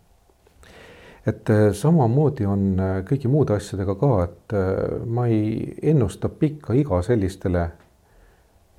et 1.26 1.50
äh, 1.50 1.74
samamoodi 1.74 2.46
on 2.50 2.80
äh, 2.80 2.96
kõigi 3.06 3.30
muude 3.30 3.54
asjadega 3.54 3.96
ka, 3.96 4.10
et 4.24 4.54
äh, 4.58 5.06
ma 5.06 5.28
ei 5.30 5.76
ennusta 5.92 6.30
pikka 6.30 6.74
iga 6.74 7.02
sellistele 7.06 7.68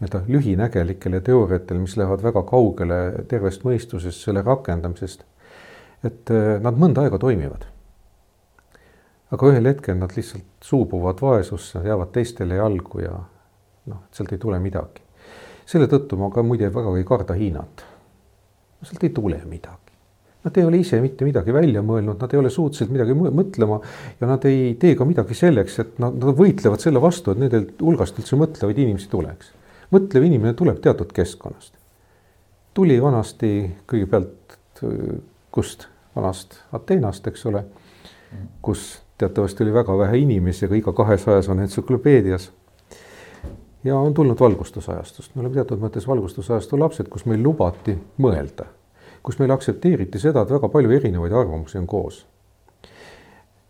nii-öelda 0.00 0.22
lühinägelikele 0.26 1.20
teooriatele, 1.20 1.80
mis 1.80 1.94
lähevad 1.96 2.22
väga 2.22 2.42
kaugele 2.42 2.98
tervest 3.30 3.62
mõistusest, 3.62 4.24
selle 4.24 4.42
rakendamisest. 4.42 5.22
et 6.02 6.30
nad 6.60 6.74
mõnda 6.74 7.04
aega 7.04 7.18
toimivad. 7.22 7.68
Aga 9.33 9.53
ühel 9.53 9.70
hetkel 9.70 9.97
nad 9.97 10.12
lihtsalt 10.16 10.64
suubuvad 10.64 11.20
vaesusse, 11.22 11.80
jäävad 11.85 12.12
teistele 12.12 12.61
jalgu 12.61 13.01
ja 13.01 13.14
noh, 13.87 14.05
sealt 14.12 14.33
ei 14.33 14.39
tule 14.39 14.59
midagi. 14.61 15.03
selle 15.66 15.87
tõttu 15.89 16.18
ma 16.20 16.28
ka 16.30 16.43
muide 16.45 16.68
väga 16.74 16.93
ei 16.99 17.05
karda 17.09 17.35
Hiinat 17.39 17.87
sealt 18.87 19.05
ei 19.05 19.11
tule 19.14 19.41
midagi. 19.49 19.78
Nad 20.43 20.57
ei 20.59 20.64
ole 20.66 20.80
ise 20.83 20.99
mitte 21.03 21.26
midagi 21.26 21.55
välja 21.55 21.85
mõelnud, 21.87 22.18
nad 22.18 22.33
ei 22.35 22.41
ole 22.41 22.51
suutelised 22.51 22.91
midagi 22.91 23.14
mõtlema 23.14 23.78
ja 24.18 24.26
nad 24.26 24.43
ei 24.51 24.72
tee 24.80 24.97
ka 24.99 25.07
midagi 25.07 25.37
selleks, 25.39 25.78
et 25.78 26.01
nad, 26.03 26.16
nad 26.18 26.35
võitlevad 26.39 26.83
selle 26.83 27.03
vastu, 27.03 27.30
et 27.30 27.43
nendel 27.43 27.68
hulgast 27.78 28.18
üldse 28.18 28.39
mõtlevaid 28.41 28.80
inimesi 28.83 29.11
tuleks. 29.12 29.53
mõtlev 29.95 30.26
inimene 30.26 30.57
tuleb 30.59 30.80
teatud 30.83 31.12
keskkonnast. 31.14 31.74
tuli 32.74 32.99
vanasti 33.03 33.70
kõigepealt 33.87 34.59
kust, 35.53 35.87
vanast 36.16 36.59
Ateenast, 36.72 37.26
eks 37.26 37.47
ole, 37.47 37.64
kus 38.62 38.99
teatavasti 39.23 39.64
oli 39.64 39.75
väga 39.75 39.97
vähe 39.99 40.18
inimesi, 40.25 40.66
aga 40.66 40.79
iga 40.79 40.93
kahesajas 40.93 41.49
on 41.53 41.62
entsüklopeedias 41.62 42.51
ja 43.85 43.97
on 43.99 44.14
tulnud 44.14 44.41
valgustusajastust, 44.41 45.35
me 45.35 45.41
oleme 45.41 45.55
teatud 45.55 45.81
mõttes 45.83 46.07
valgustusajastu 46.09 46.79
lapsed, 46.79 47.09
kus 47.11 47.27
meil 47.27 47.43
lubati 47.43 47.97
mõelda, 48.23 48.66
kus 49.23 49.39
meil 49.39 49.55
aktsepteeriti 49.55 50.20
seda, 50.23 50.43
et 50.43 50.55
väga 50.55 50.70
palju 50.70 50.91
erinevaid 50.99 51.33
arvamusi 51.33 51.79
on 51.79 51.87
koos. 51.87 52.27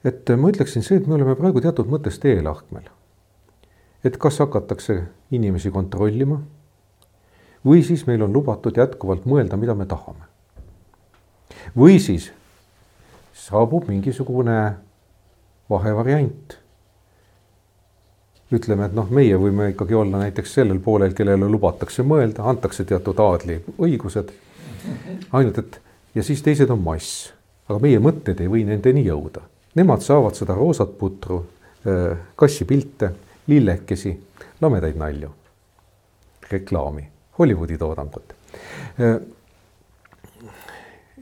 et 0.04 0.28
ma 0.36 0.50
ütleksin 0.50 0.82
see, 0.82 0.96
et 0.98 1.06
me 1.06 1.14
oleme 1.14 1.36
praegu 1.38 1.60
teatud 1.60 1.88
mõttes 1.88 2.18
teelahkmel. 2.20 2.88
et 4.04 4.16
kas 4.16 4.38
hakatakse 4.38 5.02
inimesi 5.30 5.70
kontrollima 5.70 6.40
või 7.64 7.82
siis 7.82 8.06
meil 8.06 8.22
on 8.22 8.32
lubatud 8.32 8.76
jätkuvalt 8.76 9.24
mõelda, 9.24 9.56
mida 9.56 9.74
me 9.74 9.86
tahame. 9.86 10.24
või 11.76 11.98
siis 12.00 12.32
saabub 13.32 13.88
mingisugune 13.88 14.74
vahevariant 15.72 16.62
ütleme, 18.52 18.86
et 18.88 18.96
noh, 18.96 19.08
meie 19.12 19.36
võime 19.40 19.70
ikkagi 19.72 19.96
olla 19.96 20.20
näiteks 20.26 20.58
sellel 20.58 20.80
poolel, 20.84 21.14
kellele 21.16 21.48
lubatakse 21.48 22.04
mõelda, 22.06 22.44
antakse 22.48 22.84
teatud 22.88 23.20
aadli 23.22 23.58
õigused. 23.80 24.32
ainult 25.32 25.58
et 25.58 25.80
ja 26.14 26.22
siis 26.22 26.42
teised 26.42 26.70
on 26.70 26.82
mass, 26.82 27.32
aga 27.68 27.78
meie 27.80 28.00
mõtted 28.02 28.40
ei 28.40 28.50
või 28.50 28.64
nendeni 28.68 29.04
jõuda. 29.06 29.44
Nemad 29.74 30.04
saavad 30.04 30.36
seda 30.36 30.54
roosat 30.54 30.98
putru, 30.98 31.44
kassipilte, 32.36 33.12
lillekesi, 33.46 34.12
lamedaid 34.60 34.98
nalju, 35.00 35.30
reklaami, 36.50 37.06
Hollywoodi 37.38 37.78
toodangut. 37.78 38.34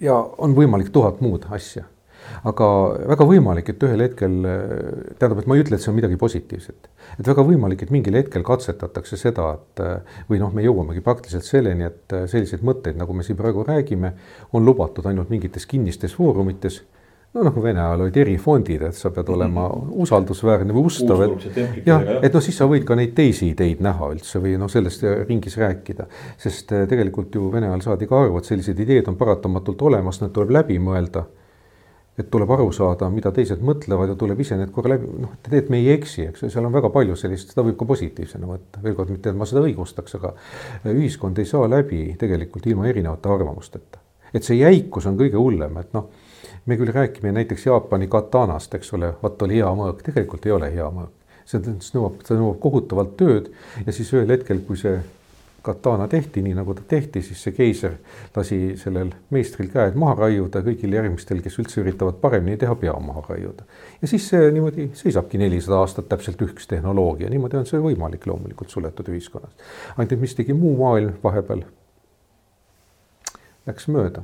Ja 0.01 0.17
on 0.39 0.57
võimalik 0.57 0.91
tuhat 0.91 1.21
muud 1.21 1.47
asja 1.53 1.85
aga 2.51 2.69
väga 3.13 3.27
võimalik, 3.29 3.73
et 3.73 3.87
ühel 3.89 4.05
hetkel, 4.07 4.37
tähendab, 5.19 5.43
et 5.43 5.51
ma 5.51 5.57
ei 5.57 5.65
ütle, 5.65 5.77
et 5.77 5.85
see 5.85 5.93
on 5.93 5.99
midagi 5.99 6.19
positiivset. 6.21 6.91
et 7.19 7.33
väga 7.33 7.45
võimalik, 7.47 7.83
et 7.83 7.91
mingil 7.95 8.17
hetkel 8.19 8.45
katsetatakse 8.47 9.19
seda, 9.21 9.53
et 9.59 9.85
või 10.31 10.41
noh, 10.43 10.55
me 10.55 10.65
jõuamegi 10.65 11.03
praktiliselt 11.05 11.49
selleni, 11.49 11.89
et 11.89 12.17
selliseid 12.31 12.65
mõtteid, 12.67 12.99
nagu 13.01 13.17
me 13.17 13.27
siin 13.27 13.39
praegu 13.41 13.67
räägime, 13.67 14.15
on 14.53 14.65
lubatud 14.65 15.07
ainult 15.07 15.31
mingites 15.31 15.67
kinnistes 15.67 16.17
foorumites 16.17 16.83
no 17.35 17.45
nagu 17.47 17.63
Vene 17.63 17.81
ajal 17.81 18.05
olid 18.07 18.17
erifondid, 18.25 18.83
et 18.89 18.97
sa 18.99 19.13
pead 19.15 19.29
olema 19.31 19.69
usaldusväärne 20.03 20.75
või 20.75 20.89
ustav, 20.91 21.23
et 21.27 21.87
jah, 21.87 22.07
et 22.19 22.35
noh, 22.35 22.43
siis 22.43 22.59
sa 22.59 22.67
võid 22.71 22.87
ka 22.89 22.97
neid 22.99 23.15
teisi 23.19 23.53
ideid 23.53 23.83
näha 23.85 24.11
üldse 24.15 24.43
või 24.43 24.57
noh, 24.59 24.71
sellest 24.71 25.05
ringis 25.29 25.59
rääkida. 25.61 26.09
sest 26.39 26.75
tegelikult 26.91 27.35
ju 27.35 27.51
Vene 27.53 27.71
ajal 27.71 27.85
saadi 27.91 28.09
ka 28.11 28.25
aru, 28.25 28.39
et 28.39 28.51
sellised 28.51 28.79
ideed 28.83 29.09
on 29.11 29.19
paratamatult 29.21 29.83
olemas, 29.91 30.21
need 30.23 30.35
tuleb 30.35 30.57
läbi 30.59 30.79
mõelda 30.83 31.25
et 32.21 32.29
tuleb 32.33 32.51
aru 32.53 32.69
saada, 32.75 33.09
mida 33.13 33.33
teised 33.35 33.63
mõtlevad 33.65 34.13
ja 34.13 34.17
tuleb 34.19 34.41
ise 34.45 34.59
need 34.61 34.73
korra 34.75 34.95
läbi, 34.95 35.09
noh, 35.25 35.35
et 35.51 35.71
me 35.73 35.81
ei 35.81 35.93
eksi, 35.95 36.27
eks 36.31 36.45
ju, 36.45 36.51
seal 36.53 36.67
on 36.69 36.75
väga 36.75 36.91
palju 36.93 37.17
sellist, 37.19 37.53
seda 37.55 37.65
võib 37.67 37.79
ka 37.81 37.89
positiivsena 37.89 38.49
võtta, 38.51 38.83
veel 38.85 38.97
kord 38.99 39.13
mitte, 39.15 39.33
et 39.33 39.39
ma 39.39 39.49
seda 39.49 39.63
õigustaks, 39.65 40.17
aga 40.19 40.35
ühiskond 40.93 41.39
ei 41.41 41.49
saa 41.49 41.69
läbi 41.71 42.03
tegelikult 42.21 42.67
ilma 42.71 42.89
erinevate 42.91 43.33
arvamusteta. 43.33 44.03
et 44.35 44.47
see 44.47 44.61
jäikus 44.61 45.07
on 45.11 45.17
kõige 45.19 45.41
hullem, 45.41 45.79
et 45.81 45.95
noh, 45.97 46.11
me 46.67 46.77
küll 46.79 46.93
räägime 46.95 47.33
näiteks 47.35 47.67
Jaapani 47.67 48.07
katanast, 48.11 48.75
eks 48.75 48.93
ole, 48.95 49.15
vot 49.23 49.43
oli 49.43 49.59
hea 49.59 49.71
mõõk, 49.75 50.05
tegelikult 50.07 50.47
ei 50.47 50.53
ole 50.53 50.71
hea 50.75 50.91
mõõk. 50.91 51.17
see 51.51 51.63
nõuab, 51.97 52.21
see 52.27 52.37
nõuab 52.39 52.61
kohutavalt 52.63 53.17
tööd 53.19 53.51
ja 53.87 53.93
siis 53.93 54.13
ühel 54.15 54.31
hetkel, 54.31 54.61
kui 54.67 54.79
see 54.79 55.01
katana 55.63 56.09
tehti 56.09 56.43
nii, 56.43 56.55
nagu 56.55 56.75
ta 56.75 56.83
tehti, 56.89 57.23
siis 57.23 57.43
see 57.43 57.53
keiser 57.57 57.97
lasi 58.37 58.59
sellel 58.81 59.11
meistril 59.31 59.69
käed 59.73 59.97
maha 60.01 60.15
raiuda, 60.25 60.63
kõigil 60.65 60.97
järgmistel, 60.97 61.43
kes 61.45 61.59
üldse 61.61 61.81
üritavad 61.83 62.21
paremini 62.23 62.57
teha, 62.61 62.75
pea 62.81 62.95
maha 63.01 63.23
raiuda. 63.29 63.67
ja 64.03 64.09
siis 64.09 64.29
see 64.29 64.51
niimoodi 64.55 64.91
seisabki 64.95 65.39
nelisada 65.39 65.81
aastat 65.81 66.09
täpselt 66.09 66.43
üks 66.47 66.69
tehnoloogia, 66.71 67.31
niimoodi 67.31 67.61
on 67.61 67.69
see 67.69 67.81
võimalik 67.83 68.27
loomulikult 68.27 68.71
suletud 68.71 69.09
ühiskonnas. 69.13 69.53
ainult 69.97 70.13
et 70.13 70.21
mis 70.21 70.35
tegi 70.35 70.57
muu 70.57 70.77
maailm 70.81 71.17
vahepeal? 71.25 71.65
Läks 73.67 73.89
mööda. 73.89 74.23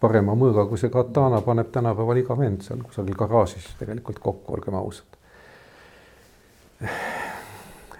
parema 0.00 0.34
mõõga 0.34 0.66
kui 0.68 0.78
see 0.78 0.90
katana 0.92 1.40
paneb 1.40 1.70
tänapäeval 1.72 2.18
iga 2.20 2.38
vend 2.38 2.66
seal 2.66 2.82
kusagil 2.82 3.14
garaažis 3.14 3.70
tegelikult 3.78 4.18
kokku, 4.18 4.58
olgem 4.58 4.74
ausad 4.74 5.16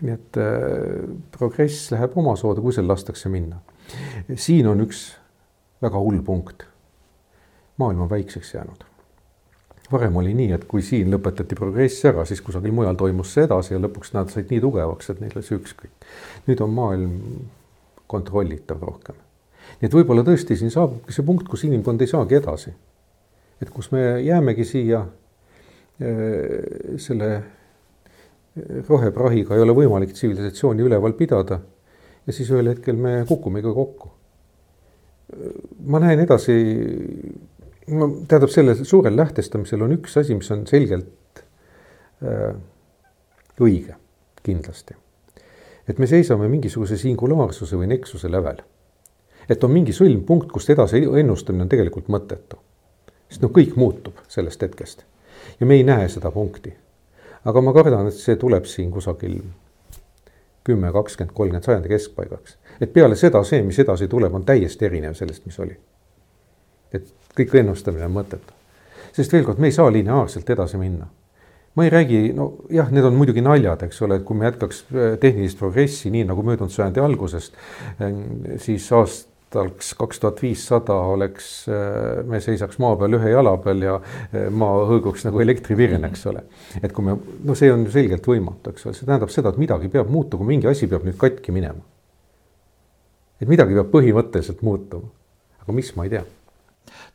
nii 0.02 0.12
et 0.12 0.36
äh, 0.40 1.06
progress 1.36 1.90
läheb 1.92 2.16
omasoodu, 2.18 2.62
kui 2.62 2.74
seal 2.74 2.88
lastakse 2.88 3.30
minna. 3.32 3.60
siin 4.34 4.66
on 4.68 4.82
üks 4.82 5.06
väga 5.82 5.98
hull 6.02 6.22
punkt. 6.22 6.66
maailm 7.76 8.00
on 8.00 8.10
väikseks 8.10 8.54
jäänud. 8.54 8.84
varem 9.92 10.16
oli 10.16 10.34
nii, 10.34 10.52
et 10.52 10.64
kui 10.64 10.82
siin 10.82 11.12
lõpetati 11.12 11.54
progress 11.54 12.04
ära, 12.04 12.24
siis 12.24 12.40
kusagil 12.42 12.72
mujal 12.72 12.96
toimus 12.98 13.34
see 13.34 13.44
edasi 13.46 13.74
ja 13.74 13.80
lõpuks 13.80 14.12
nad 14.14 14.32
said 14.32 14.50
nii 14.50 14.60
tugevaks, 14.60 15.10
et 15.10 15.20
neil 15.20 15.36
oli 15.36 15.46
see 15.46 15.58
ükskõik. 15.60 16.08
nüüd 16.48 16.62
on 16.64 16.74
maailm 16.74 17.20
kontrollitav 18.06 18.82
rohkem. 18.82 19.14
nii 19.80 19.88
et 19.88 19.94
võib-olla 19.94 20.24
tõesti 20.26 20.56
siin 20.56 20.70
saabubki 20.74 21.12
see 21.12 21.24
punkt, 21.24 21.48
kus 21.48 21.64
inimkond 21.64 22.00
ei 22.00 22.10
saagi 22.10 22.40
edasi. 22.40 22.74
et 23.62 23.70
kus 23.70 23.92
me 23.92 24.20
jäämegi 24.22 24.64
siia 24.64 25.00
äh, 25.00 26.96
selle 26.98 27.30
roheprahiga 28.88 29.56
ei 29.56 29.62
ole 29.64 29.74
võimalik 29.76 30.14
tsivilisatsiooni 30.14 30.84
üleval 30.86 31.12
pidada. 31.18 31.60
ja 32.26 32.32
siis 32.32 32.50
ühel 32.50 32.72
hetkel 32.72 32.96
me 32.96 33.24
kukumegi 33.28 33.72
kokku. 33.74 34.10
ma 35.86 36.00
näen 36.00 36.20
edasi, 36.22 36.54
no 37.90 38.08
tähendab, 38.28 38.50
sellel 38.50 38.84
suurel 38.84 39.16
lähtestamisel 39.16 39.82
on 39.82 39.96
üks 39.98 40.16
asi, 40.16 40.34
mis 40.34 40.50
on 40.50 40.66
selgelt 40.66 41.42
äh, 42.22 42.54
õige, 43.60 43.96
kindlasti. 44.42 44.94
et 45.88 45.98
me 45.98 46.06
seisame 46.06 46.48
mingisuguse 46.48 46.96
singulaarsuse 46.96 47.76
või 47.76 47.90
neksuse 47.92 48.30
lävel. 48.32 48.62
et 49.48 49.64
on 49.64 49.70
mingi 49.74 49.92
sõlmpunkt, 49.92 50.48
kust 50.52 50.70
edasi 50.70 51.04
ennustamine 51.04 51.66
on 51.66 51.68
tegelikult 51.68 52.08
mõttetu. 52.08 52.56
sest 53.28 53.44
noh, 53.44 53.52
kõik 53.52 53.76
muutub 53.76 54.24
sellest 54.28 54.62
hetkest 54.62 55.04
ja 55.60 55.66
me 55.66 55.74
ei 55.76 55.84
näe 55.84 56.08
seda 56.08 56.30
punkti 56.30 56.72
aga 57.46 57.62
ma 57.62 57.72
kardan, 57.76 58.08
et 58.10 58.18
see 58.18 58.36
tuleb 58.40 58.66
siin 58.70 58.90
kusagil 58.90 59.38
kümme, 60.66 60.90
kakskümmend, 60.92 61.34
kolmkümmend 61.34 61.64
sajandi 61.64 61.88
keskpaigaks. 61.88 62.56
et 62.80 62.92
peale 62.92 63.16
seda 63.16 63.42
see, 63.44 63.62
mis 63.62 63.78
edasi 63.78 64.08
tuleb, 64.08 64.34
on 64.34 64.44
täiesti 64.44 64.88
erinev 64.88 65.14
sellest, 65.14 65.44
mis 65.46 65.58
oli. 65.62 65.76
et 66.92 67.12
kõik 67.38 67.54
ennustamine 67.60 68.08
on 68.08 68.16
mõttetu. 68.16 68.56
sest 69.12 69.32
veel 69.32 69.46
kord, 69.46 69.62
me 69.62 69.70
ei 69.70 69.76
saa 69.76 69.92
lineaarselt 69.92 70.50
edasi 70.50 70.80
minna. 70.80 71.06
ma 71.76 71.84
ei 71.84 71.90
räägi, 71.90 72.32
nojah, 72.34 72.90
need 72.90 73.04
on 73.04 73.14
muidugi 73.14 73.44
naljad, 73.44 73.82
eks 73.86 74.02
ole, 74.02 74.16
et 74.16 74.24
kui 74.24 74.36
me 74.36 74.48
jätkaks 74.48 74.84
äh, 74.90 75.18
tehnilist 75.20 75.58
progressi 75.58 76.10
nii 76.10 76.24
nagu 76.24 76.42
möödunud 76.42 76.72
sajandi 76.72 77.00
algusest, 77.04 77.54
äh, 78.00 78.12
siis 78.56 78.88
aastaks 79.46 79.94
kaks 79.94 80.20
tuhat 80.20 80.42
viissada 80.42 80.94
oleks, 80.94 81.68
äh, 81.68 82.24
me 82.26 82.40
seisaks 82.40 82.78
maa 82.78 82.96
peal 82.96 83.14
ühe 83.16 83.30
jala 83.30 83.56
peal 83.62 83.82
ja 83.82 83.94
maa 84.50 84.84
hõõguks 84.90 85.24
nagu 85.24 85.40
elektrivirn, 85.40 86.04
eks 86.04 86.26
ole. 86.26 86.42
et 86.82 86.92
kui 86.92 87.04
me, 87.04 87.16
no 87.44 87.54
see 87.54 87.72
on 87.72 87.86
ju 87.86 87.92
selgelt 87.94 88.26
võimatu, 88.26 88.70
eks 88.70 88.86
ole, 88.86 88.94
see 88.94 89.06
tähendab 89.06 89.30
seda, 89.30 89.50
et 89.50 89.58
midagi 89.58 89.88
peab 89.88 90.10
muutuma, 90.10 90.44
mingi 90.44 90.68
asi 90.68 90.86
peab 90.86 91.04
nüüd 91.06 91.16
katki 91.16 91.52
minema. 91.52 91.80
et 93.40 93.48
midagi 93.48 93.74
peab 93.74 93.90
põhimõtteliselt 93.92 94.62
muutuma, 94.62 95.08
aga 95.62 95.72
mis, 95.72 95.94
ma 95.96 96.04
ei 96.04 96.10
tea. 96.10 96.24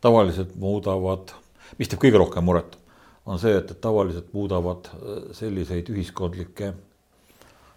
tavaliselt 0.02 0.56
muudavad, 0.56 1.36
mis 1.78 1.92
teeb 1.92 2.02
kõige 2.02 2.18
rohkem 2.22 2.48
muret 2.48 2.78
on 3.26 3.38
see, 3.40 3.54
et, 3.54 3.70
et 3.70 3.82
tavaliselt 3.82 4.32
muudavad 4.34 4.88
äh, 4.96 5.20
selliseid 5.38 5.92
ühiskondlikke 5.94 6.74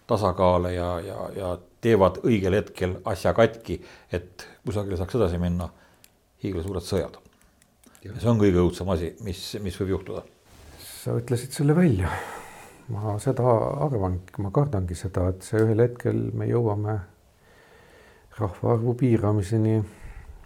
tasakaale 0.07 0.73
ja, 0.73 0.89
ja, 1.01 1.29
ja 1.35 1.57
teevad 1.85 2.21
õigel 2.25 2.57
hetkel 2.57 2.97
asja 3.05 3.33
katki, 3.37 3.79
et 4.13 4.47
kusagile 4.65 4.97
saaks 4.99 5.17
edasi 5.19 5.39
minna 5.41 5.69
hiigelsuured 6.43 6.85
sõjad. 6.85 7.19
ja 8.05 8.15
see 8.17 8.29
on 8.29 8.41
kõige 8.41 8.61
õudsem 8.61 8.89
asi, 8.93 9.11
mis, 9.25 9.43
mis 9.61 9.77
võib 9.81 9.95
juhtuda. 9.95 10.25
sa 10.81 11.17
ütlesid 11.19 11.53
selle 11.53 11.75
välja. 11.77 12.09
ma 12.89 13.17
seda 13.21 13.45
arvan, 13.85 14.19
ma 14.37 14.51
kardangi 14.53 14.97
seda, 14.97 15.29
et 15.29 15.45
see 15.45 15.61
ühel 15.61 15.85
hetkel 15.85 16.29
me 16.33 16.49
jõuame 16.49 16.99
rahvaarvu 18.39 18.93
piiramiseni 18.99 19.79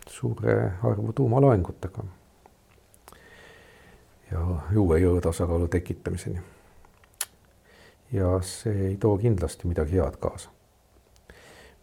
suure 0.09 0.55
arvu 0.85 1.13
tuumalaengutega 1.13 2.03
ja 4.31 4.45
uue 4.77 4.99
jõutasakaalu 4.99 5.67
tekitamiseni. 5.67 6.41
ja 8.11 8.39
see 8.41 8.87
ei 8.87 8.95
too 8.97 9.17
kindlasti 9.17 9.67
midagi 9.67 10.01
head 10.01 10.17
kaasa. 10.21 10.49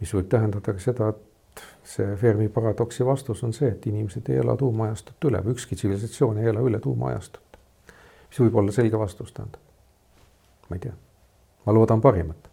Mis 0.00 0.12
võib 0.14 0.28
tähendada 0.28 0.74
ka 0.74 0.82
seda, 0.82 1.08
et 1.14 1.62
see 1.86 2.16
Fermi 2.20 2.48
paradoksi 2.52 3.06
vastus 3.06 3.42
on 3.44 3.54
see, 3.56 3.70
et 3.72 3.86
inimesed 3.86 4.28
ei 4.30 4.40
ela 4.42 4.56
tuumaajastut 4.60 5.28
üle 5.30 5.40
või 5.44 5.56
ükski 5.56 5.78
tsivilisatsioon 5.78 6.42
ei 6.42 6.50
ela 6.52 6.60
üle 6.60 6.80
tuumaajastut. 6.80 7.58
mis 8.30 8.40
võib 8.40 8.56
olla 8.60 8.72
selge 8.72 8.98
vastus, 8.98 9.32
tähendab. 9.32 9.60
ma 10.70 10.76
ei 10.76 10.80
tea, 10.80 10.92
ma 11.66 11.74
loodan 11.74 12.00
parimat. 12.00 12.48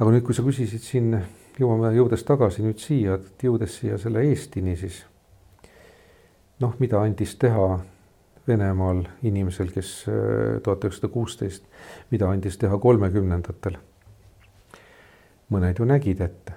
aga 0.00 0.10
nüüd, 0.10 0.24
kui 0.24 0.34
sa 0.34 0.42
küsisid 0.42 0.82
siin, 0.82 1.18
jõuame, 1.58 1.92
jõudes 1.96 2.24
tagasi 2.24 2.62
nüüd 2.62 2.78
siia, 2.78 3.18
jõudes 3.42 3.80
siia 3.80 3.98
selle 3.98 4.24
Eestini, 4.28 4.76
siis 4.76 5.04
noh, 6.60 6.74
mida 6.78 7.02
andis 7.02 7.36
teha 7.36 7.78
Venemaal 8.48 9.06
inimesel, 9.24 9.70
kes 9.72 10.04
äh, 10.08 10.60
tuhat 10.62 10.84
üheksasada 10.84 11.08
kuusteist, 11.08 11.64
mida 12.10 12.28
andis 12.28 12.58
teha 12.60 12.76
kolmekümnendatel. 12.78 13.78
Mõned 15.50 15.78
ju 15.78 15.86
nägid 15.88 16.20
ette, 16.24 16.54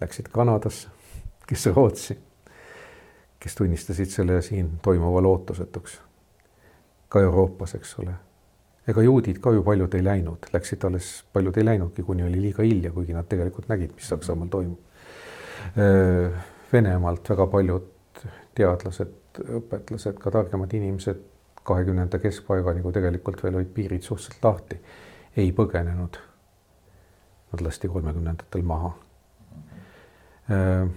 läksid 0.00 0.28
Kanadasse, 0.32 0.88
kes 1.46 1.66
Rootsi, 1.74 2.16
kes 3.42 3.58
tunnistasid 3.58 4.10
selle 4.10 4.42
siin 4.42 4.78
toimuva 4.82 5.22
lootusetuks. 5.22 6.00
ka 7.08 7.20
Euroopas, 7.20 7.74
eks 7.74 7.98
ole. 7.98 8.14
ega 8.88 9.02
juudid 9.02 9.38
ka 9.38 9.52
ju 9.52 9.62
paljud 9.62 9.94
ei 9.94 10.04
läinud, 10.04 10.46
läksid 10.52 10.84
alles, 10.84 11.24
paljud 11.32 11.56
ei 11.56 11.64
läinudki, 11.64 12.02
kuni 12.02 12.22
oli 12.22 12.40
liiga 12.40 12.62
hilja, 12.62 12.90
kuigi 12.90 13.12
nad 13.12 13.28
tegelikult 13.28 13.68
nägid, 13.68 13.92
mis 13.94 14.08
Saksamaal 14.08 14.48
toimub. 14.48 14.78
Venemaalt 16.72 17.28
väga 17.30 17.46
paljud 17.46 17.90
teadlased 18.54 19.38
õpetlased, 19.40 20.18
ka 20.18 20.30
targemad 20.30 20.72
inimesed 20.74 21.20
kahekümnenda 21.62 22.18
keskpaigani, 22.18 22.82
kui 22.82 22.92
tegelikult 22.92 23.42
veel 23.42 23.60
olid 23.60 23.70
piirid 23.74 24.02
suhteliselt 24.02 24.44
lahti, 24.44 24.80
ei 25.36 25.52
põgenenud. 25.56 26.18
Nad 27.52 27.60
lasti 27.60 27.88
kolmekümnendatel 27.88 28.62
maha. 28.64 28.92
Äh, 30.50 30.88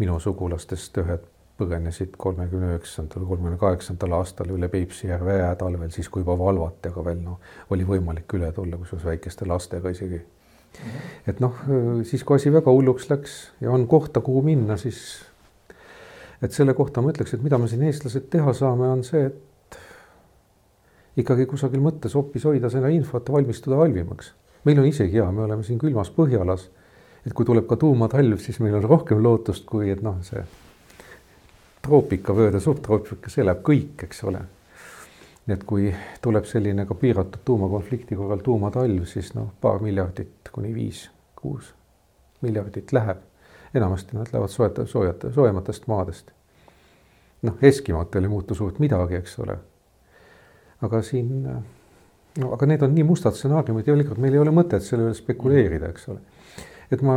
minu 0.00 0.18
sugulastest 0.20 0.96
ühed 1.02 1.24
põgenesid 1.60 2.16
kolmekümne 2.20 2.74
üheksandal, 2.74 3.24
kolmekümne 3.28 3.58
kaheksandal 3.60 4.16
aastal 4.20 4.52
üle 4.54 4.68
Peipsi 4.72 5.10
järve 5.10 5.36
jää 5.38 5.54
talvel, 5.60 5.90
siis 5.92 6.08
kui 6.08 6.24
juba 6.24 6.38
valvati, 6.40 6.92
aga 6.92 7.04
veel 7.10 7.20
noh, 7.24 7.40
oli 7.74 7.86
võimalik 7.88 8.32
üle 8.38 8.48
tulla, 8.56 8.78
kusjuures 8.80 9.08
väikeste 9.10 9.48
lastega 9.48 9.92
isegi. 9.92 10.22
et 11.28 11.40
noh, 11.42 11.56
siis 12.06 12.24
kui 12.24 12.38
asi 12.38 12.52
väga 12.54 12.72
hulluks 12.72 13.10
läks 13.10 13.36
ja 13.60 13.72
on 13.74 13.86
kohta, 13.90 14.22
kuhu 14.24 14.42
minna, 14.46 14.76
siis 14.80 15.02
et 16.40 16.54
selle 16.56 16.74
kohta 16.78 17.02
ma 17.02 17.12
ütleks, 17.12 17.34
et 17.34 17.44
mida 17.44 17.58
me 17.58 17.68
siin 17.68 17.82
eestlased 17.88 18.30
teha 18.32 18.54
saame, 18.56 18.88
on 18.88 19.04
see, 19.04 19.26
et 19.28 19.40
ikkagi 21.16 21.46
kusagil 21.46 21.82
mõttes 21.82 22.14
hoopis 22.14 22.44
hoida 22.44 22.70
seda 22.70 22.88
infot 22.92 23.28
ja 23.28 23.34
valmistuda 23.34 23.76
halvimaks. 23.76 24.32
meil 24.64 24.78
on 24.78 24.86
isegi 24.86 25.18
hea, 25.18 25.30
me 25.32 25.42
oleme 25.42 25.62
siin 25.62 25.78
külmas 25.78 26.10
Põhjalas. 26.10 26.68
et 27.26 27.32
kui 27.32 27.44
tuleb 27.44 27.66
ka 27.66 27.76
tuumatalv, 27.76 28.38
siis 28.38 28.60
meil 28.60 28.74
on 28.74 28.84
rohkem 28.84 29.22
lootust, 29.22 29.66
kui 29.66 29.90
et 29.90 30.02
noh, 30.02 30.16
see 30.22 30.44
troopikavööde, 31.82 32.60
subtroopika, 32.60 33.30
see 33.30 33.44
läheb 33.44 33.62
kõik, 33.62 34.04
eks 34.04 34.24
ole. 34.24 34.40
et 35.48 35.64
kui 35.64 35.94
tuleb 36.22 36.44
selline 36.44 36.86
ka 36.86 36.94
piiratud 36.94 37.40
tuumakonflikti 37.44 38.16
korral 38.16 38.38
tuumatalv, 38.38 39.04
siis 39.04 39.34
noh, 39.34 39.50
paar 39.60 39.82
miljardit 39.82 40.52
kuni 40.52 40.74
viis, 40.74 41.08
kuus 41.34 41.74
miljardit 42.40 42.92
läheb 42.92 43.26
enamasti 43.74 44.16
nad 44.16 44.26
lähevad 44.32 44.48
soeta, 44.48 44.86
soojata, 44.86 45.32
soojematest 45.32 45.86
maadest. 45.86 46.30
noh, 47.42 47.54
Eskimotel 47.62 48.22
ei 48.22 48.28
muutu 48.28 48.54
suurt 48.54 48.78
midagi, 48.78 49.14
eks 49.14 49.38
ole. 49.38 49.56
Aga 50.86 51.02
siin, 51.06 51.30
no 52.40 52.52
aga 52.54 52.68
need 52.70 52.84
on 52.86 52.94
nii 52.94 53.06
mustad 53.08 53.36
stsenaariumid 53.36 53.86
tegelikult 53.88 54.20
meil 54.22 54.36
ei 54.36 54.42
ole 54.42 54.54
mõtet 54.54 54.84
selle 54.86 55.08
üle 55.08 55.16
spekuleerida, 55.18 55.90
eks 55.90 56.08
ole. 56.12 56.20
et 56.94 57.02
ma 57.06 57.16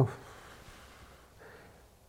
noh, 0.00 0.14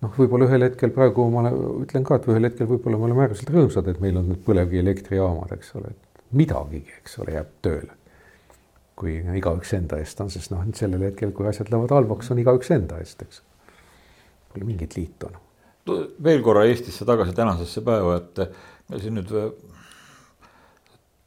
noh, 0.03 0.13
võib-olla 0.17 0.49
ühel 0.49 0.67
hetkel 0.67 0.93
praegu 0.95 1.27
ma 1.33 1.47
ütlen 1.51 2.05
ka, 2.07 2.19
et 2.19 2.27
ühel 2.31 2.49
hetkel 2.49 2.69
võib-olla 2.69 2.99
me 2.99 3.09
oleme 3.09 3.25
äärmiselt 3.25 3.53
rõõmsad, 3.53 3.89
et 3.91 4.01
meil 4.03 4.19
on 4.19 4.29
need 4.31 4.43
põlevkivielektrijaamad, 4.45 5.55
eks 5.57 5.73
ole, 5.79 5.93
et 5.95 6.21
midagigi, 6.38 6.99
eks 7.01 7.17
ole, 7.23 7.38
jääb 7.38 7.55
tööle. 7.65 7.95
Kui 8.97 9.19
igaüks 9.38 9.75
enda 9.77 9.99
eest 10.01 10.21
on, 10.23 10.31
sest 10.33 10.49
noh, 10.53 10.63
sellel 10.77 11.03
hetkel, 11.05 11.33
kui 11.35 11.45
asjad 11.49 11.69
lähevad 11.69 11.93
halvaks, 11.93 12.31
on 12.33 12.41
igaüks 12.41 12.71
enda 12.73 12.97
eest, 13.03 13.21
eks. 13.27 13.43
Pole 14.53 14.65
mingit 14.65 14.95
liitu 14.97 15.29
enam. 15.29 15.43
No.. 15.88 15.97
veel 16.23 16.41
korra 16.43 16.65
Eestisse 16.67 17.05
tagasi 17.07 17.35
tänasesse 17.38 17.79
päeva, 17.85 18.17
et 18.17 18.41
siin 18.99 19.15
nüüd 19.15 19.29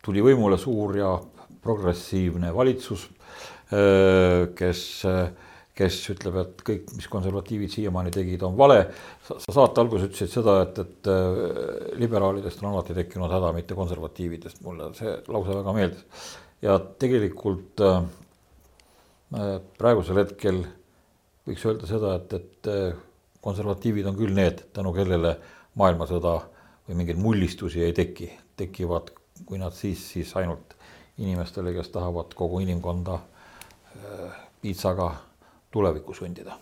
tuli 0.04 0.22
võimule 0.24 0.58
suur 0.60 0.96
ja 0.98 1.12
progressiivne 1.60 2.52
valitsus, 2.54 3.04
kes, 4.56 4.82
kes 5.76 5.98
ütleb, 6.14 6.38
et 6.40 6.62
kõik, 6.66 6.94
mis 6.96 7.08
konservatiivid 7.12 7.72
siiamaani 7.72 8.12
tegid, 8.14 8.42
on 8.46 8.56
vale. 8.58 8.80
sa 9.28 9.54
saate 9.60 9.82
alguses 9.82 10.08
ütlesid 10.08 10.32
seda, 10.32 10.56
et, 10.64 10.80
et 10.80 11.98
liberaalidest 12.00 12.64
on 12.64 12.72
alati 12.72 12.96
tekkinud 12.96 13.30
häda, 13.30 13.52
mitte 13.56 13.76
konservatiividest, 13.78 14.64
mulle 14.64 14.90
see 14.98 15.14
lause 15.28 15.54
väga 15.60 15.76
meeldis. 15.76 16.26
ja 16.64 16.80
tegelikult 16.80 17.84
praegusel 19.78 20.24
hetkel 20.24 20.64
võiks 21.46 21.64
öelda 21.68 21.88
seda, 21.88 22.16
et, 22.18 22.34
et 22.40 23.40
konservatiivid 23.44 24.08
on 24.10 24.18
küll 24.18 24.34
need, 24.36 24.64
tänu 24.74 24.92
kellele 24.96 25.36
maailmasõda 25.80 26.34
või 26.88 26.98
mingeid 26.98 27.20
mullistusi 27.22 27.84
ei 27.86 27.94
teki, 27.96 28.28
tekivad, 28.58 29.12
kui 29.46 29.58
nad 29.58 29.74
siis, 29.76 30.02
siis 30.12 30.32
ainult 30.36 30.76
inimestele, 31.18 31.72
kes 31.76 31.88
tahavad 31.88 32.34
kogu 32.34 32.60
inimkonda 32.64 33.14
äh, 33.14 34.40
piitsaga 34.62 35.10
tulevikku 35.70 36.14
sundida. 36.14 36.58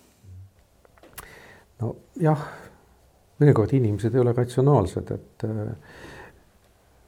nojah, 1.80 2.42
mõnikord 3.38 3.72
inimesed 3.78 4.14
ei 4.14 4.20
ole 4.20 4.34
ratsionaalsed, 4.34 5.14
et 5.14 5.46
äh, 5.46 5.94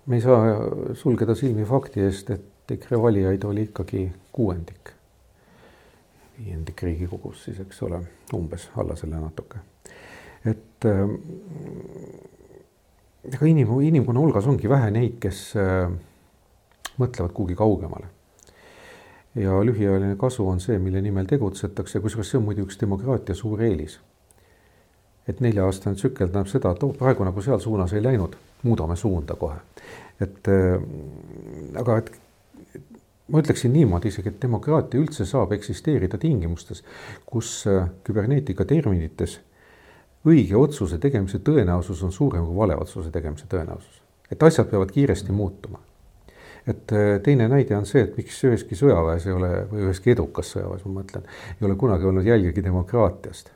me 0.06 0.16
ei 0.16 0.22
saa 0.22 0.94
sulgeda 0.94 1.34
silmi 1.34 1.66
fakti 1.66 2.06
eest, 2.06 2.30
et 2.30 2.70
EKRE 2.70 3.02
valijaid 3.02 3.44
oli 3.44 3.66
ikkagi 3.70 4.06
kuuendik 4.32 4.94
viiendik 6.44 6.82
Riigikogus 6.82 7.44
siis, 7.44 7.60
eks 7.60 7.82
ole, 7.82 8.00
umbes 8.34 8.70
alla 8.76 8.96
selle 8.96 9.20
natuke. 9.20 9.58
et 10.44 10.84
äh, 10.88 11.08
ega 13.24 13.46
inim, 13.46 13.72
inimkonna 13.84 14.20
hulgas 14.20 14.46
ongi 14.48 14.68
vähe 14.70 14.90
neid, 14.94 15.18
kes 15.22 15.42
äh, 15.60 15.90
mõtlevad 17.00 17.34
kuhugi 17.36 17.56
kaugemale. 17.58 18.06
ja 19.34 19.60
lühiajaline 19.64 20.16
kasu 20.18 20.48
on 20.48 20.60
see, 20.60 20.78
mille 20.78 21.00
nimel 21.00 21.26
tegutsetakse, 21.30 22.00
kusjuures 22.00 22.30
see 22.32 22.38
on 22.38 22.48
muidu 22.48 22.64
üks 22.66 22.80
demokraatia 22.80 23.34
suur 23.34 23.62
eelis. 23.62 24.00
et 25.28 25.40
nelja-aastane 25.40 25.96
tsükkel 25.96 26.28
tähendab 26.28 26.50
seda, 26.50 26.72
et 26.74 26.82
oh, 26.82 26.94
praegu 26.96 27.24
nagu 27.24 27.42
seal 27.42 27.60
suunas 27.60 27.92
ei 27.92 28.02
läinud, 28.02 28.34
muudame 28.62 28.96
suunda 28.96 29.34
kohe. 29.34 29.60
et 30.20 30.48
äh, 30.48 30.80
aga 31.78 31.98
et 31.98 32.12
ma 33.28 33.38
ütleksin 33.38 33.72
niimoodi 33.72 34.08
isegi, 34.10 34.32
et 34.32 34.42
demokraatia 34.42 35.00
üldse 35.00 35.26
saab 35.28 35.52
eksisteerida 35.52 36.18
tingimustes, 36.18 36.82
kus 37.26 37.66
äh, 37.68 37.86
küberneetika 38.04 38.64
terminites 38.64 39.38
õige 40.26 40.56
otsuse 40.56 40.98
tegemise 40.98 41.38
tõenäosus 41.44 42.02
on 42.04 42.12
suurem 42.12 42.44
kui 42.46 42.56
vale 42.56 42.76
otsuse 42.76 43.10
tegemise 43.10 43.46
tõenäosus. 43.48 44.02
et 44.30 44.42
asjad 44.42 44.68
peavad 44.70 44.90
kiiresti 44.90 45.32
muutuma. 45.32 45.78
et 46.66 46.92
äh, 46.92 47.20
teine 47.22 47.48
näide 47.48 47.76
on 47.76 47.86
see, 47.86 48.02
et 48.02 48.16
miks 48.16 48.44
üheski 48.44 48.76
sõjaväes 48.76 49.26
ei 49.26 49.32
ole 49.32 49.52
või 49.70 49.86
üheski 49.86 50.10
edukas 50.10 50.52
sõjaväes, 50.54 50.84
ma 50.84 51.00
mõtlen, 51.00 51.24
ei 51.60 51.66
ole 51.66 51.76
kunagi 51.76 52.04
olnud 52.04 52.26
jälgegi 52.26 52.64
demokraatiast. 52.64 53.50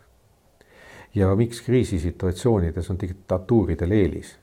ja 1.14 1.34
miks 1.34 1.60
kriisisituatsioonides 1.60 2.90
on 2.90 2.98
diktatuuridel 3.00 3.92
eelis 3.92 4.38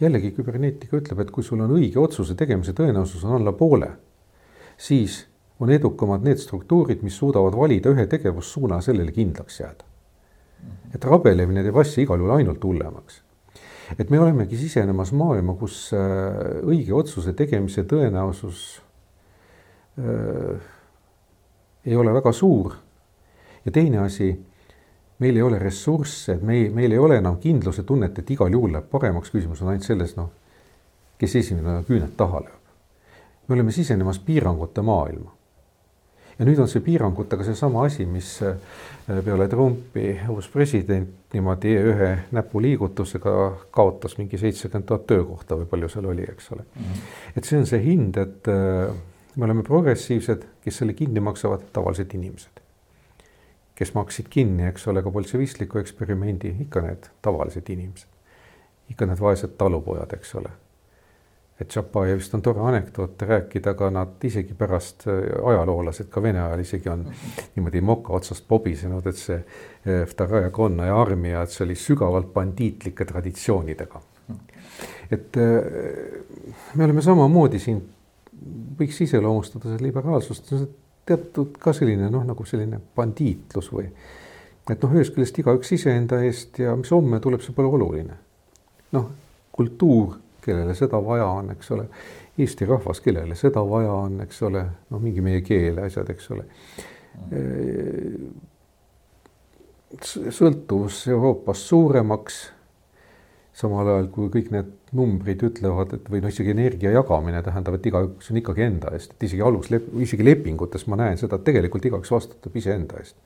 jällegi 0.00 0.32
küberneetika 0.36 0.98
ütleb, 0.98 1.20
et 1.20 1.30
kui 1.30 1.44
sul 1.44 1.60
on 1.64 1.72
õige 1.78 2.00
otsuse 2.00 2.34
tegemise 2.34 2.74
tõenäosus 2.76 3.24
on 3.24 3.36
alla 3.38 3.52
poole, 3.56 3.90
siis 4.76 5.24
on 5.60 5.72
edukamad 5.72 6.24
need 6.24 6.40
struktuurid, 6.40 7.02
mis 7.02 7.16
suudavad 7.16 7.56
valida 7.56 7.92
ühe 7.94 8.06
tegevussuuna 8.06 8.80
sellele 8.84 9.12
kindlaks 9.12 9.60
jääda. 9.60 9.95
Et 10.94 11.04
rabelemine 11.04 11.62
teeb 11.64 11.76
asja 11.76 12.02
igal 12.02 12.20
juhul 12.20 12.36
ainult 12.38 12.64
hullemaks. 12.64 13.22
et 13.98 14.10
me 14.10 14.20
olemegi 14.20 14.56
sisenemas 14.56 15.12
maailma, 15.12 15.54
kus 15.54 15.92
äh, 15.94 16.62
õige 16.64 16.94
otsuse 16.94 17.32
tegemise 17.32 17.84
tõenäosus 17.84 18.80
äh, 19.98 20.60
ei 21.86 21.96
ole 21.96 22.12
väga 22.12 22.32
suur. 22.32 22.74
ja 23.64 23.72
teine 23.72 23.98
asi 23.98 24.32
meil 25.18 25.36
ei 25.36 25.42
ole 25.42 25.58
ressursse, 25.58 26.38
me 26.42 26.54
ei, 26.54 26.68
meil 26.70 26.92
ei 26.92 26.98
ole 26.98 27.16
enam 27.16 27.38
kindluse 27.40 27.82
tunnet, 27.82 28.18
et 28.18 28.30
igal 28.30 28.52
juhul 28.52 28.74
läheb 28.74 28.90
paremaks, 28.90 29.30
küsimus 29.32 29.62
on 29.62 29.72
ainult 29.72 29.86
selles, 29.86 30.12
noh, 30.16 30.28
kes 31.18 31.36
esimene 31.40 31.80
küüned 31.88 32.12
taha 32.16 32.42
lööb. 32.44 32.62
me 33.48 33.54
oleme 33.54 33.72
sisenemas 33.72 34.18
piirangute 34.18 34.82
maailma. 34.82 35.35
Ja 36.38 36.46
nüüd 36.48 36.58
on 36.60 36.68
see 36.68 36.82
piirangutega 36.84 37.46
seesama 37.46 37.86
asi, 37.86 38.06
mis 38.06 38.34
äh, 38.44 38.58
peale 39.24 39.48
Trumpi 39.48 40.12
uus 40.32 40.48
president 40.52 41.32
niimoodi 41.32 41.72
ühe 41.92 42.10
näpuliigutusega 42.36 43.36
kaotas 43.70 44.18
mingi 44.18 44.38
seitsekümmend 44.40 44.88
tuhat 44.88 45.06
töökohta 45.06 45.58
või 45.60 45.70
palju 45.70 45.88
seal 45.92 46.10
oli, 46.12 46.28
eks 46.28 46.52
ole. 46.52 46.66
-hmm. 46.66 47.08
et 47.36 47.44
see 47.44 47.58
on 47.58 47.66
see 47.66 47.82
hind, 47.84 48.20
et 48.20 48.52
äh, 48.52 48.92
me 49.36 49.48
oleme 49.48 49.62
progressiivsed, 49.62 50.46
kes 50.64 50.82
selle 50.82 50.92
kinni 50.96 51.20
maksavad, 51.20 51.68
tavalised 51.72 52.14
inimesed 52.14 52.62
kes 53.76 53.92
maksid 53.94 54.28
kinni, 54.32 54.64
eks 54.70 54.86
ole, 54.88 55.02
ka 55.04 55.10
bolševistliku 55.12 55.78
eksperimendi, 55.78 56.54
ikka 56.64 56.80
need 56.80 57.10
tavalised 57.22 57.68
inimesed. 57.72 58.08
ikka 58.90 59.06
need 59.06 59.20
vaesed 59.20 59.56
talupojad, 59.58 60.12
eks 60.14 60.34
ole. 60.38 60.50
Et 61.60 61.68
Tšapajevist 61.68 62.34
on 62.36 62.42
tore 62.44 62.60
anekdoote 62.68 63.26
rääkida, 63.26 63.72
aga 63.72 63.88
nad 63.90 64.24
isegi 64.28 64.54
pärast, 64.54 65.06
äh, 65.08 65.22
ajaloolased 65.52 66.10
ka 66.12 66.22
Vene 66.22 66.42
ajal 66.42 66.60
isegi 66.60 66.90
on 66.92 67.06
niimoodi 67.56 67.80
moka 67.80 68.12
otsast 68.12 68.44
pobisenud, 68.48 69.06
et 69.06 69.20
see 69.20 69.38
äh, 69.38 70.02
Vtaraja 70.10 70.50
konna 70.50 70.90
ja 70.90 71.00
armia, 71.00 71.42
et 71.42 71.54
see 71.54 71.64
oli 71.64 71.78
sügavalt 71.80 72.32
bandiitlike 72.34 73.04
traditsioonidega. 73.04 74.02
et 75.10 75.36
äh, 75.36 76.52
me 76.74 76.84
oleme 76.84 77.02
samamoodi 77.02 77.58
siin, 77.62 77.80
võiks 78.78 79.00
iseloomustada 79.06 79.72
seda 79.72 79.84
liberaalsust, 79.86 80.52
teatud 81.06 81.56
ka 81.62 81.72
selline 81.72 82.10
noh, 82.10 82.24
nagu 82.26 82.44
selline 82.44 82.80
bandiitlus 82.96 83.70
või 83.72 83.86
et 84.70 84.82
noh, 84.82 84.94
ühest 84.98 85.14
küljest 85.14 85.38
igaüks 85.40 85.72
iseenda 85.76 86.20
eest 86.26 86.58
ja 86.58 86.74
mis 86.76 86.90
homme 86.92 87.20
tuleb, 87.22 87.42
see 87.44 87.54
pole 87.56 87.70
oluline. 87.70 88.18
noh, 88.92 89.08
kultuur, 89.56 90.16
kellele 90.46 90.74
seda 90.78 91.00
vaja 91.04 91.26
on, 91.26 91.52
eks 91.56 91.70
ole, 91.76 91.88
Eesti 92.38 92.66
rahvas, 92.68 93.00
kellele 93.00 93.34
seda 93.38 93.62
vaja 93.66 93.92
on, 93.92 94.20
eks 94.26 94.42
ole, 94.48 94.64
noh, 94.92 95.00
mingi 95.02 95.24
meie 95.24 95.40
keel, 95.44 95.78
asjad, 95.84 96.10
eks 96.12 96.30
ole. 96.36 96.44
sõltuvus 100.36 101.06
Euroopast 101.08 101.70
suuremaks 101.70 102.42
samal 103.56 103.88
ajal 103.88 104.08
kui 104.12 104.28
kõik 104.32 104.50
need 104.52 104.72
numbrid 104.96 105.42
ütlevad, 105.48 105.94
et 105.96 106.08
või 106.12 106.20
noh, 106.24 106.32
isegi 106.32 106.52
energia 106.52 106.92
jagamine 106.92 107.40
tähendab, 107.44 107.78
et 107.78 107.88
igaüks 107.88 108.30
on 108.30 108.40
ikkagi 108.40 108.64
enda 108.66 108.92
eest, 108.96 109.14
et 109.16 109.26
isegi 109.28 109.44
aluslep-, 109.44 109.88
isegi 110.04 110.26
lepingutes 110.26 110.86
ma 110.90 110.98
näen 111.00 111.20
seda, 111.20 111.38
et 111.38 111.46
tegelikult 111.48 111.88
igaüks 111.88 112.12
vastutab 112.12 112.56
iseenda 112.60 113.00
eest. 113.00 113.16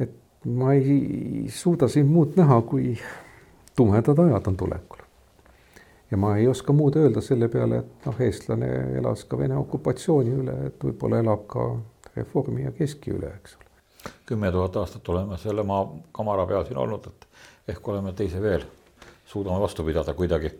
et 0.00 0.14
ma 0.44 0.72
ei 0.76 1.50
suuda 1.52 1.88
siin 1.92 2.08
muud 2.08 2.36
näha, 2.40 2.62
kui 2.68 2.94
tumedad 3.76 4.24
ajad 4.24 4.52
on 4.52 4.56
tulekul. 4.56 5.05
Ja 6.10 6.16
ma 6.16 6.36
ei 6.36 6.48
oska 6.48 6.72
muud 6.72 6.96
öelda 7.00 7.20
selle 7.24 7.48
peale, 7.52 7.82
et 7.82 8.06
noh, 8.06 8.20
eestlane 8.22 8.70
elas 8.98 9.24
ka 9.28 9.38
Vene 9.38 9.56
okupatsiooni 9.58 10.34
üle, 10.42 10.56
et 10.70 10.84
võib-olla 10.84 11.20
elab 11.24 11.46
ka 11.50 11.68
Reformi 12.16 12.64
ja 12.64 12.72
Keski 12.76 13.14
üle, 13.16 13.32
eks 13.40 13.56
ole. 13.58 14.12
kümme 14.26 14.52
tuhat 14.52 14.76
aastat 14.76 15.08
oleme 15.08 15.38
selle 15.42 15.62
maa 15.66 15.86
kamara 16.14 16.46
peal 16.46 16.64
siin 16.66 16.78
olnud, 16.78 17.10
et 17.10 17.74
ehk 17.74 17.88
oleme 17.88 18.12
teise 18.16 18.42
veel, 18.42 18.64
suudame 19.26 19.60
vastu 19.60 19.84
pidada 19.84 20.14
kuidagi. 20.14 20.52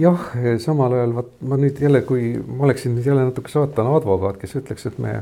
jah, 0.00 0.28
samal 0.58 0.98
ajal 0.98 1.14
vaat 1.20 1.32
ma 1.40 1.60
nüüd 1.60 1.80
jälle, 1.80 2.02
kui 2.02 2.34
ma 2.46 2.66
oleksin 2.66 2.96
nüüd 2.96 3.06
jälle 3.06 3.28
natuke 3.30 3.52
saatana 3.52 3.94
advokaat, 3.96 4.40
kes 4.42 4.58
ütleks, 4.62 4.86
et 4.90 4.98
me 4.98 5.20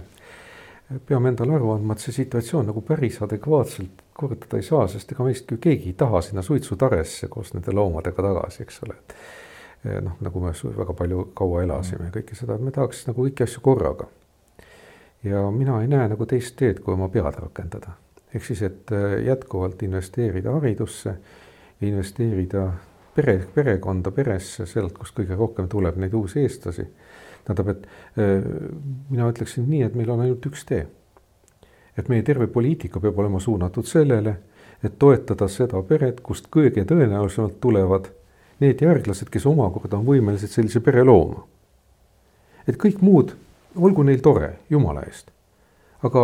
peame 1.07 1.33
endale 1.33 1.57
aru 1.57 1.73
andma, 1.75 1.95
et 1.95 2.05
see 2.05 2.13
situatsioon 2.13 2.69
nagu 2.71 2.83
päris 2.85 3.21
adekvaatselt 3.25 4.03
korraldada 4.15 4.61
ei 4.61 4.67
saa, 4.67 4.85
sest 4.89 5.13
ega 5.13 5.25
meist 5.27 5.51
ju 5.51 5.59
keegi 5.59 5.91
ei 5.91 5.97
taha 5.99 6.21
sinna 6.23 6.43
suitsutaresse 6.45 7.29
koos 7.33 7.55
nende 7.55 7.73
loomadega 7.75 8.27
tagasi, 8.29 8.63
eks 8.63 8.83
ole. 8.87 8.99
noh, 10.05 10.21
nagu 10.25 10.41
me 10.41 10.53
väga 10.53 10.95
palju 10.97 11.27
kaua 11.37 11.65
elasime 11.65 12.09
ja 12.09 12.15
kõike 12.15 12.37
seda, 12.39 12.55
et 12.55 12.65
me 12.65 12.73
tahaks 12.73 13.07
nagu 13.09 13.27
kõiki 13.27 13.49
asju 13.49 13.65
korraga. 13.65 14.07
ja 15.25 15.51
mina 15.51 15.83
ei 15.83 15.89
näe 15.89 16.09
nagu 16.09 16.27
teist 16.27 16.57
teed, 16.57 16.81
kui 16.85 16.95
oma 16.95 17.09
pead 17.09 17.41
rakendada 17.41 17.97
ehk 18.35 18.45
siis, 18.45 18.63
et 18.63 18.93
äh, 18.93 19.21
jätkuvalt 19.27 19.83
investeerida 19.83 20.53
haridusse, 20.57 21.15
investeerida 21.81 22.67
pere, 23.15 23.39
perekonda, 23.55 24.11
peresse, 24.15 24.67
sealt, 24.67 24.97
kust 24.99 25.15
kõige 25.17 25.39
rohkem 25.39 25.69
tuleb 25.71 25.99
neid 26.03 26.15
uusi 26.19 26.43
eestlasi. 26.43 26.87
Tähendab, 27.45 27.69
et 27.75 27.87
äh, 28.19 28.45
mina 29.11 29.29
ütleksin 29.31 29.69
nii, 29.69 29.83
et 29.87 29.95
meil 29.99 30.11
on 30.11 30.25
ainult 30.25 30.47
üks 30.51 30.65
tee. 30.69 30.87
et 31.97 32.09
meie 32.11 32.23
terve 32.27 32.49
poliitika 32.51 33.01
peab 33.01 33.19
olema 33.23 33.39
suunatud 33.41 33.87
sellele, 33.87 34.37
et 34.83 34.97
toetada 34.99 35.47
seda 35.49 35.83
peret, 35.87 36.21
kust 36.21 36.49
kõige 36.51 36.83
tõenäolisemalt 36.85 37.61
tulevad 37.63 38.09
need 38.61 38.83
järglased, 38.83 39.31
kes 39.31 39.47
omakorda 39.47 40.01
on 40.01 40.09
võimelised 40.09 40.51
sellise 40.51 40.81
pere 40.81 41.05
looma. 41.05 41.45
et 42.67 42.77
kõik 42.81 43.01
muud, 43.01 43.37
olgu 43.77 44.03
neil 44.03 44.21
tore, 44.25 44.57
jumala 44.71 45.07
eest 45.07 45.35
aga 46.05 46.23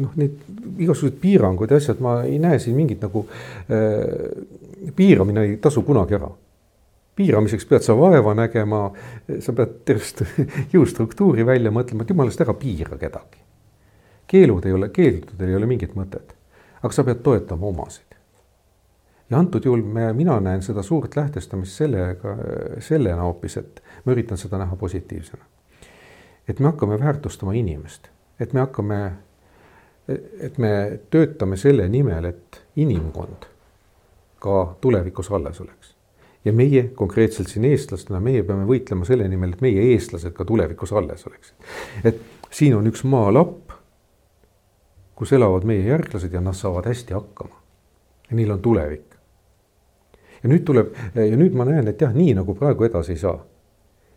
noh, 0.00 0.12
neid 0.18 0.38
igasuguseid 0.80 1.18
piiranguid 1.20 1.72
ja 1.72 1.80
asjad, 1.80 2.00
ma 2.04 2.20
ei 2.24 2.38
näe 2.42 2.58
siin 2.62 2.76
mingit 2.78 3.02
nagu 3.04 3.26
äh, 3.28 4.92
piiramine 4.96 5.44
ei 5.44 5.56
tasu 5.62 5.82
kunagi 5.86 6.16
ära. 6.18 6.30
Piiramiseks 7.18 7.66
pead 7.68 7.84
sa 7.84 7.96
vaeva 7.98 8.34
nägema, 8.38 8.82
sa 9.44 9.54
pead 9.56 9.80
tervest 9.88 10.22
jõustruktuuri 10.74 11.46
välja 11.46 11.72
mõtlema, 11.74 12.06
et 12.06 12.14
jumalast 12.14 12.44
ära 12.44 12.54
piira 12.58 12.98
kedagi. 12.98 13.44
keelud 14.28 14.66
ei 14.66 14.76
ole, 14.76 14.90
keeldudel 14.94 15.48
ei 15.48 15.56
ole 15.56 15.66
mingit 15.66 15.96
mõtet, 15.98 16.36
aga 16.82 16.92
sa 16.94 17.04
pead 17.04 17.24
toetama 17.24 17.66
omasid. 17.66 18.18
ja 19.30 19.38
antud 19.38 19.64
juhul 19.64 19.82
me, 19.82 20.12
mina 20.12 20.40
näen 20.40 20.62
seda 20.62 20.82
suurt 20.82 21.16
lähtestamist 21.16 21.76
sellega, 21.82 22.36
sellena 22.78 23.22
hoopis, 23.22 23.56
et 23.56 23.82
ma 24.04 24.12
üritan 24.12 24.38
seda 24.38 24.58
näha 24.58 24.76
positiivsena. 24.76 25.44
et 26.48 26.60
me 26.60 26.72
hakkame 26.72 27.00
väärtustama 27.00 27.52
inimest 27.52 28.08
et 28.40 28.52
me 28.52 28.60
hakkame, 28.60 28.98
et 30.40 30.58
me 30.58 30.72
töötame 31.10 31.58
selle 31.60 31.88
nimel, 31.88 32.30
et 32.30 32.62
inimkond 32.76 33.48
ka 34.38 34.58
tulevikus 34.80 35.30
alles 35.34 35.60
oleks. 35.60 35.77
Ja 36.44 36.52
meie 36.52 36.88
konkreetselt 36.94 37.50
siin 37.50 37.66
eestlastena, 37.68 38.20
meie 38.20 38.42
peame 38.46 38.66
võitlema 38.68 39.06
selle 39.08 39.28
nimel, 39.28 39.56
et 39.56 39.64
meie 39.64 39.88
eestlased 39.92 40.32
ka 40.36 40.46
tulevikus 40.48 40.92
alles 40.92 41.26
oleksid. 41.26 41.56
et 42.04 42.22
siin 42.50 42.76
on 42.76 42.86
üks 42.86 43.04
maalapp, 43.04 43.74
kus 45.18 45.32
elavad 45.34 45.66
meie 45.66 45.84
järglased 45.88 46.32
ja 46.32 46.40
nad 46.40 46.56
saavad 46.56 46.86
hästi 46.86 47.14
hakkama. 47.14 47.60
ja 48.30 48.36
neil 48.36 48.50
on 48.50 48.62
tulevik. 48.62 49.14
ja 50.42 50.48
nüüd 50.48 50.64
tuleb 50.64 50.94
ja 51.14 51.36
nüüd 51.36 51.54
ma 51.54 51.64
näen, 51.68 51.88
et 51.88 52.00
jah, 52.00 52.14
nii 52.14 52.34
nagu 52.38 52.54
praegu 52.54 52.84
edasi 52.84 53.16
ei 53.16 53.22
saa 53.26 53.38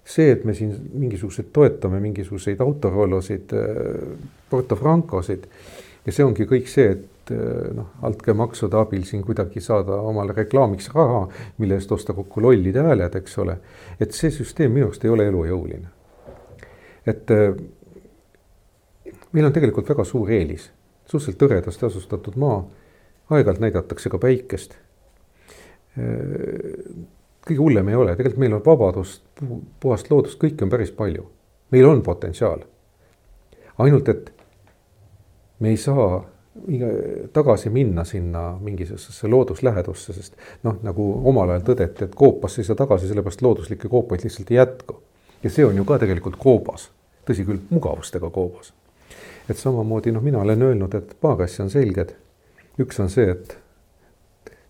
see, 0.05 0.31
et 0.31 0.43
me 0.45 0.53
siin 0.57 0.73
mingisuguseid 0.93 1.51
toetame 1.53 1.99
mingisuguseid 2.01 2.61
autorollosid, 2.61 3.53
äh, 3.53 4.17
Porto 4.49 4.75
Francosid 4.75 5.45
ja 6.05 6.13
see 6.13 6.25
ongi 6.25 6.47
kõik 6.49 6.69
see, 6.71 6.95
et 6.95 7.05
äh, 7.31 7.69
noh, 7.77 7.91
altkäemaksude 8.01 8.77
abil 8.79 9.03
siin 9.07 9.23
kuidagi 9.25 9.61
saada 9.61 9.99
omale 10.01 10.33
reklaamiks 10.37 10.89
raha, 10.95 11.27
mille 11.57 11.77
eest 11.77 11.91
osta 11.91 12.13
kokku 12.17 12.41
lollid 12.41 12.79
hääled, 12.81 13.15
eks 13.21 13.37
ole. 13.43 13.57
et 13.99 14.17
see 14.17 14.31
süsteem 14.33 14.73
minu 14.73 14.89
arust 14.89 15.05
ei 15.05 15.13
ole 15.13 15.27
elujõuline. 15.29 15.87
et 17.05 17.31
äh, 17.31 17.53
meil 19.31 19.45
on 19.45 19.53
tegelikult 19.53 19.89
väga 19.89 20.03
suur 20.03 20.31
eelis, 20.31 20.71
suhteliselt 21.05 21.47
hõredasti 21.47 21.85
asustatud 21.85 22.35
maa, 22.41 22.63
aeg-ajalt 23.29 23.61
näidatakse 23.61 24.09
ka 24.09 24.17
päikest 24.19 24.79
kõige 27.45 27.59
hullem 27.59 27.89
ei 27.89 27.97
ole, 27.97 28.15
tegelikult 28.15 28.41
meil 28.41 28.55
on 28.57 28.63
vabadust, 28.65 29.23
puhast 29.81 30.11
loodust, 30.11 30.39
kõike 30.41 30.65
on 30.65 30.71
päris 30.71 30.91
palju. 30.91 31.29
meil 31.71 31.85
on 31.85 32.01
potentsiaal. 32.01 32.63
ainult, 33.77 34.09
et 34.09 34.33
me 35.59 35.69
ei 35.69 35.77
saa 35.77 36.25
tagasi 37.33 37.69
minna 37.69 38.03
sinna 38.03 38.57
mingisugusesse 38.59 39.27
looduslähedusse, 39.27 40.13
sest 40.13 40.35
noh, 40.63 40.75
nagu 40.83 41.05
omal 41.29 41.49
ajal 41.49 41.63
tõdeti, 41.71 42.03
et 42.03 42.15
koopasse 42.15 42.61
ei 42.61 42.67
saa 42.67 42.75
tagasi, 42.75 43.07
sellepärast 43.07 43.41
looduslikke 43.41 43.87
koopaid 43.89 44.25
lihtsalt 44.25 44.51
ei 44.51 44.57
jätku. 44.57 44.99
ja 45.43 45.49
see 45.49 45.65
on 45.65 45.77
ju 45.77 45.85
ka 45.85 45.97
tegelikult 45.99 46.35
koobas, 46.37 46.89
tõsi 47.25 47.45
küll, 47.47 47.61
mugavustega 47.69 48.29
koobas. 48.29 48.73
et 49.49 49.57
samamoodi 49.57 50.11
noh, 50.11 50.23
mina 50.23 50.41
olen 50.41 50.61
öelnud, 50.61 50.95
et 50.95 51.15
paar 51.21 51.41
asja 51.41 51.63
on 51.63 51.69
selged. 51.69 52.15
üks 52.79 52.99
on 52.99 53.09
see, 53.09 53.31
et 53.31 53.57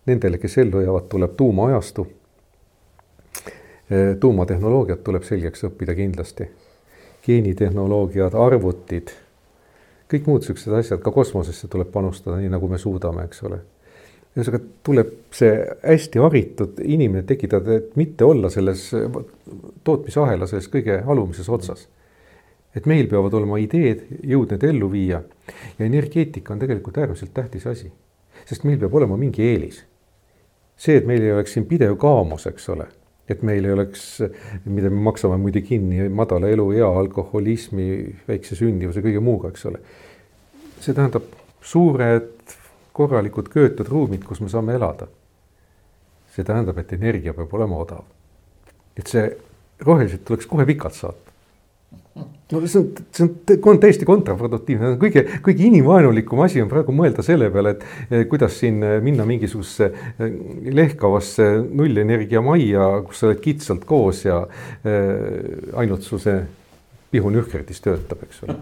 nendele, 0.06 0.38
kes 0.38 0.58
ellu 0.58 0.80
jäävad, 0.80 1.08
tuleb 1.08 1.34
tuumaajastu. 1.36 2.06
tuumatehnoloogiat 4.20 5.04
tuleb 5.04 5.22
selgeks 5.22 5.64
õppida 5.64 5.94
kindlasti. 5.98 6.46
geenitehnoloogiad, 7.26 8.34
arvutid 8.34 9.10
kõik 10.12 10.28
muud 10.28 10.46
siuksed 10.46 10.74
asjad, 10.76 11.00
ka 11.02 11.12
kosmosesse 11.14 11.68
tuleb 11.72 11.90
panustada, 11.92 12.38
nii 12.40 12.50
nagu 12.52 12.68
me 12.70 12.80
suudame, 12.80 13.26
eks 13.28 13.42
ole. 13.48 13.62
ühesõnaga 14.32 14.62
tuleb 14.86 15.08
see 15.36 15.56
hästi 15.82 16.20
haritud 16.22 16.78
inimene 16.80 17.26
tekitada, 17.28 17.76
et 17.80 17.96
mitte 18.00 18.24
olla 18.24 18.48
selles 18.52 18.86
tootmisahela 19.84 20.48
selles 20.48 20.70
kõige 20.72 21.02
alumises 21.04 21.48
otsas. 21.48 21.88
et 22.74 22.86
meil 22.88 23.04
peavad 23.08 23.34
olema 23.36 23.58
ideed, 23.60 24.06
jõud 24.24 24.54
need 24.54 24.62
ellu 24.64 24.88
viia 24.88 25.18
ja 25.78 25.84
energeetika 25.84 26.54
on 26.54 26.62
tegelikult 26.62 26.98
äärmiselt 26.98 27.34
tähtis 27.34 27.66
asi, 27.66 27.90
sest 28.48 28.64
meil 28.64 28.78
peab 28.80 28.94
olema 28.94 29.16
mingi 29.16 29.44
eelis. 29.44 29.84
see, 30.76 30.96
et 30.96 31.06
meil 31.06 31.22
ei 31.22 31.32
oleks 31.32 31.52
siin 31.52 31.68
pidev 31.68 31.96
kaamos, 32.00 32.46
eks 32.46 32.68
ole 32.72 32.88
et 33.30 33.42
meil 33.46 33.64
ei 33.64 33.72
oleks, 33.72 34.06
mida 34.64 34.90
me 34.90 35.02
maksame 35.06 35.38
muide 35.40 35.62
kinni 35.62 36.08
madala 36.10 36.50
eluea, 36.50 36.88
alkoholismi, 37.02 37.86
väikse 38.28 38.58
sündivuse, 38.58 39.02
kõige 39.04 39.22
muuga, 39.22 39.52
eks 39.52 39.66
ole. 39.70 39.82
see 40.82 40.94
tähendab 40.94 41.28
suured 41.62 42.56
korralikud 42.92 43.48
köetud 43.48 43.88
ruumid, 43.88 44.24
kus 44.26 44.40
me 44.42 44.50
saame 44.50 44.74
elada. 44.74 45.06
see 46.34 46.44
tähendab, 46.44 46.78
et 46.78 46.92
energia 46.92 47.34
peab 47.34 47.54
olema 47.54 47.78
odav. 47.84 48.04
et 48.96 49.06
see 49.06 49.28
roheliselt 49.80 50.24
tuleks 50.24 50.46
kohe 50.46 50.66
pikalt 50.66 50.94
saata 50.94 51.31
no 52.52 52.60
see 52.66 52.80
on, 52.80 52.88
see 53.14 53.24
on, 53.24 53.32
on 53.72 53.80
täiesti 53.82 54.06
kontraproduktiivne, 54.08 54.94
kõige, 55.00 55.24
kõige 55.44 55.66
inimvaenulikum 55.68 56.42
asi 56.44 56.62
on 56.62 56.70
praegu 56.70 56.94
mõelda 56.96 57.24
selle 57.24 57.48
peale, 57.52 57.76
et 57.76 58.10
eh, 58.10 58.24
kuidas 58.30 58.58
siin 58.60 58.82
eh, 58.86 58.98
minna 59.04 59.26
mingisugusesse 59.28 59.88
eh, 59.88 60.36
lehkavasse 60.76 61.48
nullenergia 61.64 62.42
majja, 62.44 62.88
kus 63.06 63.22
sa 63.22 63.30
oled 63.30 63.42
kitsalt 63.44 63.86
koos 63.88 64.24
ja 64.26 64.42
äh, 64.44 65.72
ainult 65.80 66.04
su 66.06 66.20
see 66.22 66.42
pihunühkerdis 67.12 67.82
töötab, 67.84 68.24
eks 68.26 68.44
ole 68.46 68.58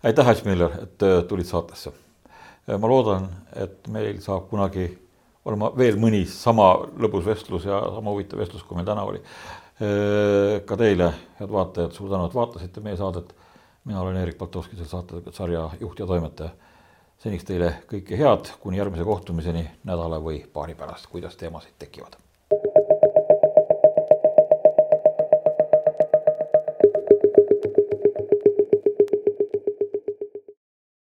aitäh, 0.00 0.28
Ats 0.28 0.44
Miller, 0.46 0.72
et 0.84 1.02
tulid 1.28 1.48
saatesse. 1.48 1.92
ma 2.70 2.88
loodan, 2.88 3.26
et 3.58 3.88
meil 3.92 4.20
saab 4.24 4.46
kunagi 4.48 4.86
olema 5.50 5.70
veel 5.76 5.98
mõni 6.00 6.22
sama 6.28 6.72
lõbus 7.00 7.26
vestlus 7.26 7.66
ja 7.68 7.80
sama 7.96 8.14
huvitav 8.14 8.40
vestlus, 8.40 8.64
kui 8.66 8.78
meil 8.78 8.88
täna 8.88 9.04
oli. 9.08 9.20
ka 10.66 10.76
teile, 10.76 11.06
head 11.38 11.52
vaatajad, 11.52 11.94
suur 11.96 12.10
tänu, 12.12 12.26
et 12.28 12.34
vaatasite 12.36 12.82
meie 12.84 12.98
saadet. 13.00 13.34
mina 13.84 14.00
olen 14.00 14.16
Erik 14.16 14.38
Baltovski, 14.38 14.76
selle 14.76 14.88
saatesarja 14.88 15.70
juht 15.80 15.98
ja 15.98 16.06
toimetaja. 16.06 16.50
seniks 17.18 17.44
teile 17.44 17.74
kõike 17.88 18.16
head, 18.16 18.52
kuni 18.60 18.76
järgmise 18.76 19.04
kohtumiseni 19.04 19.70
nädala 19.84 20.20
või 20.20 20.44
paari 20.52 20.74
pärast, 20.74 21.06
kuidas 21.06 21.36
teemasid 21.36 21.78
tekivad 21.78 22.20